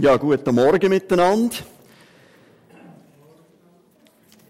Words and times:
Ja, 0.00 0.16
guten 0.16 0.54
Morgen 0.54 0.88
miteinander. 0.88 1.56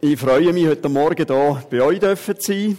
Ich 0.00 0.17
freue 0.17 0.53
mich, 0.53 0.69
heute 0.69 0.88
Morgen 0.88 1.26
hier 1.26 1.62
bei 1.69 1.83
euch 1.83 1.99
zu 1.99 2.34
sein 2.38 2.78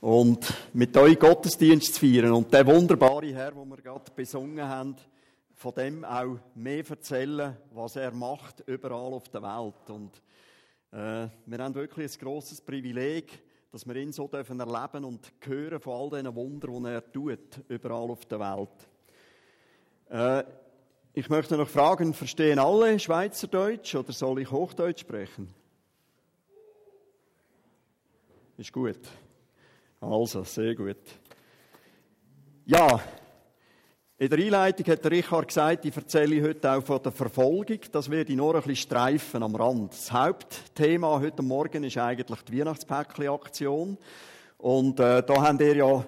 und 0.00 0.54
mit 0.72 0.96
euch 0.96 1.18
Gottesdienst 1.18 1.96
zu 1.96 2.00
feiern 2.00 2.32
und 2.32 2.50
der 2.50 2.66
wunderbare 2.66 3.26
Herr, 3.34 3.50
den 3.50 3.68
wir 3.68 3.76
gerade 3.76 4.10
besungen 4.16 4.66
haben, 4.66 4.96
von 5.54 5.74
dem 5.74 6.02
auch 6.02 6.38
mehr 6.54 6.88
erzählen, 6.88 7.58
was 7.74 7.96
er 7.96 8.12
macht 8.12 8.62
überall 8.66 9.12
auf 9.12 9.28
der 9.28 9.42
Welt. 9.42 9.90
Und 9.90 10.22
äh, 10.92 11.28
wir 11.44 11.58
haben 11.58 11.74
wirklich 11.74 12.10
ein 12.10 12.20
grosses 12.20 12.62
Privileg, 12.62 13.38
dass 13.70 13.86
wir 13.86 13.96
ihn 13.96 14.12
so 14.12 14.28
dürfen 14.28 14.60
erleben 14.60 15.04
und 15.04 15.30
hören 15.44 15.78
von 15.78 15.92
all 15.92 16.22
diesen 16.22 16.34
Wundern, 16.34 16.84
die 16.84 16.88
er 16.88 17.12
tut, 17.12 17.64
überall 17.68 18.12
auf 18.12 18.24
der 18.24 18.40
Welt. 18.40 18.88
Äh, 20.08 20.67
ich 21.18 21.28
möchte 21.28 21.56
noch 21.56 21.68
fragen, 21.68 22.14
verstehen 22.14 22.60
alle 22.60 22.96
Schweizerdeutsch 22.96 23.92
oder 23.96 24.12
soll 24.12 24.40
ich 24.40 24.52
Hochdeutsch 24.52 25.00
sprechen? 25.00 25.52
Ist 28.56 28.72
gut. 28.72 29.00
Also, 30.00 30.44
sehr 30.44 30.76
gut. 30.76 30.96
Ja, 32.66 33.00
in 34.16 34.30
der 34.30 34.38
Einleitung 34.38 34.86
hat 34.86 35.04
der 35.04 35.10
Richard 35.10 35.48
gesagt, 35.48 35.84
ich 35.86 35.96
erzähle 35.96 36.40
heute 36.40 36.70
auch 36.70 36.84
von 36.84 37.02
der 37.02 37.10
Verfolgung. 37.10 37.80
Das 37.90 38.08
werde 38.08 38.30
ich 38.30 38.36
nur 38.36 38.54
ein 38.54 38.60
bisschen 38.62 38.76
streifen 38.76 39.42
am 39.42 39.56
Rand. 39.56 39.94
Das 39.94 40.12
Hauptthema 40.12 41.18
heute 41.18 41.42
Morgen 41.42 41.82
ist 41.82 41.98
eigentlich 41.98 42.42
die 42.42 42.60
Weihnachtspäckli-Aktion. 42.60 43.98
Und 44.58 45.00
äh, 45.00 45.24
da 45.24 45.42
habt 45.42 45.60
ihr 45.62 45.74
ja 45.74 46.04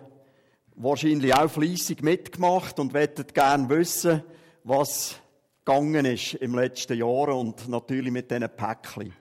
wahrscheinlich 0.77 1.35
auch 1.35 1.51
fleissig 1.51 2.01
mitgemacht 2.01 2.79
und 2.79 2.95
wettet 2.95 3.35
gerne 3.35 3.69
wissen, 3.69 4.23
was 4.71 5.17
gegangen 5.65 6.05
ist 6.05 6.35
im 6.35 6.55
letzten 6.55 6.97
Jahr 6.97 7.37
und 7.37 7.69
natürlich 7.69 8.13
mit 8.13 8.31
diesen 8.31 8.49
Päckchen. 8.49 9.13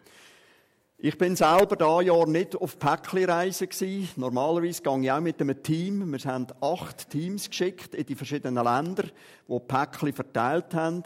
Ich 1.00 1.18
bin 1.18 1.36
selber 1.36 1.76
da 1.76 2.02
Jahr 2.02 2.28
nicht 2.28 2.56
auf 2.56 2.78
Päckli-Reise 2.78 3.66
gewesen. 3.66 4.10
Normalerweise 4.16 4.84
gehe 4.84 5.02
ich 5.02 5.12
auch 5.12 5.20
mit 5.22 5.42
einem 5.42 5.64
Team. 5.64 6.12
Wir 6.12 6.20
haben 6.32 6.46
acht 6.62 7.10
Teams 7.10 7.50
geschickt 7.50 7.96
in 7.96 8.06
die 8.06 8.14
verschiedenen 8.14 8.64
Länder, 8.64 9.06
die 9.48 9.60
Päckli 9.60 10.12
verteilt 10.12 10.76
haben. 10.76 11.02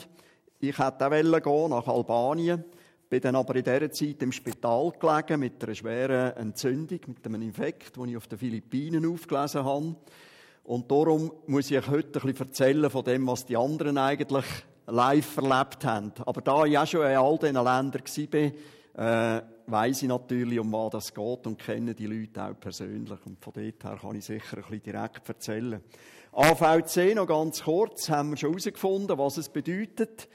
Ich 0.59 0.78
hätte 0.78 1.06
auch 1.06 1.42
gehen 1.42 1.70
nach 1.70 1.88
Albanien. 1.88 2.66
Bin 3.09 3.22
dann 3.22 3.38
aber 3.38 3.56
in 3.56 3.64
dieser 3.64 3.92
Zeit 3.92 4.22
im 4.23 4.34
Spital 4.34 4.92
gelegen 5.00 5.40
mit 5.40 5.64
einer 5.64 5.75
schweren 5.75 6.36
Entzündung, 6.36 7.00
mit 7.08 7.25
einem 7.25 7.44
Infekt, 7.44 7.96
den 7.96 8.09
ich 8.09 8.18
auf 8.18 8.28
den 8.28 8.40
Philippinen 8.40 9.06
aufgelesen 9.06 9.64
habe. 9.64 9.96
Und 10.64 10.89
darum 10.89 11.31
muss 11.45 11.69
ich 11.69 11.78
euch 11.78 11.89
heute 11.89 12.19
ein 12.19 12.28
bisschen 12.28 12.47
erzählen 12.47 12.89
von 12.89 13.03
dem, 13.03 13.28
was 13.28 13.45
die 13.45 13.58
anderen 13.58 13.97
eigentlich 13.97 14.45
live 14.88 15.38
erlebt 15.38 15.83
haben. 15.83 16.14
Aber 16.25 16.42
da 16.42 16.64
ich 16.64 16.78
auch 16.78 16.88
schon 16.88 17.06
in 17.06 17.17
all 17.17 17.38
diesen 17.38 17.56
Ländern 17.56 17.94
war, 18.95 19.38
äh, 19.38 19.41
weiss 19.67 20.02
ich 20.02 20.08
natürlich, 20.08 20.59
um 20.59 20.72
was 20.72 20.91
das 20.91 21.14
geht 21.14 21.47
und 21.47 21.59
kenne 21.59 21.94
die 21.94 22.06
Leute 22.06 22.44
auch 22.44 22.59
persönlich. 22.59 23.19
Und 23.25 23.44
von 23.44 23.53
dort 23.53 23.84
her 23.84 23.97
kann 24.00 24.16
ich 24.16 24.23
sicher 24.23 24.58
ein 24.58 24.64
bisschen 24.64 24.84
direkt 24.84 25.28
erzählen. 25.28 25.81
AVC, 26.31 27.14
noch 27.16 27.28
ganz 27.28 27.64
kurz, 27.64 28.09
haben 28.09 28.31
wir 28.31 28.38
schon 28.38 28.52
herausgefunden, 28.52 29.17
was 29.17 29.38
es 29.38 29.50
bedeutet. 29.50 30.30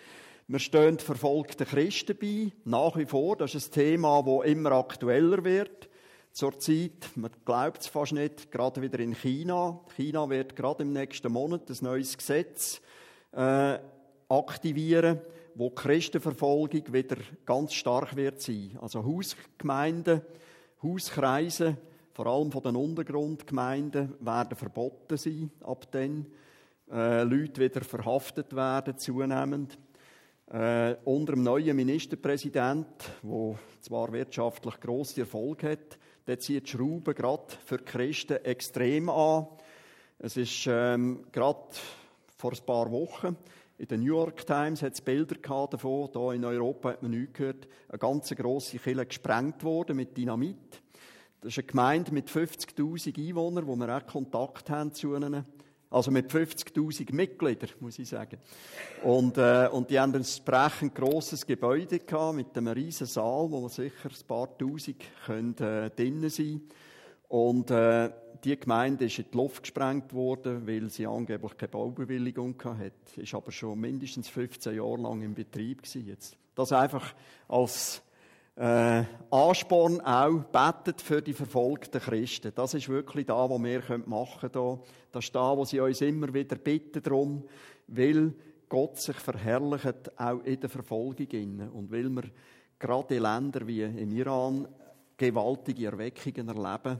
Wir 0.46 0.58
stehen 0.58 0.98
verfolgten 0.98 1.66
Christen 1.66 2.16
bei, 2.20 2.52
nach 2.64 2.96
wie 2.96 3.06
vor. 3.06 3.36
Das 3.36 3.54
ist 3.54 3.70
ein 3.70 3.80
Thema, 3.80 4.22
das 4.22 4.50
immer 4.50 4.72
aktueller 4.72 5.42
wird 5.44 5.88
zurzeit, 6.32 7.10
man 7.16 7.30
glaubt 7.44 7.80
es 7.80 7.86
fast 7.86 8.12
nicht, 8.12 8.50
gerade 8.50 8.80
wieder 8.82 8.98
in 9.00 9.14
China. 9.14 9.80
China 9.96 10.28
wird 10.28 10.56
gerade 10.56 10.82
im 10.82 10.92
nächsten 10.92 11.32
Monat 11.32 11.68
ein 11.68 11.76
neues 11.80 12.16
Gesetz 12.16 12.80
äh, 13.32 13.78
aktivieren, 14.28 15.20
wo 15.54 15.70
die 15.70 15.74
Christenverfolgung 15.74 16.92
wieder 16.92 17.16
ganz 17.44 17.74
stark 17.74 18.14
wird 18.14 18.40
sein. 18.40 18.78
Also 18.80 19.04
Hausgemeinden, 19.04 20.22
Hauskreise, 20.82 21.76
vor 22.12 22.26
allem 22.26 22.52
von 22.52 22.62
den 22.62 22.76
Untergrundgemeinden, 22.76 24.14
werden 24.20 24.56
verboten 24.56 25.16
sein 25.16 25.50
ab 25.60 25.90
dann. 25.90 26.26
Äh, 26.90 27.22
Leute 27.24 27.60
wieder 27.60 27.82
verhaftet 27.82 28.54
werden 28.54 28.96
zunehmend. 28.98 29.78
Äh, 30.50 30.96
unter 31.04 31.34
dem 31.34 31.42
neuen 31.42 31.76
Ministerpräsident, 31.76 32.86
der 33.22 33.54
zwar 33.80 34.12
wirtschaftlich 34.12 34.80
grosse 34.80 35.20
Erfolg 35.20 35.62
hat, 35.64 35.98
der 36.28 36.38
zieht 36.38 36.66
die 36.66 36.70
Schrauben 36.70 37.14
gerade 37.14 37.44
für 37.64 37.78
die 37.78 37.84
Christen 37.84 38.44
extrem 38.44 39.08
an. 39.08 39.48
Es 40.18 40.36
ist 40.36 40.66
ähm, 40.68 41.24
gerade 41.32 41.66
vor 42.36 42.52
ein 42.52 42.66
paar 42.66 42.90
Wochen 42.92 43.36
in 43.78 43.86
der 43.86 43.98
New 43.98 44.06
York 44.06 44.44
Times 44.44 44.82
hat 44.82 44.94
es 44.94 45.00
Bilder 45.00 45.36
davon, 45.36 46.08
hier 46.12 46.32
in 46.32 46.44
Europa 46.44 46.90
hat 46.90 47.02
man 47.02 47.12
nichts 47.12 47.34
gehört, 47.34 47.68
eine 47.88 47.98
ganz 47.98 48.28
grosse 48.34 48.78
Kille 48.78 49.06
gesprengt 49.06 49.62
worden 49.62 49.96
mit 49.96 50.16
Dynamit. 50.16 50.82
Das 51.40 51.52
ist 51.52 51.58
eine 51.58 51.68
Gemeinde 51.68 52.12
mit 52.12 52.28
50'000 52.28 53.16
Einwohnern, 53.16 53.68
wo 53.68 53.76
wir 53.76 53.96
auch 53.96 54.04
Kontakt 54.04 54.68
haben 54.68 54.92
zu 54.92 55.14
ihnen. 55.14 55.44
Also 55.90 56.10
mit 56.10 56.30
50.000 56.30 57.14
Mitgliedern, 57.14 57.70
muss 57.80 57.98
ich 57.98 58.08
sagen. 58.08 58.38
Und, 59.02 59.38
äh, 59.38 59.68
und 59.72 59.88
die 59.90 59.98
haben 59.98 60.12
ein 60.12 60.16
entsprechend 60.16 60.94
grosses 60.94 61.46
Gebäude 61.46 61.98
gehabt, 61.98 62.36
mit 62.36 62.56
einem 62.56 62.68
riesen 62.68 63.06
Saal, 63.06 63.50
wo 63.50 63.60
man 63.60 63.70
sicher 63.70 64.10
ein 64.10 64.26
paar 64.26 64.56
Tausend 64.58 64.96
können, 65.24 65.56
äh, 65.58 65.88
drinnen 65.90 66.28
sein 66.28 66.60
Und 67.28 67.70
äh, 67.70 68.10
die 68.44 68.58
Gemeinde 68.58 69.06
ist 69.06 69.18
in 69.18 69.26
die 69.32 69.36
Luft 69.36 69.62
gesprengt 69.62 70.12
worden, 70.12 70.66
weil 70.66 70.90
sie 70.90 71.06
angeblich 71.06 71.56
keine 71.56 71.70
Baubewilligung 71.70 72.54
hatte. 72.62 73.20
Ist 73.20 73.34
aber 73.34 73.50
schon 73.50 73.80
mindestens 73.80 74.28
15 74.28 74.76
Jahre 74.76 74.98
lang 74.98 75.22
im 75.22 75.34
Betrieb 75.34 75.82
gewesen 75.82 76.06
jetzt. 76.06 76.36
Das 76.54 76.72
einfach 76.72 77.14
als 77.48 78.02
äh, 78.58 79.04
Ansporn 79.30 80.00
auch, 80.00 80.42
betet 80.44 81.00
für 81.00 81.22
die 81.22 81.32
verfolgten 81.32 82.00
Christen. 82.00 82.52
Das 82.54 82.74
ist 82.74 82.88
wirklich 82.88 83.26
da, 83.26 83.48
was 83.48 83.62
wir 83.62 83.98
machen 84.06 84.50
können. 84.50 84.80
Das 85.12 85.24
ist 85.24 85.34
da, 85.34 85.56
wo 85.56 85.64
sie 85.64 85.80
uns 85.80 86.00
immer 86.00 86.32
wieder 86.34 86.56
bitten 86.56 87.02
darum, 87.02 87.44
weil 87.86 88.34
Gott 88.68 88.98
sich 88.98 89.16
verherrlicht, 89.16 90.18
auch 90.18 90.40
in 90.44 90.60
der 90.60 90.68
Verfolgung. 90.68 91.70
Und 91.72 91.92
weil 91.92 92.08
wir 92.08 92.24
gerade 92.78 93.16
in 93.16 93.22
Ländern 93.22 93.66
wie 93.66 93.82
im 93.82 94.12
Iran 94.12 94.66
gewaltige 95.16 95.86
Erweckungen 95.86 96.48
erleben, 96.48 96.98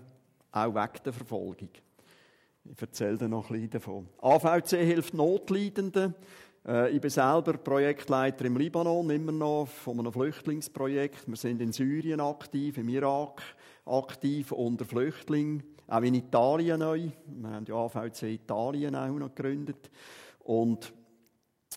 auch 0.53 0.75
wegen 0.75 1.05
der 1.05 1.13
Verfolgung. 1.13 1.71
Ich 2.65 2.81
erzähle 2.81 3.29
noch 3.29 3.51
ein 3.51 3.55
bisschen 3.55 3.71
davon. 3.71 4.09
AVC 4.21 4.71
hilft 4.71 5.15
Notleidenden. 5.15 6.15
Äh, 6.69 6.91
ich 6.91 7.01
bin 7.01 7.11
selber 7.11 7.55
Projektleiter 7.55 8.45
im 8.45 8.59
Libanon, 8.59 9.09
immer 9.09 9.33
noch 9.33 9.67
von 9.67 9.99
einem 9.99 10.13
Flüchtlingsprojekt. 10.13 11.27
Wir 11.27 11.37
sind 11.37 11.63
in 11.63 11.73
Syrien 11.73 12.21
aktiv, 12.21 12.77
im 12.77 12.91
Irak 12.91 13.43
aktiv 13.87 14.53
unter 14.53 14.85
Flüchtlingen, 14.85 15.63
auch 15.87 16.03
in 16.03 16.15
Italien 16.15 16.81
neu. 16.81 17.09
Wir 17.27 17.51
haben 17.51 17.65
ja 17.67 17.75
AVC 17.75 18.25
Italien 18.25 18.95
auch 18.95 19.09
noch 19.09 19.35
gegründet. 19.35 19.91
Und 20.41 20.93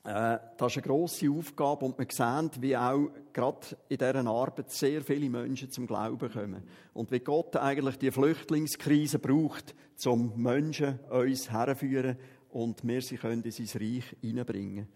äh, 0.03 0.40
das 0.57 0.75
ist 0.75 0.84
eine 0.84 0.88
grosse 0.88 1.29
Aufgabe 1.29 1.85
und 1.85 1.97
wir 1.97 2.08
sehen, 2.09 2.52
wie 2.59 2.75
auch 2.75 3.08
gerade 3.31 3.68
in 3.88 3.97
dieser 3.97 4.28
Arbeit 4.28 4.72
sehr 4.72 5.02
viele 5.03 5.29
Menschen 5.29 5.72
zum 5.72 5.88
Glauben 5.88 6.29
kommen. 6.29 6.63
Und 6.94 7.12
wie 7.12 7.19
Gott 7.19 7.56
eigentlich 7.56 7.97
die 7.97 8.12
Flüchtlingskrise 8.12 9.19
braucht, 9.19 9.73
um 10.06 10.34
Menschen 10.35 11.00
uns 11.09 11.50
herzuführen 11.50 12.18
und 12.51 12.85
wir 12.88 13.01
sie 13.01 13.17
können 13.17 13.44
in 13.44 13.51
sein 13.51 13.81
Reich 13.81 14.16
hineinbringen. 14.22 14.88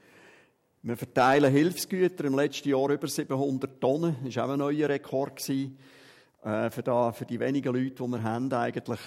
Wir 0.84 0.98
verteilen 0.98 1.52
Hilfsgüter 1.52 2.26
im 2.26 2.36
letzten 2.36 2.70
Jahr 2.70 2.90
über 2.90 3.08
700 3.08 3.82
Tonnen. 3.82 4.18
Das 4.24 4.36
war 4.36 4.46
auch 4.46 4.52
ein 4.52 4.60
neuer 4.60 4.88
Rekord 4.88 5.50
äh, 5.50 6.70
für, 6.70 6.84
da, 6.84 7.12
für 7.12 7.26
die 7.26 7.40
wenigen 7.40 7.74
Leute, 7.74 8.04
die 8.04 8.12
wir 8.12 8.24
haben 8.24 8.54
eigentlich. 8.54 9.00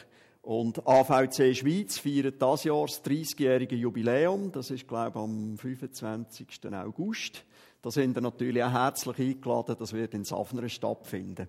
Und 0.43 0.87
AVC 0.87 1.55
Schweiz 1.55 1.99
feiert 1.99 2.41
das 2.41 2.65
Jahr 2.65 2.87
das 2.87 3.05
30-jährige 3.05 3.77
Jubiläum. 3.77 4.51
Das 4.51 4.71
ist, 4.71 4.89
glaube 4.89 5.11
ich, 5.11 5.23
am 5.23 5.57
25. 5.57 6.49
August. 6.73 7.45
Da 7.81 7.91
sind 7.91 8.15
wir 8.15 8.23
natürlich 8.23 8.63
auch 8.65 8.73
herzlich 8.73 9.19
eingeladen. 9.19 9.77
Das 9.79 9.93
wird 9.93 10.15
in 10.15 10.25
Safnern 10.25 10.69
stattfinden. 10.69 11.49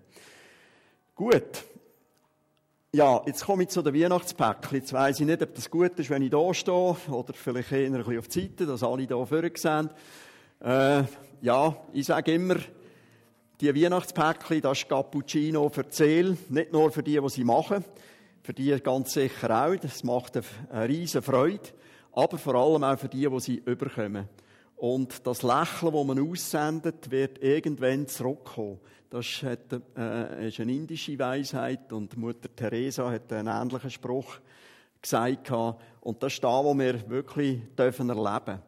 Gut. 1.14 1.64
Ja, 2.92 3.22
jetzt 3.24 3.44
komme 3.46 3.62
ich 3.62 3.68
zu 3.68 3.82
den 3.82 3.94
Weihnachtspäckchen. 3.94 4.78
Jetzt 4.78 4.92
weiss 4.92 5.20
ich 5.20 5.26
nicht, 5.26 5.40
ob 5.40 5.54
das 5.54 5.70
gut 5.70 5.96
ist, 5.96 6.10
wenn 6.10 6.22
ich 6.22 6.30
hier 6.30 6.54
stehe, 6.54 6.96
oder 7.08 7.32
vielleicht 7.34 7.70
eher 7.70 7.86
ein 7.86 7.92
bisschen 7.92 8.18
auf 8.18 8.26
die 8.26 8.40
Seite, 8.40 8.66
dass 8.66 8.82
alle 8.82 9.06
hier 9.06 9.26
vorne 9.26 9.52
sehen. 9.54 9.90
Äh, 10.58 11.04
ja, 11.40 11.76
ich 11.92 12.06
sage 12.06 12.34
immer, 12.34 12.56
die 13.60 13.72
Weihnachtspäckchen, 13.72 14.60
das 14.62 14.78
ist 14.78 14.88
Cappuccino 14.88 15.68
für 15.68 15.84
Seele, 15.88 16.36
nicht 16.48 16.72
nur 16.72 16.90
für 16.90 17.04
die, 17.04 17.20
die 17.20 17.28
sie 17.28 17.44
machen, 17.44 17.84
für 18.42 18.54
die 18.54 18.76
ganz 18.80 19.12
sicher 19.12 19.66
auch, 19.66 19.76
das 19.76 20.02
macht 20.02 20.40
eine 20.72 20.88
riesen 20.88 21.22
Freude, 21.22 21.68
aber 22.10 22.38
vor 22.38 22.56
allem 22.56 22.82
auch 22.82 22.98
für 22.98 23.08
die, 23.08 23.28
die 23.28 23.40
sie 23.40 23.62
überkommen. 23.66 24.28
Und 24.80 25.26
das 25.26 25.42
Lächeln, 25.42 25.92
das 25.92 26.06
man 26.06 26.30
aussendet, 26.30 27.10
wird 27.10 27.42
irgendwann 27.42 28.06
zurückkommen. 28.06 28.80
Das 29.10 29.26
ist, 29.26 29.42
äh, 29.42 30.48
ist 30.48 30.60
eine 30.60 30.72
indische 30.72 31.18
Weisheit 31.18 31.92
und 31.92 32.16
Mutter 32.16 32.48
Teresa 32.54 33.10
hat 33.10 33.32
einen 33.32 33.48
ähnlichen 33.48 33.90
Spruch 33.90 34.38
gesagt. 35.02 35.50
Und 36.00 36.22
das 36.22 36.32
ist 36.32 36.44
da, 36.44 36.64
wo 36.64 36.72
wir 36.78 37.08
wirklich 37.10 37.60
dürfen 37.76 38.08
erleben 38.08 38.60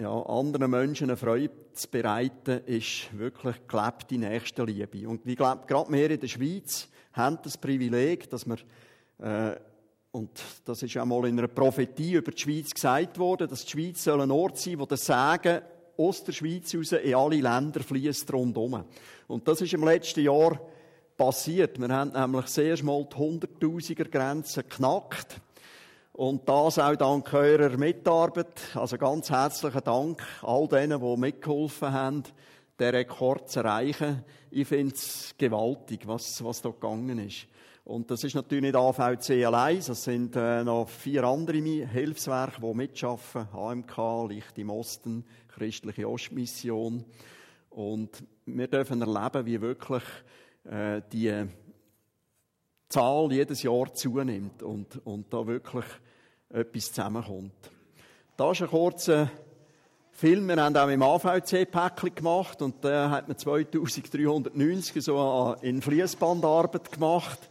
ja, 0.00 0.22
anderen 0.26 0.70
Menschen 0.70 1.10
eine 1.10 1.16
Freude 1.16 1.50
zu 1.72 1.88
bereiten, 1.88 2.60
ist 2.66 3.08
wirklich 3.18 3.56
gelebte 3.66 4.16
Nächstenliebe. 4.16 5.08
Und 5.08 5.26
ich 5.26 5.36
glaube, 5.36 5.66
gerade 5.66 5.92
wir 5.92 6.10
in 6.10 6.20
der 6.20 6.28
Schweiz 6.28 6.88
haben 7.12 7.38
das 7.42 7.58
Privileg, 7.58 8.30
dass 8.30 8.46
wir, 8.46 8.58
äh, 9.18 9.56
und 10.10 10.30
das 10.64 10.82
ist 10.82 10.96
auch 10.96 11.04
mal 11.04 11.26
in 11.26 11.38
einer 11.38 11.48
Prophetie 11.48 12.14
über 12.14 12.32
die 12.32 12.40
Schweiz 12.40 12.72
gesagt 12.72 13.18
worden, 13.18 13.48
dass 13.48 13.64
die 13.64 13.70
Schweiz 13.72 14.02
soll 14.02 14.22
ein 14.22 14.30
Ort 14.30 14.58
sein, 14.58 14.78
wo 14.78 14.86
der 14.86 14.96
Segen 14.96 15.60
aus 15.98 16.24
der 16.24 16.32
Schweiz 16.32 16.74
raus 16.74 16.92
in 16.92 17.14
alle 17.14 17.40
Länder 17.40 17.80
fließt 17.80 18.32
rundherum. 18.32 18.84
Und 19.26 19.46
das 19.46 19.60
ist 19.60 19.74
im 19.74 19.84
letzten 19.84 20.20
Jahr 20.20 20.58
passiert. 21.16 21.78
Wir 21.78 21.88
haben 21.88 22.12
nämlich 22.12 22.46
sehr 22.46 22.82
mal 22.84 23.04
die 23.04 23.16
Hunderttausiger 23.16 24.04
Grenze 24.04 24.62
geknackt. 24.62 25.40
Und 26.12 26.48
das 26.48 26.78
auch 26.78 26.96
dank 26.96 27.32
eurer 27.34 27.76
Mitarbeit. 27.76 28.60
Also 28.74 28.96
ganz 28.96 29.30
herzlichen 29.30 29.84
Dank 29.84 30.24
all 30.42 30.66
denen, 30.68 31.00
die 31.00 31.16
mitgeholfen 31.16 31.92
haben, 31.92 32.22
den 32.80 32.94
Rekord 32.94 33.50
zu 33.50 33.60
erreichen. 33.60 34.24
Ich 34.50 34.66
finde 34.66 34.94
es 34.94 35.34
gewaltig, 35.36 36.06
was, 36.06 36.42
was 36.42 36.62
da 36.62 36.70
gegangen 36.70 37.18
ist. 37.18 37.46
Und 37.88 38.10
das 38.10 38.22
ist 38.22 38.34
natürlich 38.34 38.64
nicht 38.64 38.76
AVC 38.76 39.46
allein, 39.46 39.78
es 39.78 40.04
sind 40.04 40.36
äh, 40.36 40.62
noch 40.62 40.90
vier 40.90 41.24
andere 41.24 41.56
Hilfswerke, 41.56 42.60
die 42.60 42.74
mitschaffen. 42.74 43.48
HMK, 43.50 44.26
Licht 44.28 44.58
im 44.58 44.68
Osten, 44.68 45.24
Christliche 45.48 46.06
Ostmission. 46.06 47.02
Und 47.70 48.22
wir 48.44 48.68
dürfen 48.68 49.00
erleben, 49.00 49.46
wie 49.46 49.62
wirklich 49.62 50.02
äh, 50.64 51.00
die 51.10 51.46
Zahl 52.90 53.32
jedes 53.32 53.62
Jahr 53.62 53.94
zunimmt 53.94 54.62
und, 54.62 55.00
und 55.06 55.32
da 55.32 55.46
wirklich 55.46 55.86
etwas 56.50 56.92
zusammenkommt. 56.92 57.70
Da 58.36 58.50
ist 58.50 58.60
ein 58.60 58.68
kurzer 58.68 59.30
Film, 60.10 60.46
wir 60.46 60.62
haben 60.62 60.76
auch 60.76 60.88
im 60.88 61.02
AVC-Päckchen 61.02 62.14
gemacht 62.14 62.60
und 62.60 62.84
da 62.84 63.08
hat 63.08 63.28
man 63.28 63.38
2390 63.38 65.02
so 65.02 65.56
in 65.62 65.80
Fließbandarbeit 65.80 66.92
gemacht. 66.92 67.47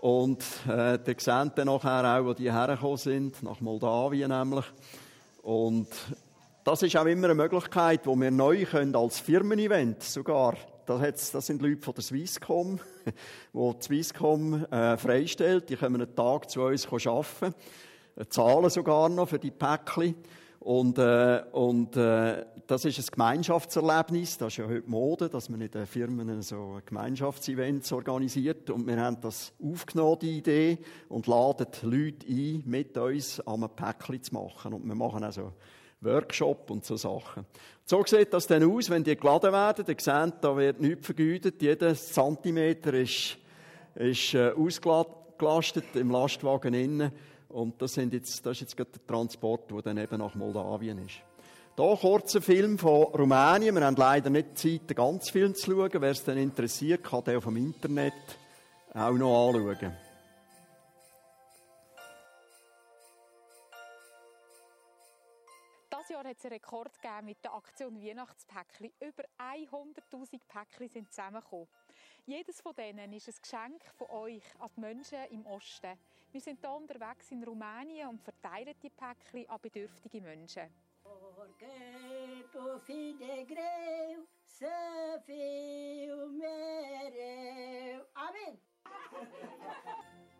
Und 0.00 0.42
äh, 0.66 0.98
da 0.98 1.12
sehen 1.18 1.52
dann 1.54 1.66
nachher 1.66 2.18
auch, 2.18 2.24
wo 2.24 2.32
die 2.32 2.50
hergekommen 2.50 2.96
sind, 2.96 3.42
nach 3.42 3.60
Moldawien 3.60 4.30
nämlich. 4.30 4.64
Und 5.42 5.88
das 6.64 6.82
ist 6.82 6.96
auch 6.96 7.04
immer 7.04 7.26
eine 7.26 7.34
Möglichkeit, 7.34 8.06
wo 8.06 8.16
wir 8.16 8.30
neu 8.30 8.64
können, 8.64 8.96
als 8.96 9.20
Firmen-Event 9.20 10.02
sogar, 10.02 10.56
das, 10.86 11.32
das 11.32 11.46
sind 11.46 11.60
Leute 11.60 11.82
von 11.82 11.92
der 11.92 12.02
Swisscom, 12.02 12.80
die 13.52 13.72
die 13.78 13.82
Swisscom 13.84 14.64
äh, 14.70 14.96
freistellt, 14.96 15.68
die 15.68 15.76
können 15.76 16.00
einen 16.00 16.16
Tag 16.16 16.48
zu 16.48 16.62
uns 16.62 16.86
arbeiten 16.86 17.54
zahlen 18.28 18.70
sogar 18.70 19.08
noch 19.08 19.28
für 19.28 19.38
die 19.38 19.50
Päckchen. 19.50 20.14
Und, 20.60 20.98
äh, 20.98 21.42
und 21.52 21.96
äh, 21.96 22.44
das 22.66 22.84
ist 22.84 22.98
ein 22.98 23.06
Gemeinschaftserlebnis. 23.12 24.36
Das 24.36 24.52
ist 24.52 24.58
ja 24.58 24.68
heute 24.68 24.88
Mode, 24.88 25.30
dass 25.30 25.48
man 25.48 25.62
in 25.62 25.70
den 25.70 25.86
Firmen 25.86 26.42
so 26.42 26.78
Gemeinschaftsevents 26.84 27.90
organisiert. 27.92 28.68
Und 28.68 28.86
wir 28.86 29.00
haben 29.00 29.18
das 29.22 29.54
aufgenommen, 29.62 30.18
die 30.20 30.38
Idee, 30.38 30.78
und 31.08 31.26
laden 31.26 31.66
Leute 31.82 32.26
ein, 32.28 32.62
mit 32.66 32.96
uns 32.98 33.40
einem 33.40 33.70
Päckchen 33.70 34.22
zu 34.22 34.34
machen. 34.34 34.74
Und 34.74 34.84
wir 34.84 34.94
machen 34.94 35.24
also 35.24 35.52
Workshop 36.02 36.70
und 36.70 36.84
so 36.84 36.96
Sachen. 36.96 37.46
So 37.86 38.04
sieht 38.04 38.32
das 38.34 38.46
dann 38.46 38.62
aus, 38.62 38.90
wenn 38.90 39.02
die 39.02 39.16
geladen 39.16 39.52
werden. 39.52 39.86
Ihr 39.88 39.96
seht, 39.98 40.34
da 40.42 40.56
wird 40.56 40.78
nichts 40.78 41.06
vergütet. 41.06 41.62
Jeder 41.62 41.94
Zentimeter 41.94 42.92
ist, 42.92 43.38
ist 43.94 44.34
äh, 44.34 44.50
ausgelastet 44.50 45.86
im 45.94 46.10
Lastwagen 46.10 46.74
innen. 46.74 47.12
Und 47.50 47.82
das, 47.82 47.94
sind 47.94 48.12
jetzt, 48.12 48.44
das 48.46 48.52
ist 48.52 48.60
jetzt 48.60 48.76
gerade 48.76 48.90
der 48.90 49.06
Transport, 49.06 49.70
der 49.70 49.82
dann 49.82 49.98
eben 49.98 50.18
nach 50.18 50.34
Moldawien 50.34 50.98
ist. 51.04 51.20
Hier 51.76 52.22
ein 52.36 52.42
Film 52.42 52.78
von 52.78 53.04
Rumänien. 53.04 53.74
Wir 53.74 53.84
haben 53.86 53.96
leider 53.96 54.28
nicht 54.28 54.58
Zeit, 54.58 54.90
den 54.90 54.96
ganzen 54.96 55.32
Film 55.32 55.54
zu 55.54 55.70
schauen. 55.70 55.90
Wer 55.92 56.10
es 56.10 56.22
dann 56.22 56.36
interessiert, 56.36 57.02
kann 57.02 57.24
den 57.24 57.38
auf 57.38 57.44
dem 57.44 57.56
Internet 57.56 58.12
auch 58.92 59.12
noch 59.12 59.48
anschauen. 59.48 59.96
Dieses 65.92 66.08
Jahr 66.10 66.24
hat 66.24 66.36
es 66.36 66.44
einen 66.44 66.52
Rekord 66.52 67.00
gegeben 67.00 67.24
mit 67.24 67.44
der 67.44 67.54
Aktion 67.54 68.02
Weihnachtspäckchen. 68.02 68.90
Über 69.00 69.24
100.000 69.38 70.40
Päckchen 70.48 70.88
sind 70.88 71.10
zusammengekommen. 71.10 71.68
Jedes 72.26 72.60
von 72.60 72.74
denen 72.74 73.12
ist 73.12 73.28
ein 73.28 73.34
Geschenk 73.42 73.84
von 73.96 74.08
euch 74.10 74.42
an 74.58 74.70
die 74.76 74.80
Menschen 74.80 75.24
im 75.30 75.46
Osten. 75.46 75.98
Wir 76.30 76.40
sind 76.40 76.60
hier 76.60 76.70
unterwegs 76.70 77.30
in 77.30 77.42
Rumänien 77.42 78.08
und 78.08 78.22
verteilen 78.22 78.74
die 78.82 78.90
Päckchen 78.90 79.48
an 79.48 79.60
bedürftige 79.60 80.20
Menschen. 80.20 80.68
Amen. 88.14 88.58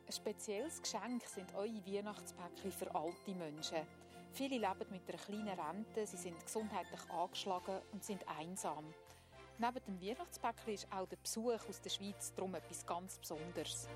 Ein 0.06 0.12
spezielles 0.12 0.82
Geschenk 0.82 1.24
sind 1.24 1.54
eure 1.54 1.86
Weihnachtspäckchen 1.86 2.72
für 2.72 2.94
alte 2.94 3.34
Menschen. 3.34 3.86
Viele 4.32 4.58
leben 4.58 4.90
mit 4.90 5.08
einer 5.08 5.18
kleinen 5.18 5.58
Rente, 5.58 6.06
sie 6.06 6.16
sind 6.16 6.44
gesundheitlich 6.44 7.10
angeschlagen 7.10 7.80
und 7.92 8.04
sind 8.04 8.26
einsam. 8.28 8.94
Neben 9.60 9.84
dem 9.84 10.00
Weihnachtspäckchen 10.00 10.72
ist 10.72 10.90
auch 10.90 11.06
der 11.06 11.18
Besuch 11.18 11.68
aus 11.68 11.82
der 11.82 11.90
Schweiz 11.90 12.32
darum 12.34 12.54
etwas 12.54 12.86
ganz 12.86 13.18
Besonderes. 13.18 13.88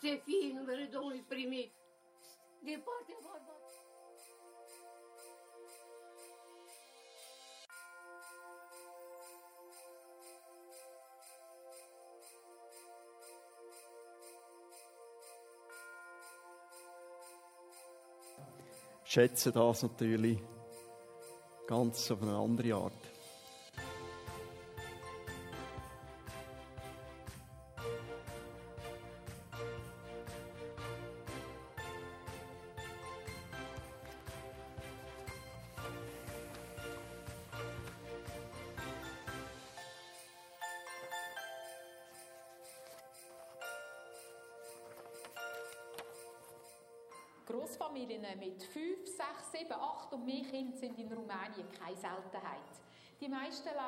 Să 0.00 0.20
fie 0.24 0.52
numele 0.54 0.84
Domnului 0.92 1.24
primit 1.28 1.72
de 2.62 2.82
partea 2.84 3.18
bărbatului. 3.22 3.60
schätze 19.10 19.50
das 19.50 19.82
natürlich 19.82 20.38
ganz 21.66 22.10
auf 22.12 22.22
eine 22.22 22.36
andere 22.36 22.72
Art. 22.72 23.19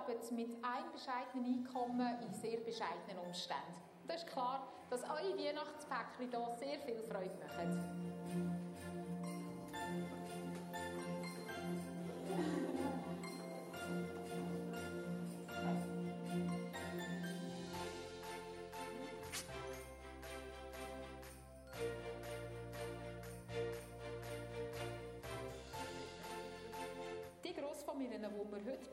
Leben 0.08 0.36
mit 0.36 0.64
einem 0.64 0.92
bescheidenen 0.92 1.66
Einkommen 1.66 2.16
in 2.22 2.34
sehr 2.34 2.58
bescheidenen 2.60 3.18
Umständen. 3.26 3.74
Das 4.06 4.22
ist 4.22 4.26
klar, 4.26 4.66
dass 4.90 5.02
eure 5.04 5.36
Weihnachtspäckchen 5.38 6.30
hier 6.30 6.56
sehr 6.58 6.78
viel 6.80 7.02
Freude 7.08 7.34
machen. 7.46 8.21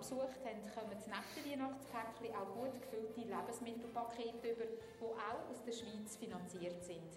Besucht 0.09 0.41
haben, 0.43 0.65
kommen 0.73 0.89
neben 0.89 1.05
den 1.05 1.61
Weihnachtspäckchen 1.61 2.35
auch 2.35 2.49
gut 2.55 2.81
gefüllte 2.81 3.21
Lebensmittelpakete 3.21 4.49
über, 4.49 4.65
die 4.65 5.03
auch 5.03 5.49
aus 5.51 5.61
der 5.65 5.71
Schweiz 5.71 6.15
finanziert 6.17 6.83
sind. 6.83 7.13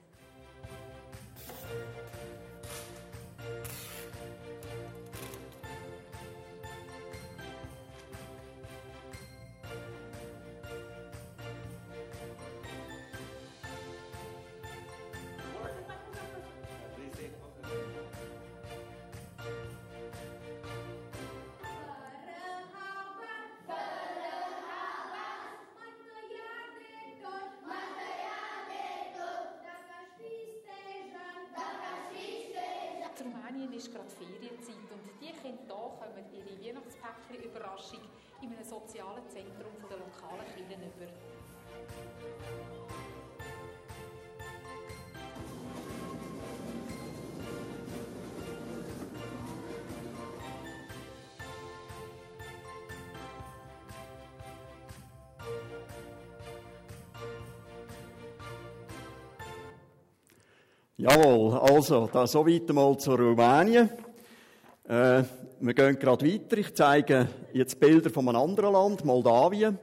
Ist 33.82 33.92
gerade 33.92 34.08
Ferienzeit 34.10 34.76
und 34.94 35.02
die 35.20 35.32
Kinder 35.32 35.74
hier 35.74 35.98
kommen 35.98 36.24
ihre 36.32 36.54
Weihnachtspäckchen-Überraschung 36.62 37.98
in 38.40 38.52
einem 38.52 38.64
sozialen 38.64 39.28
Zentrum 39.28 39.74
der 39.90 39.98
lokalen 39.98 40.46
Kirchen 40.54 40.82
über. 40.86 41.10
Jawohl, 61.02 61.58
also, 61.58 62.08
da 62.12 62.28
so 62.28 62.46
weit 62.46 62.72
mal 62.72 62.96
zu 62.96 63.16
Rumänien. 63.16 63.90
Äh, 64.84 65.24
wir 65.58 65.74
gehen 65.74 65.98
gerade 65.98 66.24
weiter. 66.24 66.58
Ich 66.58 66.72
zeige 66.76 67.28
jetzt 67.52 67.80
Bilder 67.80 68.08
von 68.08 68.28
einem 68.28 68.40
anderen 68.40 68.72
Land, 68.72 69.04
Moldawien. 69.04 69.80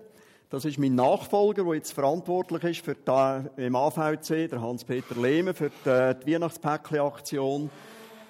Das 0.50 0.64
ist 0.64 0.80
mein 0.80 0.96
Nachfolger, 0.96 1.66
der 1.66 1.74
jetzt 1.74 1.92
verantwortlich 1.92 2.64
ist 2.64 2.86
für 2.86 2.96
die, 2.96 3.66
im 3.66 3.76
AVC, 3.76 4.50
der 4.50 4.62
Hans-Peter 4.62 5.22
Lehme, 5.22 5.54
für 5.54 5.70
die, 5.70 6.26
die 6.26 6.34
Weihnachtspäckli-Aktion. 6.36 7.70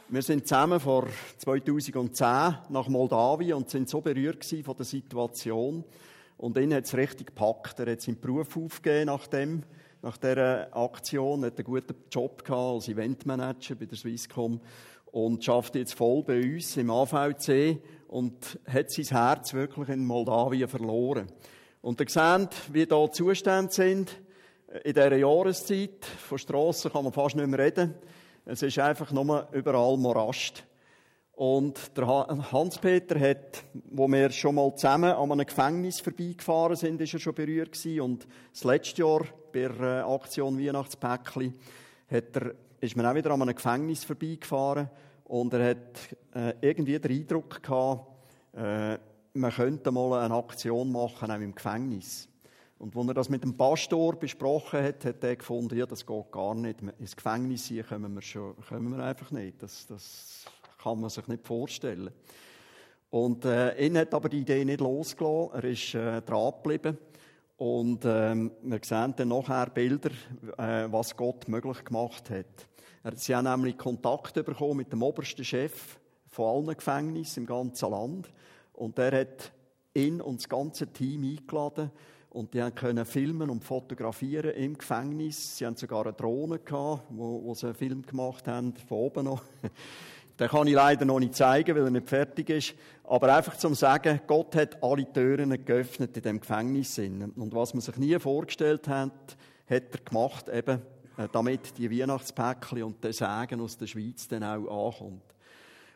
Wir 0.07 0.21
sind 0.23 0.47
zusammen 0.47 0.79
vor 0.79 1.05
2010 1.37 2.25
nach 2.69 2.87
Moldawien 2.87 3.53
und 3.53 3.69
sind 3.69 3.87
so 3.87 4.01
berührt 4.01 4.43
von 4.65 4.75
der 4.75 4.85
Situation. 4.85 5.83
Und 6.37 6.57
ihn 6.57 6.73
hat 6.73 6.85
es 6.85 6.97
richtig 6.97 7.27
gepackt. 7.27 7.79
Er 7.81 7.91
hat 7.91 8.01
seinen 8.01 8.19
Beruf 8.19 8.57
aufgegeben 8.57 9.05
nach 9.05 9.27
dem 9.27 9.61
nach 10.01 10.17
dieser 10.17 10.75
Aktion, 10.75 11.43
hat 11.45 11.57
einen 11.57 11.65
guten 11.65 11.95
Job 12.11 12.43
gehabt 12.43 12.75
als 12.75 12.87
Eventmanager 12.87 13.75
bei 13.75 13.85
der 13.85 13.97
Swisscom 13.97 14.61
und 15.11 15.43
schafft 15.43 15.75
jetzt 15.75 15.93
voll 15.93 16.23
bei 16.23 16.41
uns 16.41 16.77
im 16.77 16.89
AVC 16.89 17.81
und 18.07 18.59
hat 18.67 18.91
sein 18.91 19.05
Herz 19.05 19.53
wirklich 19.53 19.89
in 19.89 20.05
Moldawien 20.05 20.67
verloren. 20.67 21.27
Und 21.81 21.99
ihr 21.99 22.09
seht, 22.09 22.73
wie 22.73 22.85
da 22.85 23.11
Zustände 23.11 23.71
sind 23.71 24.21
in 24.83 24.93
dieser 24.93 25.15
Jahreszeit. 25.15 26.05
Von 26.05 26.37
Strassen 26.37 26.91
kann 26.91 27.03
man 27.03 27.13
fast 27.13 27.35
nicht 27.35 27.47
mehr 27.47 27.59
reden. 27.59 27.95
Es 28.45 28.61
ist 28.61 28.79
einfach 28.79 29.11
nur 29.11 29.47
überall 29.51 29.97
Morast. 29.97 30.63
Und 31.33 31.95
der 31.97 32.05
Hans-Peter 32.51 33.17
hat, 33.17 33.63
wo 33.91 34.09
wir 34.09 34.29
schon 34.31 34.55
mal 34.55 34.75
zusammen 34.75 35.11
an 35.11 35.31
einem 35.31 35.45
Gefängnis 35.45 36.01
vorbeigefahren 36.01 36.75
sind, 36.75 36.99
ist 36.99 37.13
er 37.13 37.19
schon 37.19 37.33
berührt 37.33 37.71
gewesen. 37.71 38.01
Und 38.01 38.27
das 38.51 38.65
letzte 38.65 39.03
Jahr 39.03 39.21
bei 39.51 39.67
der 39.67 40.07
Aktion 40.07 40.59
Weihnachtspäckli 40.59 41.53
hat 42.09 42.35
er, 42.35 42.53
ist 42.79 42.95
man 42.95 43.05
auch 43.05 43.15
wieder 43.15 43.31
an 43.31 43.41
einem 43.41 43.55
Gefängnis 43.55 44.03
vorbeigefahren. 44.03 44.89
Und 45.25 45.53
er 45.53 45.69
hat 45.69 46.15
äh, 46.33 46.53
irgendwie 46.61 46.97
den 46.99 47.11
Eindruck 47.11 47.61
gehabt, 47.61 48.07
äh, 48.55 48.97
man 49.33 49.51
könnte 49.51 49.91
mal 49.91 50.23
eine 50.23 50.33
Aktion 50.33 50.91
machen, 50.91 51.29
auch 51.29 51.39
im 51.39 51.53
Gefängnis. 51.53 52.27
Und 52.79 52.95
als 52.95 53.07
er 53.07 53.13
das 53.13 53.29
mit 53.29 53.43
dem 53.43 53.55
Pastor 53.55 54.15
besprochen 54.15 54.81
hat, 54.81 55.03
hat 55.03 55.23
er 55.23 55.35
gefunden, 55.35 55.77
ja, 55.77 55.85
das 55.85 56.05
geht 56.05 56.31
gar 56.31 56.55
nicht. 56.55 56.79
Ins 56.97 57.15
Gefängnis 57.15 57.65
hier 57.65 57.83
kommen 57.83 58.13
wir, 58.15 58.21
schon, 58.21 58.55
kommen 58.67 58.97
wir 58.97 59.03
einfach 59.03 59.31
nicht. 59.31 59.61
Das, 59.61 59.85
das 59.85 60.45
kann 60.81 60.99
man 60.99 61.09
sich 61.09 61.27
nicht 61.27 61.45
vorstellen. 61.45 62.09
Und 63.09 63.43
äh, 63.43 63.85
ihn 63.85 63.97
hat 63.97 64.13
aber 64.13 64.29
die 64.29 64.39
Idee 64.39 64.63
nicht 64.63 64.79
losgelassen. 64.79 65.53
Er 65.53 65.63
ist 65.65 65.93
äh, 65.93 66.21
dran 66.21 66.53
geblieben. 66.63 66.97
Und 67.59 68.05
ähm, 68.05 68.51
wir 68.61 68.79
sehen 68.81 69.13
dann 69.17 69.27
nachher 69.27 69.69
Bilder, 69.69 70.11
äh, 70.57 70.87
was 70.89 71.17
Gott 71.17 71.49
möglich 71.49 71.83
gemacht 71.83 72.29
hat. 72.29 73.17
Sie 73.19 73.35
haben 73.35 73.43
nämlich 73.43 73.77
Kontakt 73.77 74.33
bekommen 74.33 74.77
mit 74.77 74.93
dem 74.93 75.03
obersten 75.03 75.43
Chef 75.43 75.99
von 76.29 76.67
allen 76.67 76.77
Gefängnissen 76.77 77.43
im 77.43 77.47
ganzen 77.47 77.91
Land. 77.91 78.31
Und 78.71 78.97
der 78.97 79.19
hat 79.19 79.51
ihn 79.93 80.21
und 80.21 80.39
das 80.39 80.47
ganze 80.47 80.87
Team 80.87 81.23
eingeladen. 81.23 81.91
Und 82.29 82.53
die 82.53 82.61
können 82.71 83.05
filmen 83.05 83.49
und 83.49 83.65
fotografieren 83.65 84.51
im 84.51 84.77
Gefängnis. 84.77 85.57
Sie 85.57 85.65
haben 85.65 85.75
sogar 85.75 86.03
eine 86.03 86.13
Drohne 86.13 86.59
gehabt, 86.59 87.07
wo, 87.09 87.43
wo 87.43 87.53
sie 87.55 87.65
einen 87.65 87.75
Film 87.75 88.05
gemacht 88.05 88.47
haben, 88.47 88.73
von 88.87 88.99
oben 88.99 89.25
noch. 89.25 89.43
Den 90.39 90.47
kann 90.47 90.67
ich 90.67 90.73
leider 90.73 91.03
noch 91.03 91.19
nicht 91.19 91.35
zeigen, 91.35 91.75
weil 91.75 91.83
er 91.83 91.91
nicht 91.91 92.07
fertig 92.07 92.49
ist. 92.49 92.73
Aber 93.03 93.35
einfach 93.35 93.57
zum 93.57 93.75
sagen, 93.75 94.21
Gott 94.25 94.55
hat 94.55 94.81
alle 94.81 95.11
Türen 95.11 95.65
geöffnet 95.65 96.15
in 96.15 96.23
dem 96.23 96.39
Gefängnis. 96.39 96.97
Und 96.97 97.53
was 97.53 97.73
man 97.73 97.81
sich 97.81 97.97
nie 97.97 98.17
vorgestellt 98.19 98.87
hat, 98.87 99.11
hat 99.69 99.83
er 99.91 99.99
gemacht, 100.05 100.47
eben, 100.47 100.81
äh, 101.17 101.27
damit 101.31 101.77
die 101.77 101.91
Weihnachtspäckchen 101.91 102.83
und 102.83 103.03
der 103.03 103.11
Segen 103.11 103.59
aus 103.59 103.77
der 103.77 103.87
Schweiz 103.87 104.29
dann 104.29 104.43
auch 104.43 104.93
ankommt. 104.93 105.23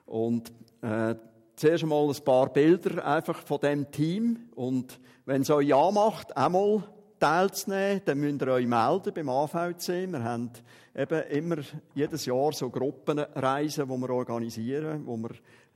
Und 0.05 0.51
äh, 0.81 1.15
zuerst 1.55 1.83
einmal 1.83 2.09
ein 2.09 2.23
paar 2.25 2.51
Bilder 2.51 3.05
einfach 3.05 3.39
von 3.39 3.59
dem 3.61 3.89
Team. 3.91 4.49
Und 4.55 4.99
wenn 5.25 5.43
es 5.43 5.49
euch 5.49 5.73
anmacht, 5.73 6.35
einmal 6.35 6.83
teilzunehmen, 7.23 8.01
dann 8.03 8.19
müsst 8.19 8.41
ihr 8.41 8.47
euch 8.49 8.67
melden 8.67 9.13
beim 9.13 9.29
AVC. 9.29 10.11
Wir 10.11 10.23
haben 10.25 10.49
eben 10.93 11.21
immer 11.29 11.55
jedes 11.95 12.25
Jahr 12.25 12.51
so 12.51 12.69
Gruppenreisen, 12.69 13.87
die 13.87 13.97
wir 13.97 14.09
organisieren, 14.09 15.03
wo 15.05 15.15
wir 15.15 15.31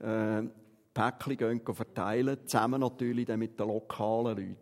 äh, 0.06 0.46
Päckchen 0.92 1.62
verteilen, 1.64 2.36
zusammen 2.44 2.82
natürlich 2.82 3.24
dann 3.24 3.38
mit 3.38 3.58
den 3.58 3.66
lokalen 3.66 4.36
Leuten. 4.36 4.56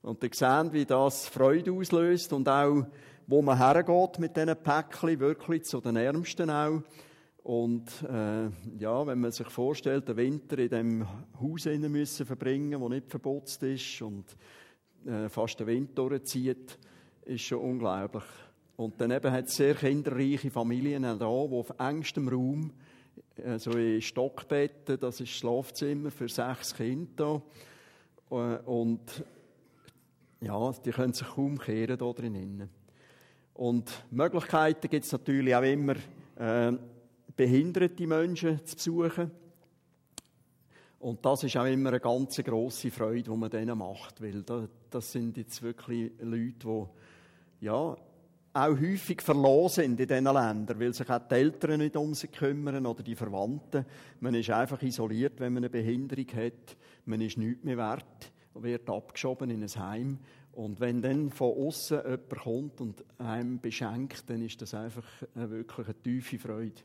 Und 0.00 0.22
ihr 0.22 0.30
seht, 0.32 0.72
wie 0.72 0.86
das 0.86 1.28
Freude 1.28 1.72
auslöst 1.72 2.32
und 2.32 2.48
auch, 2.48 2.86
wo 3.26 3.42
man 3.42 3.58
hergeht 3.58 4.18
mit 4.18 4.34
diesen 4.34 4.56
Päckchen, 4.56 5.20
wirklich 5.20 5.64
zu 5.64 5.82
den 5.82 5.96
Ärmsten 5.96 6.48
auch. 6.48 6.80
Und 7.42 8.02
äh, 8.10 8.48
ja, 8.78 9.06
wenn 9.06 9.20
man 9.20 9.30
sich 9.30 9.48
vorstellt, 9.50 10.08
den 10.08 10.16
Winter 10.16 10.58
in 10.58 10.70
dem 10.70 11.06
Haus 11.38 11.66
müssen 11.66 12.24
verbringen, 12.24 12.80
wo 12.80 12.88
nicht 12.88 13.10
verputzt 13.10 13.62
ist 13.62 14.00
und 14.00 14.24
fast 15.28 15.60
den 15.60 15.66
Wind 15.66 15.98
durchzieht, 15.98 16.78
ist 17.24 17.42
schon 17.42 17.58
unglaublich. 17.58 18.24
Und 18.76 19.00
dann 19.00 19.12
eben 19.12 19.30
hat 19.30 19.46
es 19.46 19.56
sehr 19.56 19.74
kinderreiche 19.74 20.50
Familien 20.50 21.02
da, 21.02 21.16
die 21.16 21.24
auf 21.24 21.72
engstem 21.78 22.28
Raum, 22.28 22.72
äh, 23.36 23.58
so 23.58 23.70
in 23.72 24.00
Stockbetten, 24.00 24.98
das 24.98 25.20
ist 25.20 25.30
das 25.30 25.38
Schlafzimmer 25.38 26.10
für 26.10 26.28
sechs 26.28 26.74
Kinder 26.74 27.42
äh, 28.30 28.34
und 28.34 29.24
ja, 30.40 30.72
die 30.84 30.90
können 30.90 31.12
sich 31.12 31.26
kaum 31.28 31.58
kehren 31.58 31.98
da 31.98 32.12
drinnen. 32.12 32.68
Und 33.54 34.04
Möglichkeiten 34.10 34.90
gibt 34.90 35.04
es 35.04 35.12
natürlich 35.12 35.54
auch 35.54 35.62
immer, 35.62 35.94
äh, 36.36 36.72
behinderte 37.36 38.06
Menschen 38.06 38.64
zu 38.66 38.76
besuchen. 38.76 39.30
Und 41.04 41.22
das 41.22 41.44
ist 41.44 41.54
auch 41.58 41.66
immer 41.66 41.90
eine 41.90 42.00
ganz 42.00 42.42
grosse 42.42 42.90
Freude, 42.90 43.24
die 43.24 43.36
man 43.36 43.50
denen 43.50 43.76
macht, 43.76 44.22
weil 44.22 44.42
das 44.88 45.12
sind 45.12 45.36
jetzt 45.36 45.60
wirklich 45.60 46.12
Leute, 46.18 46.54
die 47.60 47.66
ja, 47.66 47.94
auch 48.54 48.80
häufig 48.80 49.20
verloren 49.20 49.68
sind 49.68 50.00
in 50.00 50.06
diesen 50.08 50.24
Ländern, 50.24 50.80
weil 50.80 50.94
sich 50.94 51.10
auch 51.10 51.28
die 51.28 51.34
Eltern 51.34 51.80
nicht 51.80 51.94
um 51.98 52.14
sie 52.14 52.28
kümmern 52.28 52.86
oder 52.86 53.02
die 53.02 53.16
Verwandten. 53.16 53.84
Man 54.20 54.34
ist 54.34 54.48
einfach 54.48 54.80
isoliert, 54.80 55.40
wenn 55.40 55.52
man 55.52 55.64
eine 55.64 55.68
Behinderung 55.68 56.26
hat. 56.36 56.74
Man 57.04 57.20
ist 57.20 57.36
nichts 57.36 57.64
mehr 57.64 57.76
wert, 57.76 58.32
wird 58.54 58.88
abgeschoben 58.88 59.50
in 59.50 59.62
ein 59.62 59.68
Heim. 59.68 60.18
Und 60.52 60.80
wenn 60.80 61.02
dann 61.02 61.28
von 61.28 61.52
außen 61.54 61.98
jemand 61.98 62.30
kommt 62.30 62.80
und 62.80 63.04
einem 63.18 63.60
beschenkt, 63.60 64.30
dann 64.30 64.40
ist 64.40 64.62
das 64.62 64.72
einfach 64.72 65.04
wirklich 65.34 65.86
eine 65.86 66.02
tiefe 66.02 66.38
Freude. 66.38 66.80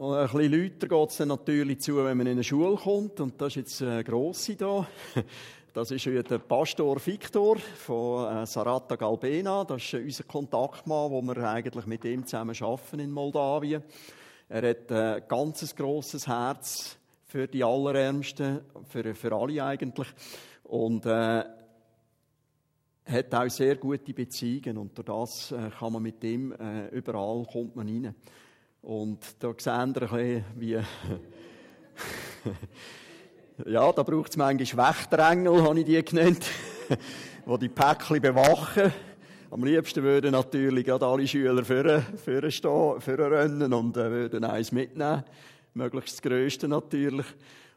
Und 0.00 0.14
ein 0.14 0.28
bisschen 0.28 0.52
lauter 0.52 0.88
geht 0.88 1.10
es 1.10 1.16
dann 1.18 1.28
natürlich 1.28 1.80
zu, 1.80 1.94
wenn 1.96 2.16
man 2.16 2.26
in 2.26 2.32
eine 2.32 2.42
Schule 2.42 2.74
kommt. 2.76 3.20
Und 3.20 3.38
das 3.38 3.48
ist 3.48 3.56
jetzt 3.56 3.82
eine 3.82 4.02
grosse 4.02 4.54
hier. 4.54 4.86
Das 5.74 5.90
ist 5.90 6.06
der 6.06 6.38
Pastor 6.38 6.96
Victor 7.04 7.58
von 7.58 8.34
äh, 8.34 8.46
Sarata 8.46 8.96
Galbena. 8.96 9.62
Das 9.64 9.82
ist 9.82 9.94
unser 9.94 10.24
Kontaktmann, 10.24 11.10
wo 11.10 11.20
wir 11.20 11.36
eigentlich 11.46 11.84
mit 11.84 12.04
ihm 12.06 12.24
zusammen 12.24 12.56
arbeiten 12.60 12.98
in 12.98 13.10
Moldawien. 13.12 13.82
Er 14.48 14.70
hat 14.70 14.90
ein 14.90 15.22
ganz 15.28 15.76
grosses 15.76 16.26
Herz 16.26 16.96
für 17.26 17.46
die 17.46 17.62
Allerärmsten, 17.62 18.62
für, 18.88 19.14
für 19.14 19.32
alle 19.36 19.62
eigentlich. 19.62 20.08
Und 20.64 21.04
äh, 21.04 21.44
hat 23.04 23.34
auch 23.34 23.50
sehr 23.50 23.76
gute 23.76 24.14
Beziehungen. 24.14 24.78
Und 24.78 24.96
durch 24.96 25.06
das 25.06 25.52
äh, 25.52 25.68
kann 25.78 25.92
man 25.92 26.02
mit 26.02 26.24
ihm 26.24 26.52
äh, 26.52 26.88
überall 26.88 27.46
kommt 27.52 27.76
man 27.76 27.86
rein. 27.86 28.14
Und 28.82 29.18
da 29.38 29.52
ein 29.66 29.92
bisschen, 29.92 30.44
wie... 30.56 30.72
ja, 33.66 33.92
da 33.92 34.02
braucht 34.02 34.30
es 34.30 34.36
manchmal 34.36 34.88
Wächterengel, 34.88 35.62
habe 35.62 35.80
ich 35.80 35.86
die 35.86 36.02
genannt, 36.02 36.46
die 37.46 37.58
die 37.58 37.68
Päckchen 37.68 38.20
bewachen. 38.20 38.92
Am 39.50 39.64
liebsten 39.64 40.02
würden 40.02 40.32
natürlich 40.32 40.86
gerade 40.86 41.04
alle 41.04 41.26
Schüler 41.26 41.64
vorne, 41.64 42.06
vorne 42.24 42.50
stehen, 42.50 43.00
rennen 43.32 43.72
und 43.72 43.96
äh, 43.96 44.10
würden 44.10 44.44
eins 44.44 44.72
mitnehmen. 44.72 45.24
Möglichst 45.74 46.14
das 46.14 46.22
Größte 46.22 46.68
natürlich. 46.68 47.26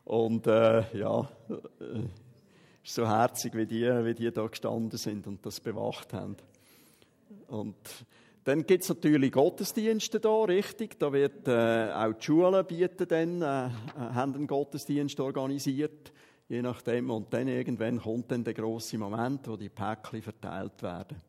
Und 0.05 0.48
äh, 0.48 0.83
ja, 0.98 1.27
äh, 1.50 2.00
ist 2.83 2.93
so 2.93 3.07
herzig, 3.07 3.55
wie 3.55 3.65
die, 3.65 3.86
wie 4.05 4.13
die 4.13 4.31
da 4.31 4.45
gestanden 4.45 4.98
sind 4.98 5.25
und 5.25 5.45
das 5.45 5.60
bewacht 5.60 6.13
haben. 6.13 6.36
Und 7.48 7.75
dann 8.44 8.66
gibt 8.66 8.84
es 8.84 8.90
natürlich 8.90 9.32
Gottesdienste 9.32 10.20
da, 10.20 10.44
richtig. 10.44 11.00
Da 11.00 11.14
wird 11.14 11.48
äh, 11.48 11.92
auch 11.94 12.14
die 12.14 12.26
Schulen 12.26 12.66
bieten 12.66 13.08
dann, 13.08 13.42
äh, 13.42 13.70
haben 13.96 14.36
einen 14.36 14.48
Gottesdienst 14.48 15.20
organisiert, 15.20 16.12
je 16.50 16.62
nachdem. 16.62 17.10
Und 17.10 17.34
dann 17.34 17.48
irgendwann 17.48 18.02
kommt 18.02 18.32
dann 18.32 18.44
der 18.44 18.54
große 18.54 18.98
Moment, 18.98 19.48
wo 19.48 19.56
die 19.56 19.70
Päckchen 19.70 20.22
verteilt 20.22 20.84
werden. 20.84 21.22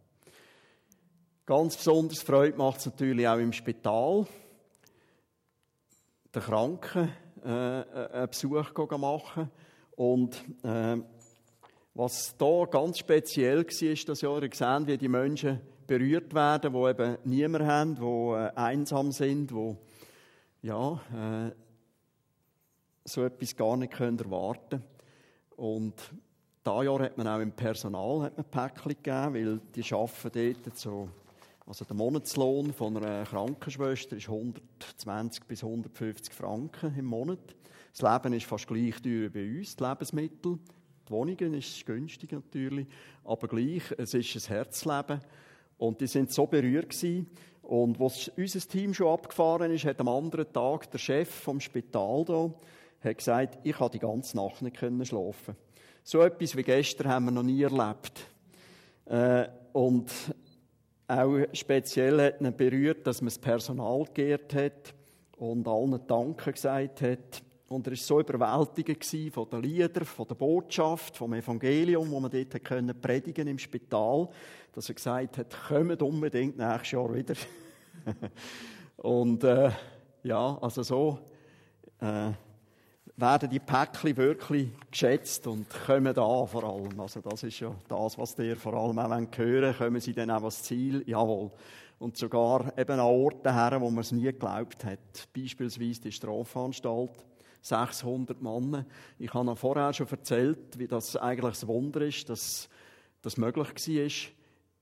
Ganz 1.46 1.76
besonders 1.76 2.22
Freude 2.22 2.56
macht 2.56 2.80
es 2.80 2.86
natürlich 2.86 3.28
auch 3.28 3.38
im 3.38 3.52
Spital. 3.52 4.26
Den 6.34 6.42
Kranken 6.42 7.12
äh, 7.44 7.48
einen 7.48 8.28
Besuch 8.28 8.72
machen. 8.98 9.50
Und 9.94 10.42
äh, 10.64 10.96
was 11.94 12.34
da 12.36 12.64
ganz 12.64 12.98
speziell 12.98 13.58
war, 13.58 13.82
ist, 13.82 14.08
dass 14.08 14.22
ihr 14.22 14.48
gesehen 14.48 14.86
wie 14.88 14.98
die 14.98 15.08
Menschen 15.08 15.60
berührt 15.86 16.34
werden, 16.34 16.72
die 16.72 16.90
eben 16.90 17.18
niemand 17.24 17.64
haben, 17.64 17.94
die 17.96 18.02
äh, 18.02 18.50
einsam 18.54 19.12
sind, 19.12 19.50
die 19.50 19.76
ja, 20.62 21.00
äh, 21.14 21.50
so 23.04 23.24
etwas 23.24 23.54
gar 23.54 23.76
nicht 23.76 23.92
können 23.92 24.18
erwarten. 24.18 24.82
Und 25.56 25.94
dieses 26.66 26.84
Jahr 26.84 27.00
hat 27.00 27.18
man 27.18 27.28
auch 27.28 27.40
im 27.40 27.52
Personal 27.52 28.22
hat 28.22 28.36
man 28.36 28.46
Päckchen 28.46 28.96
gegeben, 29.02 29.34
weil 29.34 29.60
die 29.74 29.94
arbeiten 29.94 30.56
dort 30.64 30.78
so 30.78 31.08
also 31.66 31.86
der 31.86 31.96
Monatslohn 31.96 32.74
von 32.74 32.96
einer 32.98 33.24
Krankenschwester 33.24 34.16
ist 34.16 34.28
120 34.28 35.44
bis 35.44 35.64
150 35.64 36.34
Franken 36.34 36.94
im 36.98 37.06
Monat. 37.06 37.56
Das 37.96 38.02
Leben 38.02 38.34
ist 38.34 38.44
fast 38.44 38.66
gleich 38.66 39.00
teuer 39.00 39.22
wie 39.22 39.28
bei 39.30 39.58
uns, 39.58 39.74
die 39.74 39.82
Lebensmittel. 39.82 40.58
Die 41.08 41.10
Wohnungen 41.10 41.54
ist 41.54 41.86
günstig 41.86 42.32
natürlich, 42.32 42.86
aber 43.24 43.48
gleich, 43.48 43.82
es 43.96 44.12
ist 44.12 44.36
ein 44.36 44.54
Herzleben. 44.54 45.20
Und 45.78 46.00
die 46.00 46.06
sind 46.06 46.32
so 46.32 46.46
berührt 46.46 46.90
gewesen. 46.90 47.28
Und 47.62 47.98
was 47.98 48.28
unser 48.36 48.60
Team 48.60 48.92
schon 48.92 49.08
abgefahren 49.08 49.72
ist, 49.72 49.84
hat 49.84 50.00
am 50.00 50.08
anderen 50.08 50.52
Tag 50.52 50.90
der 50.90 50.98
Chef 50.98 51.28
vom 51.28 51.60
Spital 51.60 52.24
da 52.24 52.50
gesagt, 53.12 53.58
ich 53.64 53.78
habe 53.78 53.90
die 53.90 53.98
ganze 53.98 54.36
Nacht 54.36 54.62
nicht 54.62 54.78
schlafen. 54.78 55.56
So 56.02 56.22
etwas 56.22 56.56
wie 56.56 56.62
gestern 56.62 57.08
haben 57.08 57.24
wir 57.26 57.32
noch 57.32 57.42
nie 57.42 57.62
erlebt. 57.62 58.28
Äh, 59.06 59.48
und 59.72 60.10
auch 61.06 61.38
speziell 61.52 62.20
hat 62.20 62.40
ihn 62.40 62.56
berührt, 62.56 63.06
dass 63.06 63.20
man 63.20 63.26
das 63.26 63.38
Personal 63.38 64.04
geehrt 64.14 64.54
hat 64.54 64.94
und 65.36 65.68
allen 65.68 66.00
Danke 66.06 66.52
gesagt 66.52 67.02
hat. 67.02 67.42
Und 67.68 67.86
er 67.86 67.92
war 67.92 67.96
so 67.96 68.20
überwältigend 68.20 69.32
von 69.32 69.48
den 69.48 69.62
Liedern, 69.62 70.04
von 70.04 70.26
der 70.28 70.34
Botschaft, 70.34 71.16
vom 71.16 71.32
Evangelium, 71.32 72.10
wo 72.10 72.20
man 72.20 72.30
dort 72.30 72.62
können 72.62 73.00
predigen 73.00 73.48
im 73.48 73.58
Spital, 73.58 74.28
dass 74.72 74.88
er 74.88 74.94
gesagt 74.94 75.38
hat, 75.38 75.56
kommt 75.68 76.02
unbedingt 76.02 76.58
nächstes 76.58 76.90
Jahr 76.90 77.14
wieder. 77.14 77.34
und 78.98 79.44
äh, 79.44 79.70
ja, 80.22 80.58
also 80.60 80.82
so 80.82 81.18
äh, 82.00 82.32
werden 83.16 83.48
die 83.48 83.60
Päckchen 83.60 84.16
wirklich 84.16 84.68
geschätzt 84.90 85.46
und 85.46 85.66
kommen 85.86 86.12
da 86.12 86.46
vor 86.46 86.64
allem. 86.64 86.98
Also 87.00 87.20
das 87.20 87.44
ist 87.44 87.60
ja 87.60 87.74
das, 87.88 88.18
was 88.18 88.38
ihr 88.38 88.56
vor 88.56 88.74
allem 88.74 88.98
auch 88.98 89.10
hören 89.10 89.62
wollt. 89.62 89.78
Kommen 89.78 90.00
sie 90.00 90.12
dann 90.12 90.30
auch 90.30 90.38
ans 90.38 90.62
Ziel? 90.62 91.02
Jawohl. 91.06 91.50
Und 91.98 92.16
sogar 92.16 92.76
eben 92.76 92.92
an 92.92 93.00
Orten 93.00 93.52
her, 93.52 93.80
wo 93.80 93.88
man 93.90 94.00
es 94.00 94.12
nie 94.12 94.24
geglaubt 94.24 94.84
hat. 94.84 95.28
Beispielsweise 95.34 96.02
die 96.02 96.12
Strafanstalt. 96.12 97.24
600 97.64 98.42
Mann. 98.42 98.84
Ich 99.18 99.32
habe 99.32 99.46
noch 99.46 99.56
vorher 99.56 99.90
schon 99.94 100.06
erzählt, 100.06 100.78
wie 100.78 100.86
das 100.86 101.16
eigentlich 101.16 101.54
das 101.54 101.66
Wunder 101.66 102.02
ist, 102.02 102.28
dass 102.28 102.68
das 103.22 103.38
möglich 103.38 103.68
war, 103.68 104.34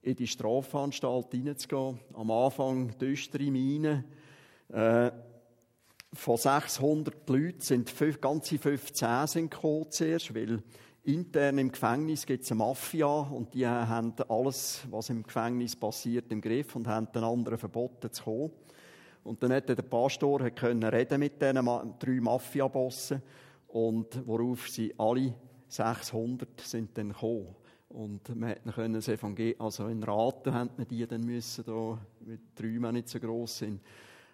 in 0.02 0.16
die 0.16 0.26
Strafanstalt 0.26 1.30
hineinzugehen. 1.30 2.00
Am 2.12 2.30
Anfang 2.32 2.98
düstere 2.98 3.52
Minen. 3.52 4.04
Äh, 4.68 5.12
von 6.12 6.36
600 6.36 7.28
Leuten 7.28 7.60
sind 7.60 8.20
ganze 8.20 8.58
15 8.58 9.26
sind 9.28 9.50
gekommen 9.52 9.86
zuerst, 9.90 10.34
weil 10.34 10.60
intern 11.04 11.58
im 11.58 11.70
Gefängnis 11.70 12.26
gibt 12.26 12.42
es 12.42 12.50
eine 12.50 12.58
Mafia 12.58 13.06
und 13.06 13.54
die 13.54 13.66
haben 13.66 14.12
alles, 14.28 14.82
was 14.90 15.08
im 15.08 15.22
Gefängnis 15.22 15.76
passiert, 15.76 16.32
im 16.32 16.40
Griff 16.40 16.74
und 16.74 16.88
haben 16.88 17.10
den 17.12 17.22
anderen 17.22 17.58
verboten 17.58 18.12
zu 18.12 18.24
kommen. 18.24 18.50
Und 19.24 19.42
dann 19.42 19.52
konnte 19.52 19.76
der 19.76 19.82
Pastor 19.82 20.50
können 20.50 20.82
reden 20.82 21.20
mit 21.20 21.40
diesen 21.40 21.64
drei 21.98 22.20
Mafia-Bossen 22.20 23.22
und 23.68 24.26
worauf 24.26 24.68
sie 24.68 24.92
alle 24.98 25.34
600 25.68 26.60
sind 26.60 26.96
dann 26.98 27.08
gekommen. 27.08 27.54
Und 27.88 28.34
man 28.34 28.56
konnte 28.74 28.98
das 28.98 29.08
Evangelium, 29.08 29.60
also 29.60 29.86
in 29.86 30.02
Raten 30.02 30.54
haben 30.54 30.70
wir 30.76 30.86
die 30.86 31.06
dann 31.06 31.24
müssen, 31.24 31.64
da, 31.64 31.98
mit 32.20 32.40
drei 32.54 32.90
nicht 32.92 33.08
so 33.08 33.20
gross 33.20 33.58
sind. 33.58 33.80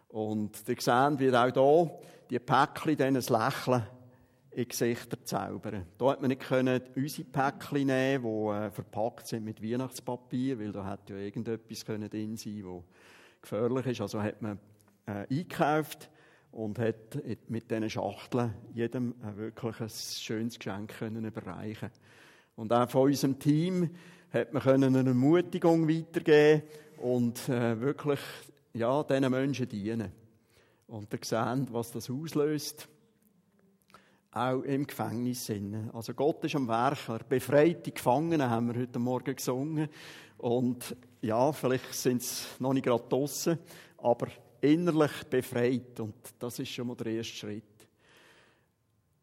Und 0.09 0.57
ihr 0.67 0.77
seht, 0.79 1.19
wie 1.19 1.33
auch 1.35 1.53
hier 1.53 1.91
die 2.31 2.39
Päckchen 2.39 2.97
dann 2.97 3.17
ein 3.17 3.23
Lächeln 3.23 3.83
in 4.53 4.69
Gesichter 4.69 5.23
zaubern. 5.25 5.87
Hier 5.99 6.09
hat 6.09 6.21
man 6.21 6.29
nicht 6.29 6.43
können 6.43 6.81
unsere 6.97 7.29
Päckchen 7.29 7.87
nehmen, 7.87 8.25
die 8.25 8.57
äh, 8.67 8.71
verpackt 8.71 9.27
sind 9.27 9.45
mit 9.45 9.63
Weihnachtspapier, 9.63 10.59
weil 10.59 10.73
da 10.73 10.91
hätte 10.91 11.15
ja 11.15 11.21
irgendetwas 11.21 11.85
drin 11.85 12.09
sein 12.37 12.37
das 12.37 12.85
gefährlich 13.43 13.87
ist. 13.87 14.01
Also 14.01 14.23
hat 14.23 14.41
man 14.41 14.59
äh, 15.09 15.27
eingekauft 15.31 16.11
und 16.53 16.79
hat 16.79 17.19
mit 17.49 17.71
diesen 17.71 17.89
Schachteln 17.89 18.55
jedem 18.75 19.15
äh, 19.23 19.37
wirklich 19.37 19.81
ein 19.81 19.89
schönes 19.89 20.59
Geschenk 20.59 20.99
können 20.99 21.25
überreichen 21.25 21.91
Und 22.57 22.73
auch 22.73 22.89
von 22.91 23.03
unserem 23.09 23.39
Team 23.39 23.91
hat 24.33 24.53
man 24.53 24.63
können 24.63 24.95
eine 24.95 25.09
Ermutigung 25.09 25.89
weitergeben 25.89 26.63
und 26.99 27.49
äh, 27.49 27.81
wirklich 27.81 28.21
ja, 28.75 29.03
diesen 29.03 29.31
Menschen 29.31 29.69
dienen. 29.69 30.13
Und 30.87 31.13
ihr 31.13 31.21
seht, 31.23 31.73
was 31.73 31.91
das 31.93 32.11
auslöst. 32.11 32.89
Auch 34.31 34.61
im 34.61 34.87
Gefängnis. 34.87 35.51
Also 35.93 36.13
Gott 36.13 36.45
ist 36.45 36.55
am 36.55 36.69
Werk. 36.69 37.09
Er 37.09 37.21
befreit 37.21 37.87
die 37.87 37.95
Gefangenen, 37.95 38.49
haben 38.49 38.73
wir 38.73 38.83
heute 38.83 38.99
Morgen 38.99 39.35
gesungen. 39.35 39.89
Und 40.37 40.95
ja, 41.23 41.51
vielleicht 41.53 41.95
sind 41.95 42.23
sie 42.23 42.45
noch 42.59 42.73
nicht 42.73 42.85
gerade 42.85 43.05
draussen, 43.09 43.59
aber 43.97 44.29
innerlich 44.61 45.25
befreit. 45.31 46.01
Und 46.01 46.15
das 46.39 46.59
ist 46.59 46.71
schon 46.71 46.89
mal 46.89 46.97
der 46.97 47.13
erste 47.13 47.35
Schritt. 47.35 47.65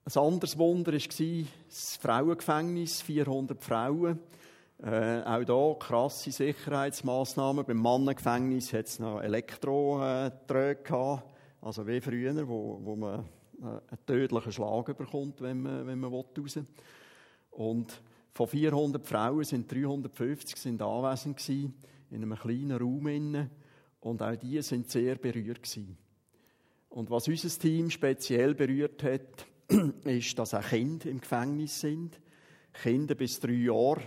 Ein 0.06 0.22
anderes 0.22 0.58
Wunder 0.58 0.94
war 0.94 1.46
das 1.68 1.98
Frauengefängnis, 1.98 3.02
400 3.02 3.64
Frauen. 3.64 4.20
Äh, 4.84 5.22
auch 5.24 5.40
hier 5.46 5.80
krasse 5.80 6.32
Sicherheitsmaßnahmen. 6.32 7.66
Beim 7.66 7.78
Mannengefängnis 7.78 8.74
hat 8.74 8.86
es 8.86 9.00
noch 9.00 9.22
Elektrodröge 9.22 10.82
gehabt, 10.84 11.24
also 11.62 11.88
wie 11.88 12.02
früher, 12.02 12.48
wo, 12.48 12.80
wo 12.84 12.96
man 12.96 13.26
äh, 13.62 13.66
einen 13.66 14.06
tödlichen 14.06 14.52
Schlag 14.52 14.98
bekommt, 14.98 15.42
wenn 15.42 15.62
man, 15.62 15.88
wenn 15.88 16.00
man 16.00 16.12
raus 16.12 16.26
will. 16.36 16.66
Und 17.52 18.00
von 18.34 18.48
400 18.48 19.08
Frauen 19.08 19.46
sind 19.46 19.72
350 19.72 20.58
sind 20.58 20.82
anwesend 20.82 21.48
in 21.50 21.74
einem 22.12 22.36
kleinen 22.36 22.78
Raum 22.78 23.08
innen, 23.08 23.50
und 24.06 24.22
auch 24.22 24.36
die 24.36 24.62
sind 24.62 24.88
sehr 24.88 25.16
berührt 25.16 25.64
gewesen. 25.64 25.98
Und 26.90 27.10
was 27.10 27.28
unser 27.28 27.50
Team 27.60 27.90
speziell 27.90 28.54
berührt 28.54 29.02
hat, 29.02 29.48
ist, 30.06 30.38
dass 30.38 30.54
auch 30.54 30.62
Kinder 30.62 31.08
im 31.10 31.20
Gefängnis 31.20 31.80
sind. 31.80 32.22
Kinder 32.72 33.16
bis 33.16 33.40
drei 33.40 33.54
Jahre 33.54 34.02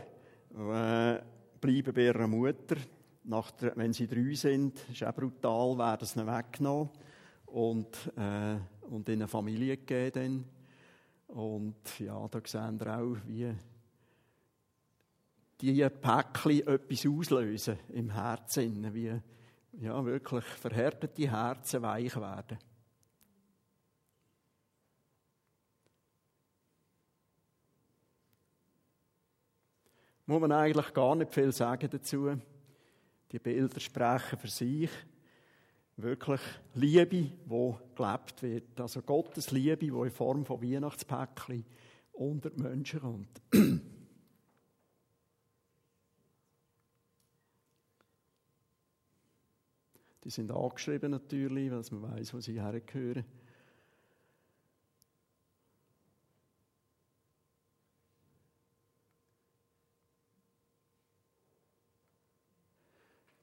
äh, 0.54 1.20
bleiben 1.60 1.92
bei 1.92 2.02
ihrer 2.02 2.28
Mutter. 2.28 2.76
Nach 3.24 3.50
der, 3.50 3.76
wenn 3.76 3.92
sie 3.92 4.06
drei 4.06 4.34
sind, 4.34 4.78
ist 4.88 5.02
auch 5.02 5.12
brutal, 5.12 5.76
werden 5.76 6.06
sie 6.06 6.24
weggenommen 6.24 6.90
und, 7.46 8.12
äh, 8.16 8.56
und 8.88 9.08
in 9.08 9.14
eine 9.14 9.26
Familie 9.26 9.78
gegeben. 9.78 10.44
Und 11.26 11.98
ja, 11.98 12.28
da 12.28 12.40
sehen 12.44 12.78
wir 12.78 13.00
auch, 13.00 13.16
wie 13.26 13.52
diese 15.60 15.90
Päckchen 15.90 16.68
etwas 16.68 17.04
auslösen 17.04 17.78
im 17.92 18.10
Herzen, 18.10 18.94
wie 18.94 19.20
ja, 19.72 20.04
wirklich 20.04 20.44
verhärtete 20.44 21.30
Herzen 21.30 21.82
weich 21.82 22.16
werden. 22.16 22.58
muss 30.28 30.42
man 30.42 30.52
eigentlich 30.52 30.92
gar 30.92 31.16
nicht 31.16 31.32
viel 31.32 31.50
sagen 31.52 31.88
dazu. 31.90 32.36
Die 33.32 33.38
Bilder 33.38 33.80
sprechen 33.80 34.38
für 34.38 34.48
sich. 34.48 34.90
Wirklich 35.96 36.40
Liebe, 36.74 37.06
die 37.06 37.32
gelebt 37.96 38.42
wird. 38.42 38.78
Also 38.78 39.00
Gottes 39.00 39.50
Liebe, 39.50 39.78
die 39.78 39.86
in 39.86 40.10
Form 40.10 40.44
von 40.44 40.62
Weihnachtspäckchen 40.62 41.64
unter 42.12 42.50
die 42.50 42.60
Menschen 42.60 43.00
kommt. 43.00 43.40
Die 50.28 50.32
sind 50.32 50.52
angeschrieben 50.52 51.10
natürlich, 51.10 51.70
weil 51.70 51.82
man 51.90 52.18
weiß, 52.18 52.34
wo 52.34 52.40
sie 52.40 52.60
hergehören. 52.60 53.24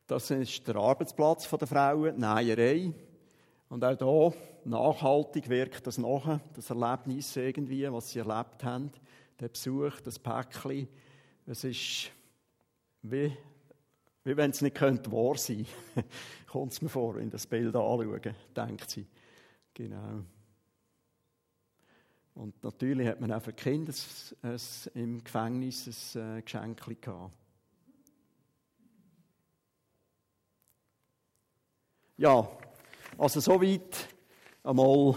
Das 0.05 0.29
ist 0.29 0.67
der 0.67 0.75
Arbeitsplatz 0.75 1.49
der 1.49 1.67
Frauen, 1.67 2.13
die 2.13 2.21
Näherei. 2.21 2.93
Und 3.67 3.83
auch 3.83 4.31
hier, 4.31 4.41
nachhaltig 4.65 5.49
wirkt 5.49 5.87
das 5.87 5.97
nachher, 5.97 6.39
das 6.53 6.69
Erlebnis 6.69 7.35
irgendwie, 7.35 7.91
was 7.91 8.11
sie 8.11 8.19
erlebt 8.19 8.63
haben. 8.63 8.91
Der 9.39 9.49
Besuch, 9.49 10.01
das 10.01 10.19
Päckchen. 10.19 10.87
Es 11.47 11.63
ist 11.63 12.11
wie, 13.01 13.35
wie 14.23 14.37
wenn 14.37 14.51
es 14.51 14.61
nicht 14.61 14.75
könnte 14.75 15.11
wahr 15.11 15.35
sein 15.35 15.65
könnte. 15.95 16.09
Kommt 16.55 16.71
es 16.71 16.81
mir 16.81 16.87
vor, 16.87 17.15
wenn 17.15 17.25
ich 17.25 17.31
das 17.33 17.47
Bild 17.47 17.75
anschaue, 17.75 18.21
denkt 18.55 18.89
sie. 18.89 19.05
Genau. 19.73 20.23
Und 22.33 22.63
natürlich 22.63 23.09
hat 23.09 23.19
man 23.19 23.33
auch 23.33 23.41
für 23.41 23.51
die 23.51 23.61
Kinder 23.61 23.93
im 24.93 25.21
Gefängnis 25.21 26.15
ein 26.15 26.37
äh, 26.37 26.41
Geschenk 26.41 27.01
gehabt. 27.01 27.33
Ja, 32.15 32.47
also 33.17 33.41
soweit 33.41 34.07
einmal 34.63 35.15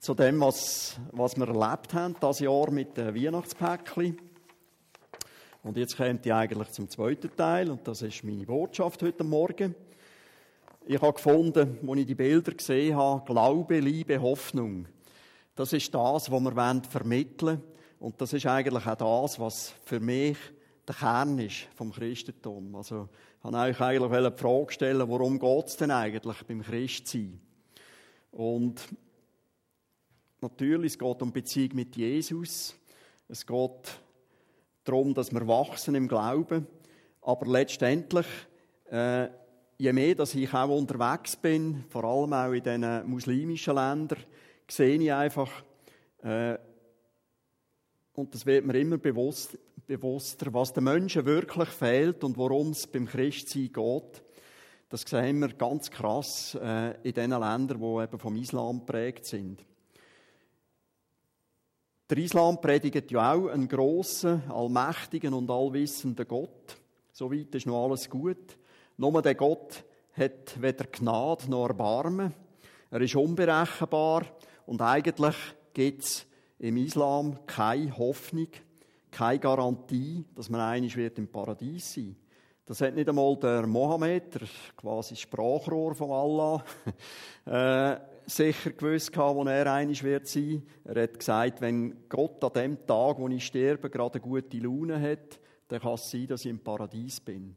zu 0.00 0.14
dem, 0.14 0.40
was, 0.40 0.98
was 1.12 1.36
wir 1.36 1.46
erlebt 1.46 1.94
haben, 1.94 2.16
das 2.18 2.40
Jahr 2.40 2.72
mit 2.72 2.96
den 2.96 3.14
Weihnachtspäckchen. 3.14 4.18
Und 5.62 5.76
jetzt 5.76 5.96
kommt 5.96 6.26
ich 6.26 6.32
eigentlich 6.32 6.72
zum 6.72 6.88
zweiten 6.88 7.36
Teil, 7.36 7.70
und 7.70 7.86
das 7.86 8.02
ist 8.02 8.24
meine 8.24 8.46
Botschaft 8.46 9.00
heute 9.04 9.22
Morgen. 9.22 9.76
Ich 10.86 11.00
habe 11.00 11.12
gefunden, 11.12 11.78
als 11.86 11.98
ich 11.98 12.06
die 12.06 12.14
Bilder 12.14 12.52
gesehen 12.52 12.96
habe, 12.96 13.24
Glaube, 13.24 13.78
Liebe, 13.80 14.20
Hoffnung. 14.20 14.86
Das 15.54 15.72
ist 15.72 15.94
das, 15.94 16.30
was 16.30 16.40
wir 16.40 16.82
vermitteln 16.88 17.58
wollen. 17.58 17.62
Und 17.98 18.20
das 18.20 18.32
ist 18.32 18.46
eigentlich 18.46 18.86
auch 18.86 19.24
das, 19.24 19.38
was 19.38 19.74
für 19.84 20.00
mich 20.00 20.38
der 20.88 20.94
Kern 20.94 21.38
ist 21.38 21.68
vom 21.76 21.92
Christentum. 21.92 22.74
Also, 22.74 23.08
ich 23.38 23.44
wollte 23.44 23.58
euch 23.58 23.80
eigentlich 23.80 24.34
die 24.34 24.42
Frage 24.42 24.72
stellen, 24.72 25.08
worum 25.08 25.38
geht 25.38 25.66
es 25.66 25.76
denn 25.76 25.90
eigentlich 25.90 26.42
beim 26.44 26.62
Christsein? 26.62 27.40
Und 28.32 28.80
natürlich, 30.40 30.92
es 30.92 30.98
geht 30.98 31.22
um 31.22 31.30
Beziehung 31.30 31.74
mit 31.74 31.94
Jesus. 31.94 32.74
Es 33.28 33.46
geht 33.46 34.00
darum, 34.84 35.12
dass 35.12 35.30
wir 35.30 35.46
wachsen 35.46 35.94
im 35.94 36.08
Glauben. 36.08 36.66
Aber 37.20 37.46
letztendlich, 37.46 38.26
äh, 38.90 39.28
je 39.80 39.94
mehr 39.94 40.14
dass 40.14 40.34
ich 40.34 40.52
auch 40.52 40.68
unterwegs 40.68 41.36
bin, 41.36 41.84
vor 41.88 42.04
allem 42.04 42.34
auch 42.34 42.52
in 42.52 42.62
diesen 42.62 43.08
muslimischen 43.08 43.74
Ländern, 43.74 44.18
sehe 44.68 44.98
ich 44.98 45.10
einfach, 45.10 45.50
äh, 46.22 46.58
und 48.12 48.34
das 48.34 48.44
wird 48.44 48.66
mir 48.66 48.78
immer 48.78 48.98
bewusst, 48.98 49.58
bewusster, 49.86 50.52
was 50.52 50.74
den 50.74 50.84
Menschen 50.84 51.24
wirklich 51.24 51.70
fehlt 51.70 52.22
und 52.24 52.36
worum 52.36 52.72
es 52.72 52.86
beim 52.86 53.06
Christsein 53.06 53.72
geht. 53.72 54.22
Das 54.90 55.00
sehen 55.00 55.38
wir 55.38 55.54
ganz 55.54 55.90
krass 55.90 56.58
äh, 56.60 57.00
in 57.02 57.14
den 57.14 57.30
Ländern, 57.30 57.80
die 57.80 58.02
eben 58.02 58.18
vom 58.18 58.36
Islam 58.36 58.80
geprägt 58.80 59.24
sind. 59.24 59.64
Der 62.10 62.18
Islam 62.18 62.60
predigt 62.60 63.10
ja 63.10 63.32
auch 63.32 63.48
einen 63.48 63.68
grossen, 63.68 64.42
allmächtigen 64.50 65.32
und 65.32 65.48
allwissenden 65.48 66.28
Gott. 66.28 66.76
Soweit 67.12 67.54
ist 67.54 67.66
noch 67.66 67.84
alles 67.84 68.10
gut. 68.10 68.59
Nur 69.00 69.22
der 69.22 69.34
Gott 69.34 69.82
hat 70.12 70.60
weder 70.60 70.84
Gnade 70.84 71.48
noch 71.48 71.68
Erbarmen. 71.68 72.34
Er 72.90 73.00
ist 73.00 73.16
unberechenbar 73.16 74.26
und 74.66 74.82
eigentlich 74.82 75.36
gibt 75.72 76.02
es 76.02 76.26
im 76.58 76.76
Islam 76.76 77.38
keine 77.46 77.96
Hoffnung, 77.96 78.48
keine 79.10 79.38
Garantie, 79.38 80.26
dass 80.34 80.50
man 80.50 80.60
einig 80.60 80.98
wird 80.98 81.16
im 81.16 81.28
Paradies 81.28 81.94
sein. 81.94 82.14
Das 82.66 82.82
hat 82.82 82.94
nicht 82.94 83.08
einmal 83.08 83.38
der 83.38 83.66
Mohammed, 83.66 84.34
der 84.34 84.46
quasi 84.76 85.16
Sprachrohr 85.16 85.94
von 85.94 86.10
Allah, 86.10 86.64
äh, 87.46 88.00
sicher 88.26 88.72
gewusst 88.72 89.14
gehabt, 89.14 89.34
wo 89.34 89.44
er 89.44 89.72
einig 89.72 90.02
wird 90.02 90.26
sein. 90.26 90.62
Er 90.84 91.04
hat 91.04 91.18
gesagt, 91.18 91.62
wenn 91.62 92.06
Gott 92.10 92.44
an 92.44 92.52
dem 92.52 92.86
Tag, 92.86 93.18
wo 93.18 93.28
ich 93.28 93.46
sterbe, 93.46 93.88
gerade 93.88 94.16
eine 94.16 94.30
gute 94.30 94.58
Laune 94.58 95.00
hat, 95.00 95.40
dann 95.68 95.80
kann 95.80 95.94
es 95.94 96.10
sein, 96.10 96.26
dass 96.26 96.44
ich 96.44 96.50
im 96.50 96.58
Paradies 96.58 97.18
bin. 97.18 97.56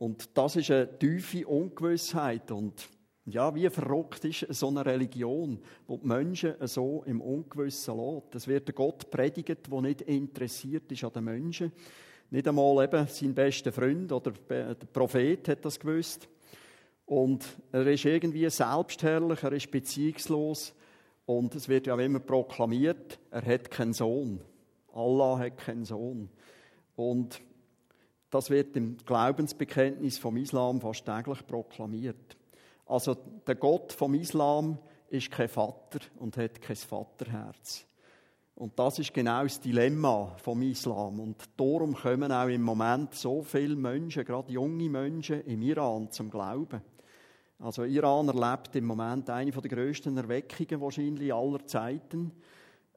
Und 0.00 0.30
das 0.38 0.56
ist 0.56 0.70
eine 0.70 0.98
tiefe 0.98 1.46
Ungewissheit 1.46 2.50
und 2.52 2.88
ja, 3.26 3.54
wie 3.54 3.68
verrückt 3.68 4.24
ist 4.24 4.46
so 4.48 4.68
eine 4.68 4.86
Religion, 4.86 5.60
wo 5.86 5.98
die 5.98 6.06
Menschen 6.06 6.54
so 6.60 7.02
im 7.04 7.20
Ungewissen 7.20 7.98
lässt. 7.98 8.34
Es 8.34 8.48
wird 8.48 8.70
ein 8.70 8.74
Gott 8.74 9.10
predigt, 9.10 9.70
der 9.70 9.80
nicht 9.82 10.00
interessiert 10.00 10.90
ist 10.90 11.04
an 11.04 11.12
den 11.12 11.24
Menschen. 11.24 11.72
Nicht 12.30 12.48
einmal 12.48 12.82
eben 12.82 13.06
sein 13.08 13.34
bester 13.34 13.72
Freund 13.72 14.10
oder 14.10 14.32
der 14.48 14.74
Prophet 14.90 15.46
hat 15.48 15.66
das 15.66 15.78
gewusst. 15.78 16.30
Und 17.04 17.44
er 17.70 17.86
ist 17.86 18.06
irgendwie 18.06 18.48
selbstherrlich, 18.48 19.42
er 19.42 19.52
ist 19.52 19.70
beziehungslos. 19.70 20.74
Und 21.26 21.54
es 21.54 21.68
wird 21.68 21.86
ja 21.86 22.00
immer 22.00 22.20
proklamiert, 22.20 23.18
er 23.30 23.44
hat 23.44 23.70
keinen 23.70 23.92
Sohn. 23.92 24.40
Allah 24.94 25.40
hat 25.40 25.58
keinen 25.58 25.84
Sohn. 25.84 26.30
Und 26.96 27.42
das 28.30 28.50
wird 28.50 28.76
im 28.76 28.96
Glaubensbekenntnis 29.04 30.18
vom 30.18 30.36
Islam 30.36 30.80
fast 30.80 31.04
täglich 31.04 31.46
proklamiert. 31.46 32.36
Also 32.86 33.16
der 33.46 33.56
Gott 33.56 33.92
vom 33.92 34.14
Islam 34.14 34.78
ist 35.08 35.30
kein 35.30 35.48
Vater 35.48 36.00
und 36.18 36.36
hat 36.36 36.60
kein 36.60 36.76
Vaterherz. 36.76 37.84
Und 38.54 38.78
das 38.78 38.98
ist 38.98 39.14
genau 39.14 39.42
das 39.42 39.60
Dilemma 39.60 40.34
vom 40.36 40.60
Islam. 40.62 41.18
Und 41.18 41.36
darum 41.56 41.94
kommen 41.94 42.30
auch 42.30 42.48
im 42.48 42.62
Moment 42.62 43.14
so 43.14 43.42
viele 43.42 43.74
Menschen, 43.74 44.24
gerade 44.24 44.52
junge 44.52 44.88
Menschen 44.88 45.42
im 45.46 45.62
Iran 45.62 46.10
zum 46.10 46.30
Glauben. 46.30 46.82
Also 47.58 47.84
Iran 47.84 48.28
erlebt 48.28 48.74
im 48.76 48.86
Moment 48.86 49.28
eine 49.30 49.50
der 49.50 49.62
grössten 49.62 50.16
Erweckungen 50.16 50.80
wahrscheinlich 50.80 51.32
aller 51.32 51.64
Zeiten, 51.66 52.32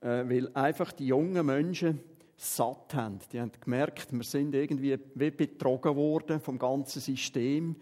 äh, 0.02 0.28
weil 0.28 0.50
einfach 0.54 0.92
die 0.92 1.08
jungen 1.08 1.46
Menschen 1.46 2.00
satt 2.44 2.94
haben. 2.94 3.20
Die 3.32 3.40
haben 3.40 3.52
gemerkt, 3.60 4.12
wir 4.12 4.24
sind 4.24 4.54
irgendwie 4.54 4.98
wie 5.16 5.32
betrogen 5.32 5.96
worden 5.96 6.40
vom 6.40 6.60
ganzen 6.60 7.02
System 7.02 7.76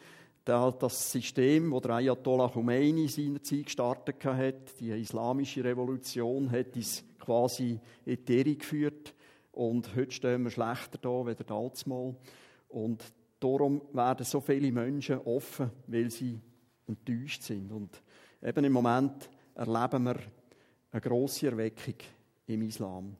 das 0.43 1.11
System, 1.11 1.71
das 1.71 1.81
der 1.81 1.91
Ayatollah 1.91 2.49
Khomeini 2.49 3.07
seinerzeit 3.07 3.65
gestartet 3.65 4.23
hat, 4.25 4.79
die 4.79 4.89
islamische 4.89 5.63
Revolution, 5.63 6.49
hat 6.49 6.75
uns 6.75 7.03
quasi 7.19 7.79
in 8.05 8.25
die 8.25 8.39
Irre 8.39 8.55
geführt. 8.55 9.13
Und 9.51 9.95
heute 9.95 10.11
stehen 10.11 10.43
wir 10.43 10.49
schlechter 10.49 10.97
da 10.97 11.09
als 11.09 11.83
damals. 11.83 11.85
Und 12.69 13.03
darum 13.39 13.81
werden 13.93 14.25
so 14.25 14.39
viele 14.39 14.71
Menschen 14.71 15.19
offen, 15.19 15.69
weil 15.87 16.09
sie 16.09 16.39
enttäuscht 16.87 17.43
sind. 17.43 17.71
Und 17.71 18.01
eben 18.41 18.65
im 18.65 18.73
Moment 18.73 19.29
erleben 19.53 20.03
wir 20.03 20.17
eine 20.91 21.01
grosse 21.01 21.47
Erweckung 21.47 21.95
im 22.47 22.61
Islam. 22.63 23.15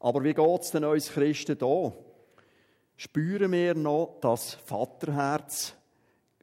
Aber 0.00 0.22
wie 0.22 0.34
geht 0.34 0.60
es 0.60 0.70
denn 0.70 0.84
uns 0.84 1.10
Christen 1.10 1.58
da? 1.58 1.92
Spüren 2.96 3.52
wir 3.52 3.74
noch 3.74 4.18
das 4.20 4.54
Vaterherz 4.54 5.74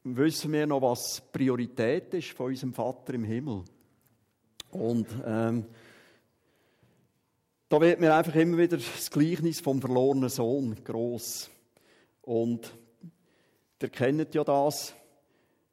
wissen 0.06 0.54
wir 0.54 0.68
noch, 0.68 0.82
was 0.82 1.22
Priorität 1.32 2.14
ist 2.14 2.30
von 2.30 2.48
unserem 2.48 2.74
Vater 2.74 3.16
im 3.16 3.24
Himmel. 3.24 3.64
Und 4.70 5.08
ähm, 5.26 5.66
da 7.68 7.82
wird 7.82 8.00
mir 8.00 8.14
einfach 8.14 8.36
immer 8.36 8.58
wieder 8.58 8.78
das 8.78 9.10
Gleichnis 9.10 9.62
vom 9.62 9.82
verlorenen 9.82 10.30
Sohn 10.30 10.76
groß. 10.84 11.50
Und 12.22 12.72
ihr 13.82 13.90
kennt 13.90 14.36
ja 14.36 14.44
das. 14.44 14.94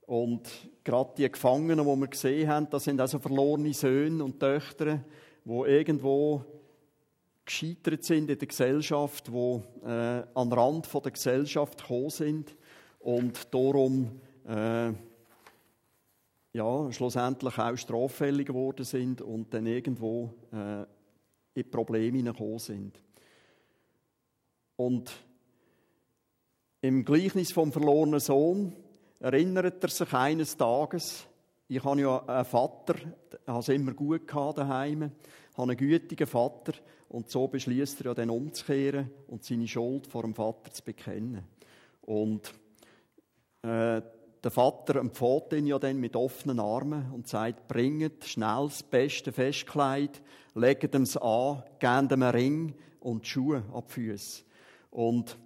Und 0.06 0.48
gerade 0.82 1.12
die 1.18 1.30
Gefangenen, 1.30 1.78
die 1.78 2.00
wir 2.00 2.08
gesehen 2.08 2.48
haben, 2.48 2.70
das 2.70 2.84
sind 2.84 3.00
also 3.00 3.18
verlorene 3.18 3.74
Söhne 3.74 4.24
und 4.24 4.40
Töchter, 4.40 5.04
die 5.44 5.50
irgendwo 5.50 6.44
gescheitert 7.44 8.04
sind 8.04 8.30
in 8.30 8.38
der 8.38 8.48
Gesellschaft, 8.48 9.28
die 9.28 9.62
äh, 9.84 10.22
an 10.34 10.50
den 10.50 10.52
Rand 10.52 10.88
der 10.92 11.10
Gesellschaft 11.10 11.80
gekommen 11.80 12.10
sind 12.10 12.56
und 13.00 13.52
darum 13.52 14.20
äh, 14.46 14.92
ja, 16.52 16.92
schlussendlich 16.92 17.58
auch 17.58 17.76
straffällig 17.76 18.48
geworden 18.48 18.84
sind 18.84 19.22
und 19.22 19.52
dann 19.54 19.66
irgendwo 19.66 20.34
äh, 20.52 20.84
in 21.54 21.70
Probleme 21.70 22.18
hineingekommen 22.18 22.58
sind. 22.58 23.00
Und 24.76 25.12
im 26.80 27.04
Gleichnis 27.04 27.52
vom 27.52 27.72
verlorenen 27.72 28.20
Sohn 28.20 28.72
erinnert 29.20 29.82
er 29.82 29.88
sich 29.88 30.12
eines 30.12 30.56
Tages, 30.56 31.26
ich 31.68 31.82
habe 31.84 32.00
ja 32.00 32.18
einen 32.26 32.44
Vater, 32.44 32.96
habe 33.46 33.60
es 33.60 33.68
immer 33.68 33.92
gut 33.92 34.26
gehabt 34.26 34.58
daheim, 34.58 35.12
habe 35.56 35.70
einen 35.70 35.76
gütigen 35.76 36.26
Vater 36.26 36.74
und 37.08 37.28
so 37.28 37.46
beschließt 37.46 38.00
er 38.00 38.06
ja 38.06 38.14
dann 38.14 38.30
umzukehren 38.30 39.10
und 39.28 39.44
seine 39.44 39.68
Schuld 39.68 40.06
vor 40.06 40.22
dem 40.22 40.34
Vater 40.34 40.72
zu 40.72 40.82
bekennen. 40.82 41.44
Und 42.02 42.52
äh, 43.62 44.00
der 44.42 44.50
Vater 44.50 44.96
empfiehlt 44.96 45.52
ihn 45.52 45.66
ja 45.66 45.78
dann 45.78 46.00
mit 46.00 46.16
offenen 46.16 46.58
Armen 46.58 47.12
und 47.12 47.28
sagt, 47.28 47.68
bringet 47.68 48.24
schnell 48.24 48.64
das 48.64 48.82
beste 48.82 49.30
Festkleid, 49.30 50.20
legt 50.54 50.94
ihm 50.94 51.02
es 51.02 51.16
an, 51.16 51.62
gebt 51.78 52.12
ihm 52.12 52.22
einen 52.22 52.34
Ring 52.34 52.74
und 53.00 53.26
Schuhe 53.26 53.62
ab 53.72 53.90
Füße. 53.92 54.42
Und 54.90 55.36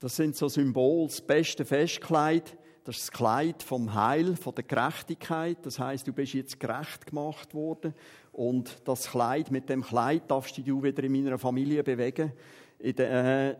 das 0.00 0.16
sind 0.16 0.34
so 0.34 0.48
Symbole, 0.48 1.06
das 1.06 1.20
beste 1.20 1.64
Festkleid, 1.64 2.56
Das 2.84 2.96
ist 2.96 3.08
das 3.08 3.12
Kleid 3.12 3.62
vom 3.62 3.94
Heil, 3.94 4.34
von 4.34 4.56
der 4.56 4.64
Gerechtigkeit. 4.64 5.58
Das 5.62 5.78
heißt, 5.78 6.04
du 6.04 6.12
bist 6.12 6.34
jetzt 6.34 6.58
gerecht 6.58 7.06
gemacht 7.06 7.54
worden. 7.54 7.94
Und 8.32 8.88
das 8.88 9.10
Kleid, 9.10 9.50
mit 9.50 9.68
dem 9.68 9.82
Kleid 9.82 10.30
darfst 10.30 10.56
du 10.58 10.82
wieder 10.82 11.04
in 11.04 11.12
meiner 11.12 11.38
Familie 11.38 11.82
bewegen. 11.82 12.32
Der, 12.80 13.56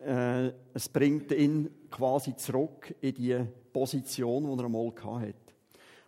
äh, 0.00 0.46
äh, 0.46 0.52
es 0.74 0.88
bringt 0.88 1.32
ihn 1.32 1.70
quasi 1.90 2.36
zurück 2.36 2.94
in 3.00 3.14
die 3.14 3.38
Position, 3.72 4.44
die 4.44 4.62
er 4.62 4.66
einmal 4.66 4.92
hatte. 5.20 5.34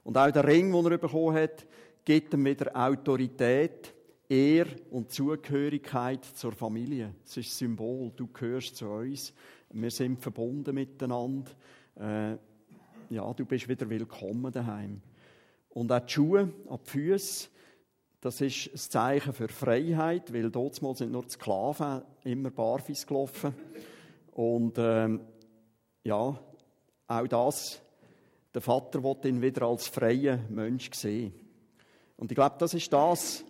Und 0.04 0.18
auch 0.18 0.30
der 0.30 0.46
Ring, 0.46 0.70
den 0.70 0.92
er 0.92 0.98
bekommen 0.98 1.34
hat, 1.34 1.66
gibt 2.04 2.34
ihm 2.34 2.44
wieder 2.44 2.70
Autorität, 2.76 3.94
Ehr 4.28 4.66
und 4.90 5.10
Zugehörigkeit 5.10 6.24
zur 6.24 6.52
Familie. 6.52 7.14
Es 7.24 7.36
ist 7.36 7.46
ein 7.46 7.68
Symbol, 7.68 8.12
du 8.14 8.26
gehörst 8.28 8.76
zu 8.76 8.86
uns, 8.88 9.32
wir 9.70 9.90
sind 9.90 10.20
verbunden 10.20 10.74
miteinander. 10.74 11.50
Äh, 11.98 12.36
ja, 13.10 13.32
du 13.32 13.44
bist 13.44 13.68
wieder 13.68 13.88
willkommen 13.88 14.52
daheim. 14.52 15.00
Und 15.70 15.90
auch 15.90 16.00
die 16.00 16.12
Schuhe 16.12 16.52
an 16.68 16.78
die 16.84 16.90
Füße, 16.90 17.48
das 18.24 18.40
ist 18.40 18.70
ein 18.72 18.78
Zeichen 18.78 19.34
für 19.34 19.48
Freiheit, 19.48 20.32
weil 20.32 20.50
dort 20.50 20.76
sind 20.76 21.12
nur 21.12 21.28
Sklaven 21.28 22.00
immer 22.24 22.50
barfuß 22.50 23.06
gelaufen. 23.06 23.54
Und 24.32 24.76
ähm, 24.78 25.20
ja, 26.04 26.40
auch 27.06 27.28
das, 27.28 27.82
der 28.54 28.62
Vater 28.62 29.04
will 29.04 29.16
ihn 29.24 29.42
wieder 29.42 29.66
als 29.66 29.88
freien 29.88 30.46
Mensch 30.48 30.90
sehen. 30.94 31.34
Und 32.16 32.32
ich 32.32 32.34
glaube, 32.34 32.56
das 32.58 32.72
ist 32.72 32.90
das, 32.90 33.44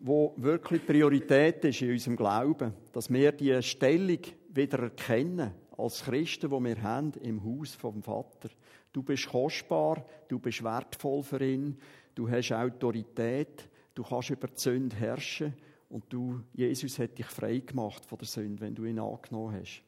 wo 0.00 0.32
wirklich 0.38 0.86
Priorität 0.86 1.62
ist 1.66 1.82
in 1.82 1.90
unserem 1.90 2.16
Glauben, 2.16 2.72
dass 2.94 3.12
wir 3.12 3.32
die 3.32 3.62
Stellung 3.62 4.20
wieder 4.48 4.84
erkennen 4.84 5.52
als 5.76 6.02
Christen, 6.02 6.50
wo 6.50 6.60
wir 6.60 6.82
haben 6.82 7.12
im 7.20 7.44
Haus 7.44 7.74
vom 7.74 8.02
Vater. 8.02 8.48
Du 8.90 9.02
bist 9.02 9.28
kostbar, 9.28 10.02
du 10.28 10.38
bist 10.38 10.64
wertvoll 10.64 11.22
für 11.22 11.44
ihn, 11.44 11.76
du 12.14 12.30
hast 12.30 12.52
Autorität, 12.52 13.68
du 13.98 14.04
kannst 14.04 14.30
über 14.30 14.46
die 14.46 14.60
Sünde 14.60 14.94
herrschen 14.94 15.52
und 15.90 16.04
du, 16.08 16.40
Jesus 16.54 17.00
hat 17.00 17.18
dich 17.18 17.26
frei 17.26 17.58
gemacht 17.58 18.06
von 18.06 18.16
der 18.18 18.28
Sünde, 18.28 18.60
wenn 18.60 18.74
du 18.74 18.84
ihn 18.84 19.00
angenommen 19.00 19.58
hast. 19.60 19.82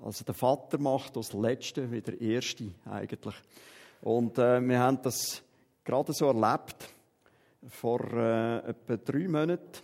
Also 0.00 0.24
der 0.24 0.34
Vater 0.34 0.78
macht 0.78 1.16
das 1.16 1.32
Letzte 1.32 1.90
wie 1.90 2.00
der 2.00 2.20
Erste 2.20 2.70
eigentlich. 2.84 3.34
Und 4.02 4.38
äh, 4.38 4.60
wir 4.60 4.78
haben 4.78 5.02
das 5.02 5.42
gerade 5.82 6.12
so 6.12 6.26
erlebt. 6.26 6.88
Vor 7.66 8.04
äh, 8.12 8.58
etwa 8.68 8.96
drei 8.98 9.26
Monaten 9.26 9.80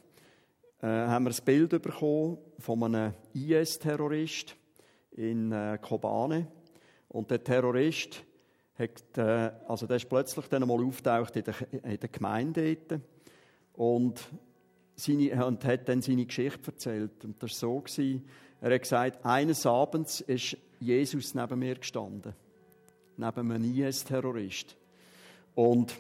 äh, 0.81 0.87
haben 0.87 1.25
wir 1.25 1.33
ein 1.33 1.45
Bild 1.45 1.71
bekommen 1.83 2.39
von 2.59 2.85
einem 2.85 3.15
IS-Terrorist 3.35 4.55
in 5.13 5.51
äh, 5.51 5.77
Kobane. 5.83 6.47
Und 7.09 7.33
der 7.33 7.43
Terrorist 7.43 8.23
hat, 8.79 9.19
äh, 9.19 9.51
also 9.67 9.89
der 9.89 9.97
ist 9.97 10.09
plötzlich 10.09 10.47
dann 10.47 10.63
einmal 10.63 10.85
auftaucht 10.85 11.35
in 11.35 11.45
der, 11.45 11.55
in 11.73 11.99
der 11.99 12.09
Gemeinde 12.09 12.77
dort 12.77 13.01
und, 13.81 14.21
seine, 14.95 15.47
und 15.47 15.65
hat 15.65 15.89
dann 15.89 16.03
seine 16.03 16.27
Geschichte 16.27 16.71
erzählt. 16.71 17.25
Und 17.25 17.43
das 17.43 17.63
war 17.63 17.71
so, 17.71 17.81
gewesen, 17.81 18.29
er 18.61 18.75
hat 18.75 18.83
gesagt, 18.83 19.25
eines 19.25 19.65
Abends 19.65 20.21
ist 20.21 20.59
Jesus 20.79 21.35
neben 21.35 21.59
mir 21.59 21.77
gestanden. 21.77 22.35
Neben 23.17 23.53
einem 23.53 23.65
IS-Terrorist. 23.75 24.77
Und 25.55 25.95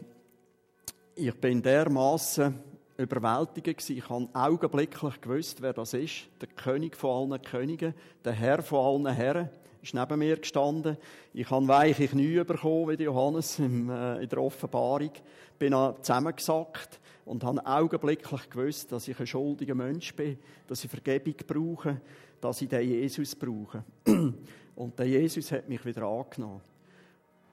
ich 1.14 1.34
bin 1.36 1.62
dermaßen 1.62 2.54
überwältigt 3.00 3.78
gewesen. 3.78 3.96
Ich 3.96 4.08
habe 4.08 4.28
augenblicklich 4.32 5.20
gewusst, 5.20 5.62
wer 5.62 5.72
das 5.72 5.94
ist. 5.94 6.28
Der 6.40 6.48
König 6.48 6.96
von 6.96 7.32
allen 7.32 7.42
Königen, 7.42 7.94
der 8.24 8.32
Herr 8.32 8.62
von 8.62 9.06
allen 9.06 9.14
Herren, 9.14 9.48
ist 9.82 9.94
neben 9.94 10.18
mir 10.18 10.36
gestanden. 10.36 10.96
Ich 11.32 11.50
habe 11.50 11.66
weiche 11.66 12.08
Knie 12.08 12.44
bekommen, 12.44 12.98
wie 12.98 13.02
Johannes 13.02 13.58
in 13.58 13.86
der 13.86 14.38
Offenbarung. 14.38 15.12
Bin 15.58 15.74
zusammengesackt 16.02 17.00
und 17.24 17.44
habe 17.44 17.64
augenblicklich 17.64 18.50
gewusst, 18.50 18.92
dass 18.92 19.08
ich 19.08 19.18
ein 19.18 19.26
schuldiger 19.26 19.74
Mensch 19.74 20.14
bin, 20.14 20.38
dass 20.66 20.84
ich 20.84 20.90
Vergebung 20.90 21.34
brauche, 21.46 22.00
dass 22.40 22.60
ich 22.62 22.68
den 22.68 22.88
Jesus 22.88 23.34
brauche. 23.34 23.84
Und 24.76 24.98
der 24.98 25.06
Jesus 25.06 25.52
hat 25.52 25.68
mich 25.68 25.84
wieder 25.84 26.04
angenommen. 26.04 26.62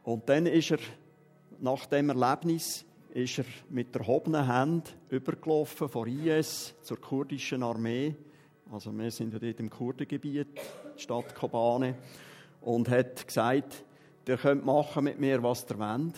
Und 0.03 0.29
dann 0.29 0.45
ist 0.45 0.71
er, 0.71 0.79
nach 1.60 1.86
dem 1.88 2.10
Erlebnis, 2.10 2.86
ist 3.13 3.39
er 3.39 3.45
mit 3.69 3.93
der 3.95 4.05
hobenen 4.05 4.47
Hand 4.47 4.95
übergelaufen 5.09 5.89
von 5.89 6.07
IS 6.07 6.75
zur 6.81 6.99
kurdischen 6.99 7.63
Armee. 7.63 8.15
Also 8.71 8.91
wir 8.91 9.09
sind 9.11 9.33
ja 9.33 9.39
dort 9.39 9.59
im 9.59 9.69
Kurdengebiet, 9.69 10.47
Stadt 10.97 11.33
Kobane. 11.33 11.95
Und 12.61 12.89
hat 12.89 13.25
gesagt, 13.25 13.83
ihr 14.27 14.37
könnt 14.37 14.65
machen 14.65 15.05
mit 15.05 15.19
mir, 15.19 15.41
was 15.41 15.65
ihr 15.69 15.79
wollt. 15.79 16.15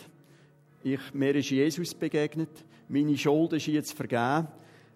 Ich, 0.82 1.14
mir 1.14 1.34
ist 1.34 1.50
Jesus 1.50 1.94
begegnet. 1.94 2.64
Meine 2.88 3.16
Schuld 3.16 3.52
ist 3.52 3.66
jetzt 3.66 3.92
vergeben. 3.92 4.48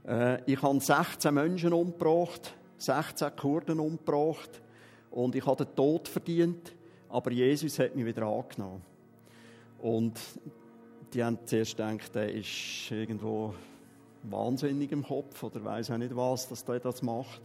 Äh, 0.06 0.42
ich 0.50 0.60
habe 0.60 0.80
16 0.80 1.32
Menschen 1.32 1.72
umgebracht, 1.72 2.54
16 2.78 3.36
Kurden 3.36 3.78
umgebracht. 3.78 4.60
Und 5.10 5.36
ich 5.36 5.46
habe 5.46 5.64
den 5.64 5.76
Tod 5.76 6.08
verdient. 6.08 6.74
Aber 7.08 7.30
Jesus 7.30 7.78
hat 7.78 7.94
mich 7.94 8.04
wieder 8.04 8.26
angenommen. 8.26 8.82
Und 9.80 10.18
die 11.14 11.22
haben 11.22 11.38
zuerst 11.46 11.76
gedacht, 11.76 12.14
der 12.14 12.32
ist 12.32 12.90
irgendwo 12.90 13.54
wahnsinnig 14.24 14.90
im 14.90 15.04
Kopf 15.04 15.42
oder 15.44 15.64
weiß 15.64 15.92
auch 15.92 15.98
nicht 15.98 16.14
was, 16.16 16.48
dass 16.48 16.64
der 16.64 16.80
das 16.80 17.02
macht. 17.02 17.40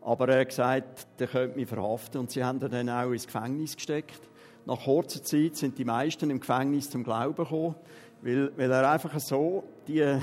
Aber 0.00 0.28
er 0.28 0.40
hat 0.40 0.48
gesagt, 0.48 1.06
der 1.18 1.26
könnte 1.26 1.58
mich 1.58 1.68
verhaften 1.68 2.20
und 2.20 2.30
sie 2.30 2.44
haben 2.44 2.60
ihn 2.60 2.70
dann 2.70 2.88
auch 2.88 3.10
ins 3.10 3.26
Gefängnis 3.26 3.74
gesteckt. 3.74 4.20
Nach 4.66 4.82
kurzer 4.84 5.22
Zeit 5.22 5.56
sind 5.56 5.76
die 5.76 5.84
meisten 5.84 6.30
im 6.30 6.40
Gefängnis 6.40 6.88
zum 6.88 7.02
Glauben 7.02 7.34
gekommen, 7.34 7.74
weil, 8.22 8.52
weil 8.56 8.70
er 8.70 8.90
einfach 8.90 9.18
so 9.18 9.64
die 9.88 10.02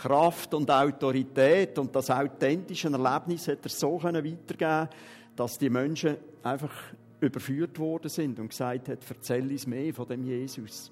Kraft 0.00 0.54
und 0.54 0.70
Autorität 0.70 1.78
und 1.78 1.94
das 1.94 2.10
authentische 2.10 2.88
Erlebnis 2.88 3.48
hat 3.48 3.58
er 3.64 3.70
so 3.70 4.02
weitergeben 4.02 4.88
dass 5.34 5.58
die 5.58 5.68
Menschen 5.68 6.16
einfach 6.42 6.72
überführt 7.20 7.78
worden 7.78 8.08
sind 8.08 8.38
und 8.38 8.48
gesagt 8.48 8.88
hat, 8.88 8.98
erzähl 9.06 9.50
uns 9.50 9.66
mehr 9.66 9.92
von 9.92 10.08
dem 10.08 10.24
Jesus. 10.24 10.90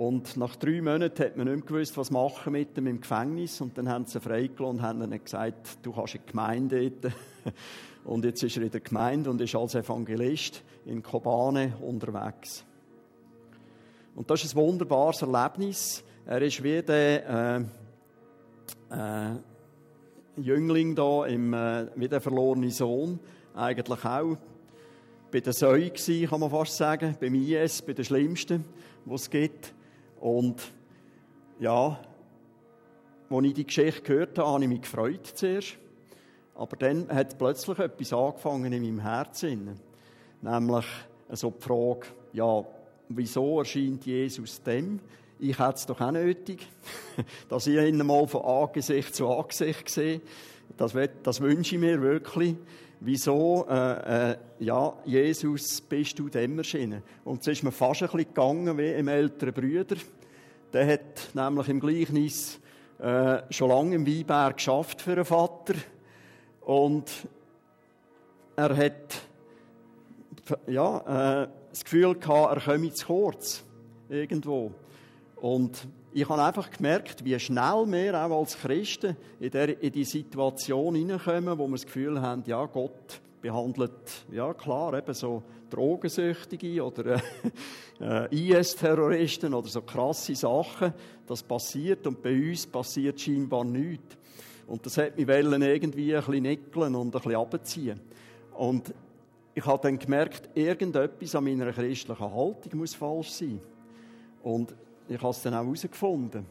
Und 0.00 0.38
nach 0.38 0.56
drei 0.56 0.80
Monaten 0.80 1.22
hat 1.22 1.36
man 1.36 1.46
nicht 1.46 1.56
mehr 1.56 1.66
gewusst, 1.66 1.94
was 1.98 2.10
machen 2.10 2.54
mit 2.54 2.74
ihm 2.78 2.86
im 2.86 3.02
Gefängnis. 3.02 3.60
Und 3.60 3.76
dann 3.76 3.86
haben 3.86 4.06
sie 4.06 4.16
ihn 4.16 4.22
freigelassen 4.22 4.78
und 4.78 4.80
haben 4.82 5.02
ihm 5.02 5.22
gesagt, 5.22 5.76
du 5.82 5.94
hast 5.94 6.14
eine 6.14 6.24
Gemeinde 6.24 6.90
dort. 6.90 7.12
Und 8.04 8.24
jetzt 8.24 8.42
ist 8.42 8.56
er 8.56 8.62
in 8.62 8.70
der 8.70 8.80
Gemeinde 8.80 9.28
und 9.28 9.42
ist 9.42 9.54
als 9.54 9.74
Evangelist 9.74 10.62
in 10.86 11.02
Kobane 11.02 11.74
unterwegs. 11.82 12.64
Und 14.14 14.30
das 14.30 14.42
ist 14.42 14.56
ein 14.56 14.62
wunderbares 14.62 15.20
Erlebnis. 15.20 16.02
Er 16.24 16.40
ist 16.40 16.62
wie 16.62 16.80
der 16.80 17.66
äh, 18.90 18.96
äh, 18.96 20.40
Jüngling 20.40 20.94
da, 20.94 21.26
im, 21.26 21.52
äh, 21.52 21.88
wie 21.94 22.08
der 22.08 22.22
verlorene 22.22 22.70
Sohn. 22.70 23.20
Eigentlich 23.54 24.04
auch 24.06 24.38
bei 25.30 25.40
der 25.40 25.52
Säue 25.52 25.90
kann 25.90 26.40
man 26.40 26.48
fast 26.48 26.78
sagen, 26.78 27.14
beim 27.20 27.34
IS, 27.34 27.82
bei 27.82 27.92
den 27.92 28.06
Schlimmsten, 28.06 28.64
was 29.04 29.22
es 29.22 29.30
gibt. 29.30 29.74
Und 30.20 30.60
ja, 31.58 31.98
als 33.30 33.44
ich 33.44 33.54
die 33.54 33.66
Geschichte 33.66 34.02
gehört 34.02 34.38
habe, 34.38 34.48
habe 34.48 34.62
ich 34.62 34.68
mich 34.68 34.82
gefreut 34.82 35.26
zuerst. 35.26 35.78
Aber 36.54 36.76
dann 36.76 37.08
hat 37.08 37.38
plötzlich 37.38 37.78
etwas 37.78 38.12
angefangen 38.12 38.72
in 38.72 38.82
meinem 38.82 39.00
Herzen. 39.00 39.80
Nämlich 40.42 40.84
so 41.30 41.50
die 41.50 41.62
Frage, 41.62 42.08
ja, 42.32 42.64
wieso 43.08 43.58
erscheint 43.58 44.04
Jesus 44.04 44.62
dem? 44.62 45.00
Ich 45.38 45.58
hätte 45.58 45.74
es 45.74 45.86
doch 45.86 46.00
auch 46.00 46.10
nötig, 46.10 46.66
dass 47.48 47.66
ich 47.66 47.78
ihn 47.78 48.04
mal 48.04 48.26
von 48.26 48.42
Angesicht 48.42 49.14
zu 49.14 49.28
Angesicht 49.28 49.88
sehe. 49.88 50.20
Das, 50.76 50.94
das 51.22 51.40
wünsche 51.40 51.76
ich 51.76 51.80
mir 51.80 52.00
wirklich. 52.02 52.56
Wieso, 53.02 53.66
äh, 53.66 54.32
äh, 54.32 54.36
ja, 54.58 54.92
Jesus, 55.06 55.80
bist 55.80 56.18
du 56.18 56.28
dem 56.28 56.58
erschienen? 56.58 57.02
Und 57.24 57.40
es 57.40 57.46
ist 57.46 57.62
mir 57.62 57.72
fast 57.72 58.02
ein 58.02 58.08
bisschen 58.08 58.28
gegangen 58.28 58.76
wie 58.76 58.92
im 58.92 59.08
älteren 59.08 59.54
Brüder. 59.54 59.96
Der 60.74 60.86
hat 60.86 61.30
nämlich 61.32 61.68
im 61.68 61.80
Gleichnis 61.80 62.60
äh, 62.98 63.38
schon 63.48 63.70
lange 63.70 63.94
im 63.94 64.06
Weinberg 64.06 64.58
geschafft 64.58 65.00
für 65.00 65.12
einen 65.12 65.24
Vater. 65.24 65.76
Und 66.60 67.10
er 68.56 68.76
hat 68.76 69.22
ja, 70.66 71.44
äh, 71.44 71.48
das 71.70 71.84
Gefühl 71.84 72.16
gehabt, 72.16 72.66
er 72.66 72.74
komme 72.74 72.92
zu 72.92 73.06
kurz. 73.06 73.64
Irgendwo. 74.10 74.72
Und 75.36 75.88
ich 76.12 76.28
habe 76.28 76.42
einfach 76.42 76.70
gemerkt, 76.70 77.24
wie 77.24 77.38
schnell 77.38 77.84
wir 77.86 78.20
auch 78.20 78.40
als 78.40 78.58
Christen 78.58 79.16
in, 79.38 79.50
der, 79.50 79.80
in 79.80 79.92
die 79.92 80.04
Situation 80.04 80.94
hineinkommen, 80.94 81.58
wo 81.58 81.66
wir 81.68 81.76
das 81.76 81.86
Gefühl 81.86 82.20
haben, 82.20 82.42
ja, 82.46 82.64
Gott 82.66 83.20
behandelt, 83.40 84.24
ja 84.30 84.52
klar, 84.52 84.94
eben 84.94 85.14
so 85.14 85.42
Drogensüchtige 85.70 86.84
oder 86.84 87.22
äh, 88.00 88.50
IS-Terroristen 88.58 89.54
oder 89.54 89.68
so 89.68 89.82
krasse 89.82 90.34
Sachen. 90.34 90.92
Das 91.26 91.42
passiert 91.42 92.06
und 92.06 92.22
bei 92.22 92.34
uns 92.34 92.66
passiert 92.66 93.20
scheinbar 93.20 93.64
nichts. 93.64 94.16
Und 94.66 94.84
das 94.84 94.98
hat 94.98 95.16
mich 95.16 95.28
irgendwie 95.28 96.14
ein 96.14 96.24
bisschen 96.24 96.42
nickeln 96.42 96.94
und 96.94 97.14
ein 97.14 97.22
bisschen 97.22 97.36
abziehen. 97.36 98.00
Und 98.54 98.92
ich 99.54 99.64
habe 99.64 99.82
dann 99.82 99.98
gemerkt, 99.98 100.48
irgendetwas 100.54 101.34
an 101.34 101.44
meiner 101.44 101.72
christlichen 101.72 102.34
Haltung 102.34 102.78
muss 102.78 102.94
falsch 102.94 103.30
sein. 103.30 103.60
Und 104.42 104.74
ich 105.10 105.20
habe 105.20 105.30
es 105.30 105.42
dann 105.42 105.54
auch 105.54 105.64
herausgefunden. 105.64 106.46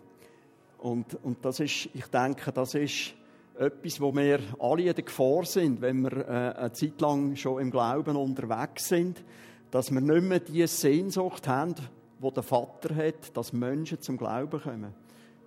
Und, 0.80 1.18
und 1.24 1.44
das 1.44 1.60
ist, 1.60 1.90
ich 1.94 2.06
denke, 2.08 2.52
das 2.52 2.76
ist 2.76 3.14
etwas, 3.58 4.00
wo 4.00 4.16
wir 4.16 4.40
alle 4.60 4.84
in 4.84 4.94
der 4.94 5.04
Gefahr 5.04 5.46
sind, 5.46 5.82
wenn 5.82 6.02
wir 6.02 6.28
äh, 6.28 6.58
eine 6.58 6.72
Zeit 6.72 7.00
lang 7.02 7.36
schon 7.36 7.62
im 7.62 7.72
Glauben 7.72 8.16
unterwegs 8.16 8.88
sind, 8.88 9.24
dass 9.72 9.92
wir 9.92 10.02
nicht 10.02 10.24
mehr 10.24 10.40
die 10.40 10.66
Sehnsucht 10.68 11.48
haben, 11.48 11.76
die 12.22 12.32
der 12.32 12.44
Vater 12.44 12.96
hat, 12.96 13.36
dass 13.36 13.54
Menschen 13.54 14.02
zum 14.02 14.18
Glauben 14.18 14.62
kommen. 14.62 14.94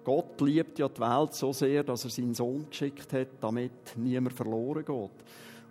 Gott 0.05 0.41
liebt 0.41 0.79
ja 0.79 0.89
die 0.89 1.01
Welt 1.01 1.35
so 1.35 1.53
sehr, 1.53 1.85
dass 1.85 2.05
er 2.05 2.11
seinen 2.11 2.35
Sohn 2.35 2.67
geschickt 2.69 3.13
hat, 3.13 3.29
damit 3.41 3.97
niemand 3.97 4.35
verloren 4.35 4.85
geht. 4.85 5.11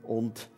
Und 0.04 0.50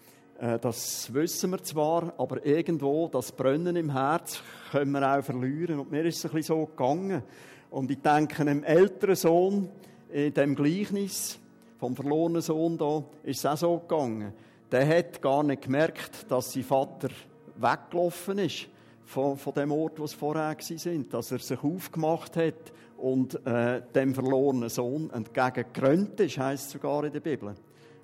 das 0.44 1.14
wissen 1.14 1.52
wir 1.52 1.64
zwar, 1.64 2.14
aber 2.18 2.46
irgendwo 2.46 3.08
das 3.08 3.32
Brennen 3.32 3.78
im 3.78 3.92
Herz 3.92 4.44
können 4.72 4.92
wir 4.92 5.18
auch 5.18 5.24
verlieren. 5.24 5.80
Und 5.80 5.90
mir 5.90 6.04
ist 6.04 6.18
es 6.18 6.26
ein 6.26 6.32
bisschen 6.32 6.58
so 6.58 6.66
gegangen. 6.66 7.24
Und 7.70 7.90
ich 7.90 8.02
denke, 8.02 8.42
einem 8.42 8.62
älteren 8.64 9.16
Sohn 9.16 9.70
in 10.12 10.34
dem 10.34 10.54
Gleichnis 10.54 11.40
vom 11.80 11.96
verlorenen 11.96 12.42
Sohn 12.42 12.78
da 12.78 13.04
ist 13.24 13.40
es 13.40 13.46
auch 13.46 13.58
so 13.58 13.78
gegangen. 13.80 14.34
Der 14.70 14.86
hat 14.86 15.22
gar 15.22 15.44
nicht 15.44 15.62
gemerkt, 15.62 16.30
dass 16.30 16.52
sein 16.52 16.64
Vater 16.64 17.08
weggelaufen 17.56 18.40
ist 18.40 18.68
von, 19.06 19.38
von 19.38 19.54
dem 19.54 19.72
Ort, 19.72 19.98
wo 19.98 20.04
es 20.04 20.14
vorher 20.14 20.58
sind, 20.60 21.14
dass 21.14 21.32
er 21.32 21.40
sich 21.40 21.64
aufgemacht 21.64 22.36
hat 22.36 22.74
und 22.98 23.46
äh, 23.48 23.82
dem 23.96 24.14
verlorenen 24.14 24.68
Sohn 24.68 25.10
entgegengerannt 25.10 26.20
ist, 26.20 26.38
heißt 26.38 26.70
sogar 26.72 27.06
in 27.06 27.14
der 27.14 27.22
Bibel. 27.22 27.56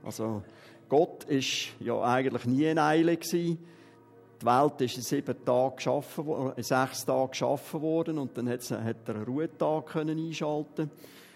Also 0.06 0.42
Gott 0.90 1.24
ist 1.26 1.70
ja 1.80 2.02
eigentlich 2.02 2.46
nie 2.46 2.66
in 2.66 2.80
Eile 2.80 3.16
gewesen. 3.16 3.60
Die 4.42 4.46
Welt 4.46 4.82
ist 4.82 4.98
in 4.98 5.04
sieben 5.04 5.46
Tagen 5.46 5.76
geschaffen, 5.76 6.26
in 6.56 6.64
sechs 6.64 7.06
Tagen 7.06 7.30
geschaffen 7.30 7.82
worden 7.82 8.18
und 8.18 8.38
dann 8.38 8.50
hat 8.50 8.70
er 8.72 8.80
einen 8.80 9.24
Ruhetag 9.24 9.86
können 9.86 10.18
einschalten 10.18 10.90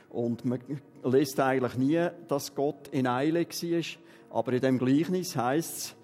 und 0.10 0.46
man 0.46 0.60
liest 1.04 1.40
eigentlich 1.40 1.76
nie, 1.76 2.08
dass 2.28 2.56
Gott 2.56 2.88
in 2.90 3.08
Eile 3.08 3.46
war, 3.46 4.40
aber 4.40 4.54
in 4.54 4.62
dem 4.62 4.80
Gleichnis 4.80 5.36
heißt 5.36 5.96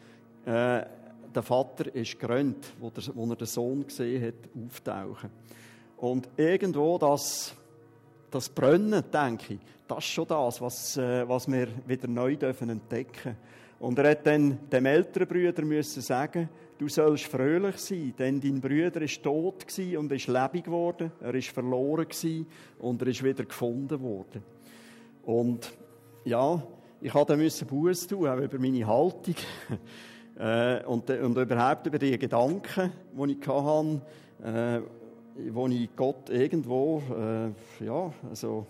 es, 0.45 0.51
äh, 0.51 0.85
der 1.33 1.43
Vater 1.43 1.93
ist 1.95 2.19
gerönt, 2.19 2.73
wo, 2.79 2.89
der, 2.89 3.03
wo 3.15 3.25
er 3.27 3.35
den 3.35 3.47
Sohn 3.47 3.85
gesehen 3.85 4.25
hat, 4.25 4.65
auftauchen. 4.65 5.29
Und 5.97 6.27
irgendwo 6.37 6.97
das, 6.97 7.53
das 8.31 8.49
Brennen, 8.49 9.03
denke 9.11 9.55
ich, 9.55 9.59
das 9.87 9.99
ist 9.99 10.11
schon 10.11 10.27
das, 10.27 10.61
was, 10.61 10.97
äh, 10.97 11.27
was 11.27 11.51
wir 11.51 11.67
wieder 11.87 12.07
neu 12.07 12.35
dürfen 12.35 12.69
entdecken 12.69 13.35
Und 13.79 13.97
er 13.97 14.11
hat 14.11 14.27
dann 14.27 14.69
dem 14.69 14.85
älteren 14.85 15.27
Brüder 15.27 15.63
müssen 15.63 16.01
sagen, 16.01 16.49
du 16.77 16.87
sollst 16.87 17.25
fröhlich 17.25 17.77
sein, 17.77 18.13
denn 18.17 18.39
dein 18.41 18.59
Brüder 18.59 19.01
ist 19.01 19.23
tot 19.23 19.65
und 19.97 20.11
ist 20.11 20.27
lebendig 20.27 20.65
geworden, 20.65 21.11
er 21.21 21.33
ist 21.33 21.49
verloren 21.49 22.07
und 22.79 23.01
er 23.01 23.07
ist 23.07 23.23
wieder 23.23 23.45
gefunden 23.45 24.01
worden. 24.01 24.43
Und 25.23 25.71
ja, 26.25 26.61
ich 27.01 27.13
musste 27.13 27.65
dann 27.65 27.67
Buß 27.67 28.07
tun, 28.07 28.27
auch 28.27 28.37
über 28.37 28.59
meine 28.59 28.85
Haltung 28.85 29.35
äh, 30.39 30.83
und, 30.85 31.09
und 31.09 31.37
überhaupt 31.37 31.87
über 31.87 31.99
die 31.99 32.17
Gedanken, 32.17 32.91
die 33.13 33.31
ich 33.31 33.47
hatte, 33.47 34.01
äh, 34.43 34.81
wo 35.51 35.67
ich 35.67 35.89
Gott 35.95 36.29
irgendwo, 36.29 37.01
äh, 37.17 37.85
ja, 37.85 38.13
also 38.29 38.65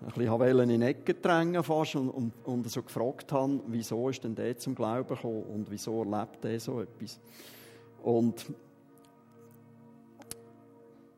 ein 0.00 0.12
bisschen 0.12 0.70
in 0.70 0.80
die 0.80 0.86
Ecke 0.86 1.14
drängen 1.14 1.62
fast 1.62 1.96
und, 1.96 2.10
und, 2.10 2.32
und 2.44 2.70
so 2.70 2.82
gefragt 2.82 3.32
habe, 3.32 3.60
wieso 3.66 4.08
ist 4.08 4.22
denn 4.24 4.34
der 4.34 4.56
zum 4.58 4.74
Glauben 4.74 5.08
gekommen 5.08 5.42
und 5.44 5.70
wieso 5.70 6.02
erlebt 6.02 6.44
er 6.44 6.60
so 6.60 6.80
etwas. 6.80 7.18
Und 8.02 8.46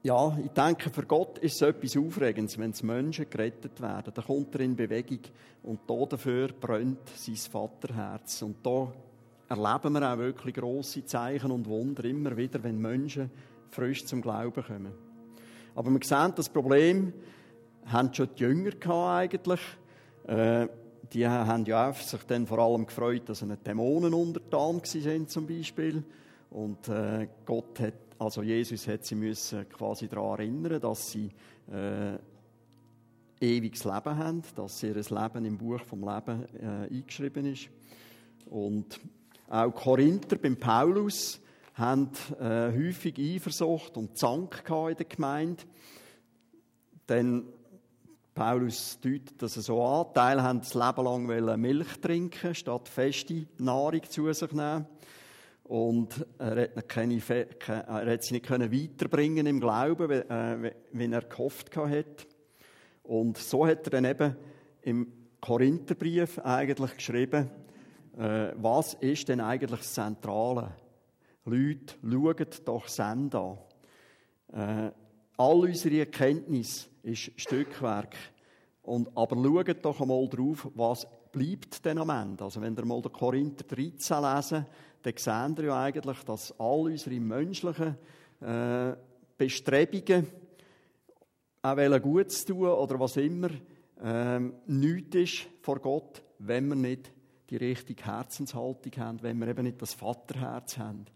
ja, 0.03 0.38
ich 0.43 0.51
denke, 0.51 0.91
für 0.91 1.03
Gott 1.03 1.38
ist 1.38 1.57
es 1.57 1.62
etwas 1.62 1.97
Aufregendes, 1.97 2.57
wenn 2.57 2.71
es 2.71 2.83
Menschen 2.83 3.29
gerettet 3.29 3.81
werden. 3.81 4.12
Da 4.14 4.23
kommt 4.23 4.55
er 4.55 4.61
in 4.61 4.77
Bewegung 4.77 5.21
und 5.64 5.81
da 5.87 6.07
dafür 6.07 6.49
brennt 6.49 7.09
sein 7.14 7.35
Vaterherz. 7.35 8.41
Und 8.43 8.64
da 8.64 8.93
erleben 9.49 9.93
wir 9.95 10.12
auch 10.12 10.19
wirklich 10.19 10.55
grosse 10.55 11.05
Zeichen 11.05 11.51
und 11.51 11.67
Wunder 11.67 12.05
immer 12.05 12.37
wieder, 12.37 12.62
wenn 12.62 12.81
Menschen 12.81 13.31
frisch 13.71 14.05
zum 14.07 14.23
Glauben 14.23 14.63
kommen. 14.63 14.93
Aber 15.75 15.91
wir 15.91 16.01
sehen, 16.03 16.33
das 16.35 16.49
Problem 16.49 17.13
haben 17.87 18.13
schon 18.13 18.29
die 18.37 18.43
Jünger 18.43 18.71
gehabt 18.73 19.19
eigentlich. 19.19 19.61
Äh, 20.27 20.69
die 21.13 21.27
haben 21.27 21.65
ja 21.65 21.93
sich 21.93 22.23
dann 22.25 22.47
vor 22.47 22.59
allem 22.59 22.87
gefreut, 22.87 23.29
dass 23.29 23.39
sie 23.39 23.57
Dämonen 23.57 24.13
untertan 24.13 24.81
sind 24.85 25.31
zum 25.31 25.47
Beispiel. 25.47 26.03
Und 26.51 26.89
äh, 26.89 27.29
Gott 27.47 27.81
hat, 27.81 27.95
also 28.19 28.43
Jesus 28.43 28.87
hat 28.89 29.05
sie 29.05 29.15
müssen 29.15 29.69
quasi 29.69 30.09
daran 30.09 30.41
erinnern, 30.41 30.81
dass 30.81 31.11
sie 31.11 31.31
äh, 31.71 32.19
ewiges 33.41 33.85
Leben 33.85 34.17
haben, 34.17 34.43
dass 34.55 34.83
ihr 34.83 34.95
Leben 34.95 35.45
im 35.45 35.59
Buch 35.59 35.81
vom 35.85 36.01
Leben 36.01 36.45
äh, 36.61 36.95
eingeschrieben 36.95 37.47
ist. 37.47 37.69
Und 38.47 39.01
auch 39.49 39.71
Korinther 39.75 40.37
beim 40.37 40.57
Paulus 40.57 41.41
haben 41.79 42.11
äh, 42.41 42.73
häufig 42.73 43.19
Eifersucht 43.19 43.97
und 43.97 44.19
Zank 44.19 44.64
in 44.69 44.97
der 44.97 45.07
Gemeinde. 45.07 45.62
Denn 47.09 47.45
Paulus 48.35 48.99
deutet 49.01 49.41
das 49.41 49.55
so 49.55 49.83
an. 49.83 50.12
Teil 50.12 50.43
haben 50.43 50.61
das 50.61 50.75
Leben 50.75 51.05
lang 51.05 51.61
Milch 51.61 52.01
trinken, 52.01 52.55
statt 52.55 52.88
feste 52.88 53.47
Nahrung 53.59 54.03
zu 54.09 54.33
sich 54.33 54.53
nehmen. 54.53 54.87
Und 55.64 56.27
er 56.38 56.62
hat, 56.62 56.88
keine, 56.88 57.21
er 57.29 58.12
hat 58.12 58.23
sie 58.23 58.35
nicht 58.35 58.51
weiterbringen 58.51 59.47
im 59.47 59.61
Glauben, 59.61 60.11
äh, 60.11 60.73
wie 60.93 61.12
er 61.12 61.23
gehofft 61.23 61.77
hat. 61.77 62.27
Und 63.03 63.38
so 63.38 63.67
hat 63.67 63.87
er 63.87 63.91
dann 63.91 64.05
eben 64.05 64.37
im 64.83 65.12
Korintherbrief 65.41 66.38
eigentlich 66.41 66.97
geschrieben, 66.97 67.51
äh, 68.17 68.53
was 68.57 68.95
ist 68.95 69.29
denn 69.29 69.41
eigentlich 69.41 69.81
das 69.81 69.95
Zentrale? 69.95 70.73
Leute, 71.49 71.95
schaut 72.03 72.69
doch 72.69 72.89
Send 72.89 73.35
an. 73.35 73.59
Äh, 74.53 74.91
all 75.37 75.61
unsere 75.61 75.99
Erkenntnis 75.99 76.89
ist 77.03 77.33
Stückwerk. 77.37 78.17
Und, 78.83 79.11
aber 79.17 79.37
schaut 79.37 79.85
doch 79.85 80.01
einmal 80.01 80.29
drauf, 80.29 80.69
was 80.75 81.07
bleibt 81.31 81.85
denn 81.85 81.99
am 81.99 82.11
Ende. 82.11 82.45
Also 82.45 82.61
wenn 82.61 82.77
ihr 82.77 82.85
mal 82.85 83.03
den 83.03 83.13
Korinther 83.13 83.65
13 83.65 84.23
lesen, 84.23 84.67
dann 85.03 85.15
seht 85.17 85.59
ihr 85.59 85.65
ja 85.67 85.83
eigentlich, 85.83 86.23
dass 86.25 86.59
all 86.59 86.87
unsere 86.87 87.21
menschlichen 87.21 87.97
äh, 88.41 88.97
Bestrebungen, 89.37 90.27
auch 91.63 92.03
gut 92.03 92.31
zu 92.31 92.47
tun 92.47 92.67
oder 92.69 92.99
was 92.99 93.17
immer, 93.17 93.51
ähm, 94.03 94.55
nichts 94.67 95.17
ist 95.17 95.47
vor 95.61 95.81
Gott, 95.81 96.23
wenn 96.39 96.69
wir 96.69 96.77
nicht 96.77 97.13
die 97.51 97.57
richtige 97.57 98.05
Herzenshaltung 98.05 98.93
haben, 98.99 99.23
wenn 99.23 99.39
wir 99.39 99.49
eben 99.49 99.65
nicht 99.65 99.81
das 99.81 99.95
Vaterherz 99.95 100.79
haben. 100.79 101.07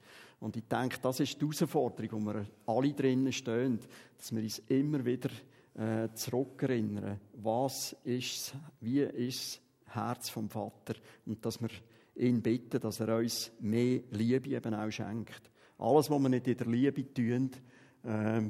Und 0.42 0.56
ich 0.56 0.64
denke, 0.64 0.98
das 1.00 1.20
ist 1.20 1.40
die 1.40 1.44
Herausforderung, 1.44 2.26
wo 2.26 2.32
wir 2.32 2.44
alle 2.66 2.92
drinnen 2.92 3.32
stehen, 3.32 3.78
dass 4.18 4.34
wir 4.34 4.42
uns 4.42 4.58
immer 4.66 5.04
wieder 5.04 5.30
äh, 5.74 6.12
zurückerinnern, 6.14 7.20
was 7.34 7.94
ist, 8.02 8.52
wie 8.80 9.02
ist 9.02 9.60
das 9.86 9.94
Herz 9.94 10.30
vom 10.30 10.50
Vater 10.50 10.94
und 11.26 11.46
dass 11.46 11.62
wir 11.62 11.68
ihn 12.16 12.42
bitten, 12.42 12.80
dass 12.80 12.98
er 12.98 13.18
uns 13.18 13.52
mehr 13.60 14.00
Liebe 14.10 14.50
eben 14.50 14.74
auch 14.74 14.90
schenkt. 14.90 15.48
Alles, 15.78 16.10
was 16.10 16.20
wir 16.20 16.28
nicht 16.28 16.48
in 16.48 16.56
der 16.56 16.66
Liebe 16.66 17.14
tun, 17.14 17.50
äh, 18.04 18.42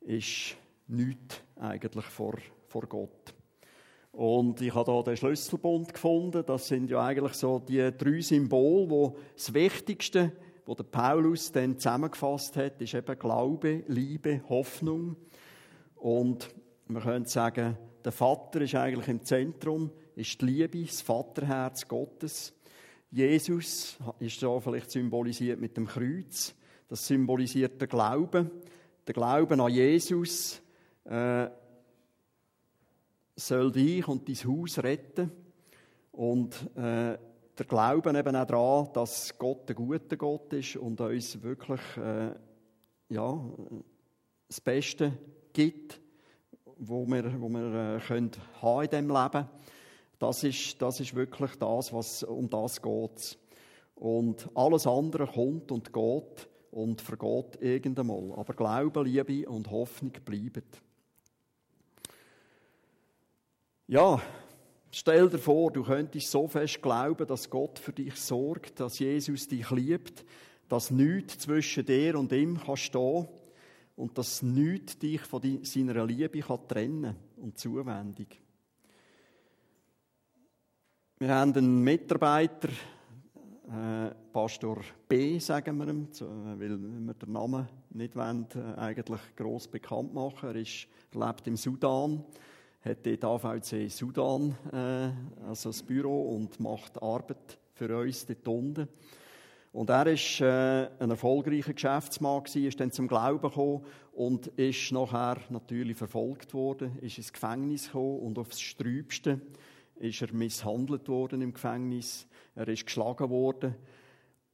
ist 0.00 0.56
nichts 0.86 1.40
eigentlich 1.56 2.06
vor, 2.06 2.38
vor 2.68 2.82
Gott. 2.82 3.34
Und 4.12 4.60
ich 4.60 4.72
habe 4.72 4.92
hier 4.92 5.02
den 5.02 5.16
Schlüsselbund 5.16 5.92
gefunden. 5.92 6.44
Das 6.46 6.68
sind 6.68 6.88
ja 6.88 7.04
eigentlich 7.04 7.32
so 7.32 7.58
die 7.58 7.90
drei 7.98 8.20
Symbole, 8.20 8.88
wo 8.88 9.16
das 9.34 9.52
Wichtigste 9.52 10.30
wo 10.66 10.74
der 10.74 10.84
Paulus 10.84 11.52
dann 11.52 11.78
zusammengefasst 11.78 12.56
hat, 12.56 12.80
ist 12.80 12.94
eben 12.94 13.18
Glaube, 13.18 13.84
Liebe, 13.88 14.42
Hoffnung. 14.48 15.16
Und 15.96 16.48
man 16.86 17.02
könnte 17.02 17.28
sagen, 17.28 17.76
der 18.04 18.12
Vater 18.12 18.60
ist 18.60 18.74
eigentlich 18.74 19.08
im 19.08 19.24
Zentrum, 19.24 19.90
ist 20.16 20.40
die 20.40 20.46
Liebe, 20.46 20.84
das 20.84 21.02
Vaterherz 21.02 21.88
Gottes. 21.88 22.54
Jesus 23.10 23.96
ist 24.18 24.42
da 24.42 24.60
vielleicht 24.60 24.90
symbolisiert 24.90 25.60
mit 25.60 25.76
dem 25.76 25.86
Kreuz. 25.86 26.54
Das 26.88 27.06
symbolisiert 27.06 27.80
den 27.80 27.88
Glauben. 27.88 28.50
Der 29.06 29.14
Glauben 29.14 29.60
an 29.60 29.72
Jesus 29.72 30.60
äh, 31.04 31.48
soll 33.36 33.72
dich 33.72 34.06
und 34.08 34.28
dein 34.28 34.36
Haus 34.36 34.78
retten. 34.78 35.30
Und 36.12 36.54
äh, 36.76 37.18
der 37.58 37.66
Glauben 37.66 38.16
eben 38.16 38.36
auch 38.36 38.46
daran, 38.46 38.88
dass 38.92 39.36
Gott 39.38 39.68
ein 39.70 39.76
guter 39.76 40.16
Gott 40.16 40.52
ist 40.52 40.76
und 40.76 41.00
uns 41.00 41.42
wirklich 41.42 41.80
äh, 41.96 42.30
ja, 43.08 43.40
das 44.48 44.60
Beste 44.60 45.12
gibt, 45.52 46.00
wo 46.78 47.06
wir, 47.06 47.40
wo 47.40 47.48
wir 47.48 47.96
äh, 47.96 48.00
können 48.00 48.30
haben 48.60 48.84
in 48.84 48.90
diesem 48.90 49.08
Leben. 49.08 49.48
Das 50.18 50.42
ist, 50.44 50.80
das 50.80 51.00
ist 51.00 51.14
wirklich 51.14 51.54
das, 51.56 51.92
was 51.92 52.22
um 52.22 52.48
das 52.48 52.80
geht. 52.80 53.38
Und 53.94 54.48
alles 54.54 54.86
andere 54.86 55.26
kommt 55.26 55.70
und 55.70 55.92
geht 55.92 56.48
und 56.70 57.00
vergeht 57.00 57.58
irgendwann 57.60 58.06
mal. 58.08 58.32
Aber 58.36 58.54
Glaube, 58.54 59.04
Liebe 59.04 59.48
und 59.48 59.70
Hoffnung 59.70 60.12
bleiben. 60.24 60.64
Ja, 63.86 64.20
stell 64.94 65.28
dir 65.28 65.38
vor, 65.38 65.72
du 65.72 65.82
könntest 65.82 66.30
so 66.30 66.46
fest 66.46 66.80
glauben, 66.80 67.26
dass 67.26 67.50
Gott 67.50 67.78
für 67.78 67.92
dich 67.92 68.14
sorgt, 68.16 68.78
dass 68.80 68.98
Jesus 68.98 69.48
dich 69.48 69.70
liebt, 69.70 70.24
dass 70.68 70.90
nichts 70.90 71.38
zwischen 71.40 71.84
dir 71.84 72.18
und 72.18 72.32
ihm 72.32 72.58
kann 72.58 72.76
stehen 72.76 73.26
und 73.96 74.16
dass 74.16 74.42
nichts 74.42 74.98
dich 74.98 75.20
von 75.22 75.42
seiner 75.62 76.06
Liebe 76.06 76.40
kann 76.40 76.68
trennen 76.68 77.16
und 77.36 77.58
Zuwendung. 77.58 78.26
Wir 81.18 81.34
haben 81.34 81.54
einen 81.54 81.82
Mitarbeiter, 81.82 82.68
äh, 83.68 84.10
Pastor 84.32 84.80
B, 85.08 85.38
sagen 85.38 85.78
wir 85.78 85.88
ihm, 85.88 86.08
weil 86.58 86.78
wir 86.78 87.14
den 87.14 87.32
Namen 87.32 87.68
nicht 87.90 88.16
wollen, 88.16 88.46
äh, 88.54 88.78
eigentlich 88.78 89.20
gross 89.36 89.68
bekannt 89.68 90.12
machen. 90.12 90.50
Er, 90.50 90.56
ist, 90.56 90.86
er 91.12 91.26
lebt 91.26 91.46
im 91.46 91.56
Sudan, 91.56 92.24
hat 92.84 93.06
dort 93.06 93.24
AVC 93.24 93.88
Sudan, 93.90 94.54
äh, 94.72 95.46
also 95.48 95.70
das 95.70 95.82
Büro, 95.82 96.34
und 96.34 96.60
macht 96.60 97.02
Arbeit 97.02 97.58
für 97.72 97.98
uns 97.98 98.26
dort 98.26 98.46
unten. 98.46 98.88
Und 99.72 99.90
er 99.90 100.06
ist 100.06 100.40
äh, 100.40 100.88
ein 101.00 101.10
erfolgreicher 101.10 101.72
Geschäftsmann 101.72 102.44
gewesen, 102.44 102.66
ist 102.66 102.78
dann 102.78 102.92
zum 102.92 103.08
Glauben 103.08 103.48
gekommen 103.48 103.84
und 104.12 104.46
ist 104.48 104.92
nachher 104.92 105.38
natürlich 105.50 105.96
verfolgt 105.96 106.54
worden, 106.54 106.96
ist 107.00 107.18
ins 107.18 107.32
Gefängnis 107.32 107.86
gekommen 107.86 108.20
und 108.20 108.38
aufs 108.38 108.60
Sträubste 108.60 109.40
ist 109.96 110.22
er 110.22 110.32
misshandelt 110.32 111.08
worden 111.08 111.40
im 111.40 111.54
Gefängnis. 111.54 112.26
Er 112.54 112.68
ist 112.68 112.86
geschlagen 112.86 113.30
worden 113.30 113.74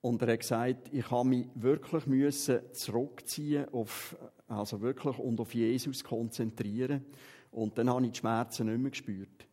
und 0.01 0.23
er 0.23 0.33
hat 0.33 0.41
gesagt, 0.41 0.89
ich 0.93 1.11
habe 1.11 1.29
mich 1.29 1.47
wirklich 1.55 2.07
müssen 2.07 2.61
zurückziehen 2.73 3.69
auf, 3.73 4.17
also 4.49 4.81
wirklich 4.81 5.19
und 5.19 5.41
auf 5.41 5.55
Jesus 5.55 6.03
konzentrieren. 6.03 7.05
Und 7.51 7.77
dann 7.79 7.91
habe 7.91 8.05
ich 8.07 8.13
die 8.13 8.19
Schmerzen 8.19 8.67
nicht 8.67 8.81
mehr 8.81 8.91
gespürt. 8.91 9.47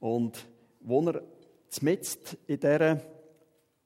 Und 0.00 0.46
wo 0.80 1.00
er 1.08 1.22
mitten 1.80 2.36
in 2.46 2.60
dieser 2.60 3.00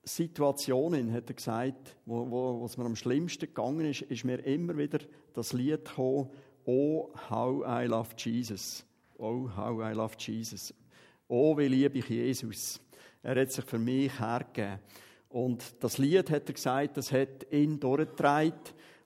Situationen, 0.03 1.13
hat 1.13 1.29
er 1.29 1.35
gesagt, 1.35 1.97
wo, 2.05 2.31
wo, 2.31 2.63
was 2.63 2.77
mir 2.77 2.85
am 2.85 2.97
schlimmsten 2.97 3.47
gegangen 3.47 3.87
ist, 3.87 4.03
ist 4.03 4.25
mir 4.25 4.45
immer 4.45 4.77
wieder 4.77 4.99
das 5.35 5.53
Lied 5.53 5.85
gekommen, 5.85 6.31
Oh, 6.65 7.11
how 7.31 7.65
I 7.67 7.87
love 7.87 8.11
Jesus. 8.19 8.85
Oh, 9.17 9.49
how 9.57 9.81
I 9.81 9.95
love 9.95 10.17
Jesus. 10.19 10.75
Oh, 11.27 11.57
wie 11.57 11.67
liebe 11.67 11.99
ich 11.99 12.09
Jesus. 12.09 12.79
Er 13.23 13.41
hat 13.41 13.53
sich 13.53 13.65
für 13.65 13.79
mich 13.79 14.21
hergegeben. 14.21 14.79
Und 15.31 15.83
das 15.83 15.97
Lied, 15.97 16.31
hat 16.31 16.49
er 16.49 16.53
gesagt, 16.53 16.99
das 16.99 17.11
hat 17.11 17.51
ihn 17.51 17.81
durchgetragen 17.81 18.53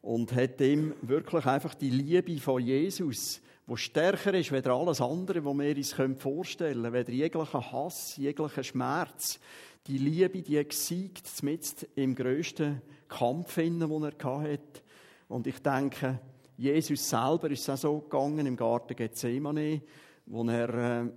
und 0.01 0.33
hat 0.35 0.61
ihm 0.61 0.95
wirklich 1.03 1.47
einfach 1.47 1.75
die 1.75 1.91
Liebe 1.91 2.37
von 2.39 2.61
Jesus, 2.61 3.41
wo 3.67 3.77
stärker 3.77 4.35
ist, 4.35 4.53
als 4.53 4.67
alles 4.67 5.01
andere, 5.01 5.45
was 5.45 5.59
wir 5.59 5.77
uns 5.77 6.21
vorstellen 6.21 6.83
können, 6.83 6.93
weder 6.93 7.13
jeglicher 7.13 7.73
Hass, 7.73 8.17
jeglicher 8.17 8.65
Schmerz, 8.65 9.39
die 9.87 9.99
Liebe, 9.99 10.43
die 10.43 10.63
gesiegt 10.67 11.43
mit 11.43 11.89
im 11.95 12.15
grössten 12.15 12.83
Kampf, 13.09 13.55
den 13.55 13.81
er 13.81 13.89
hatte. 13.89 14.83
Und 15.29 15.47
ich 15.47 15.61
denke, 15.61 16.21
Jesus 16.57 17.09
selber 17.09 17.51
ist 17.51 17.63
es 17.63 17.71
auch 17.71 17.77
so 17.77 18.01
gegangen 18.01 18.47
im 18.47 18.57
Garten 18.57 18.95
Gethsemane, 18.95 19.83
wo 20.27 20.45
er 20.45 20.75
äh, 20.75 21.09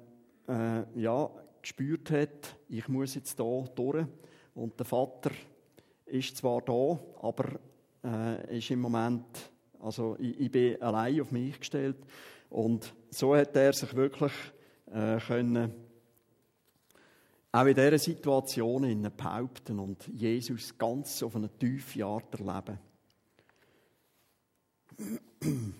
äh, 0.47 0.83
ja, 0.95 1.29
gespürt 1.61 2.11
hat, 2.11 2.55
ich 2.69 2.87
muss 2.87 3.15
jetzt 3.15 3.37
hier 3.37 3.69
durch. 3.75 4.05
Und 4.53 4.79
der 4.79 4.85
Vater 4.85 5.31
ist 6.05 6.37
zwar 6.37 6.61
da, 6.61 6.99
aber 7.21 7.59
äh, 8.03 8.57
ist 8.57 8.71
im 8.71 8.81
Moment, 8.81 9.51
also 9.79 10.15
ich, 10.19 10.39
ich, 10.39 10.51
bin 10.51 10.81
allein 10.81 11.21
auf 11.21 11.31
mich 11.31 11.59
gestellt. 11.59 11.97
Und 12.55 12.95
so 13.09 13.35
hat 13.35 13.53
er 13.57 13.73
sich 13.73 13.93
wirklich 13.95 14.31
äh, 14.89 15.19
können 15.19 15.73
auch 17.51 17.65
in 17.65 17.75
dieser 17.75 17.99
Situation 17.99 19.11
behaupten 19.17 19.77
und 19.77 20.07
Jesus 20.07 20.77
ganz 20.77 21.21
auf 21.21 21.35
eine 21.35 21.49
tiefe 21.49 22.05
Art 22.05 22.33
erleben. 22.33 22.79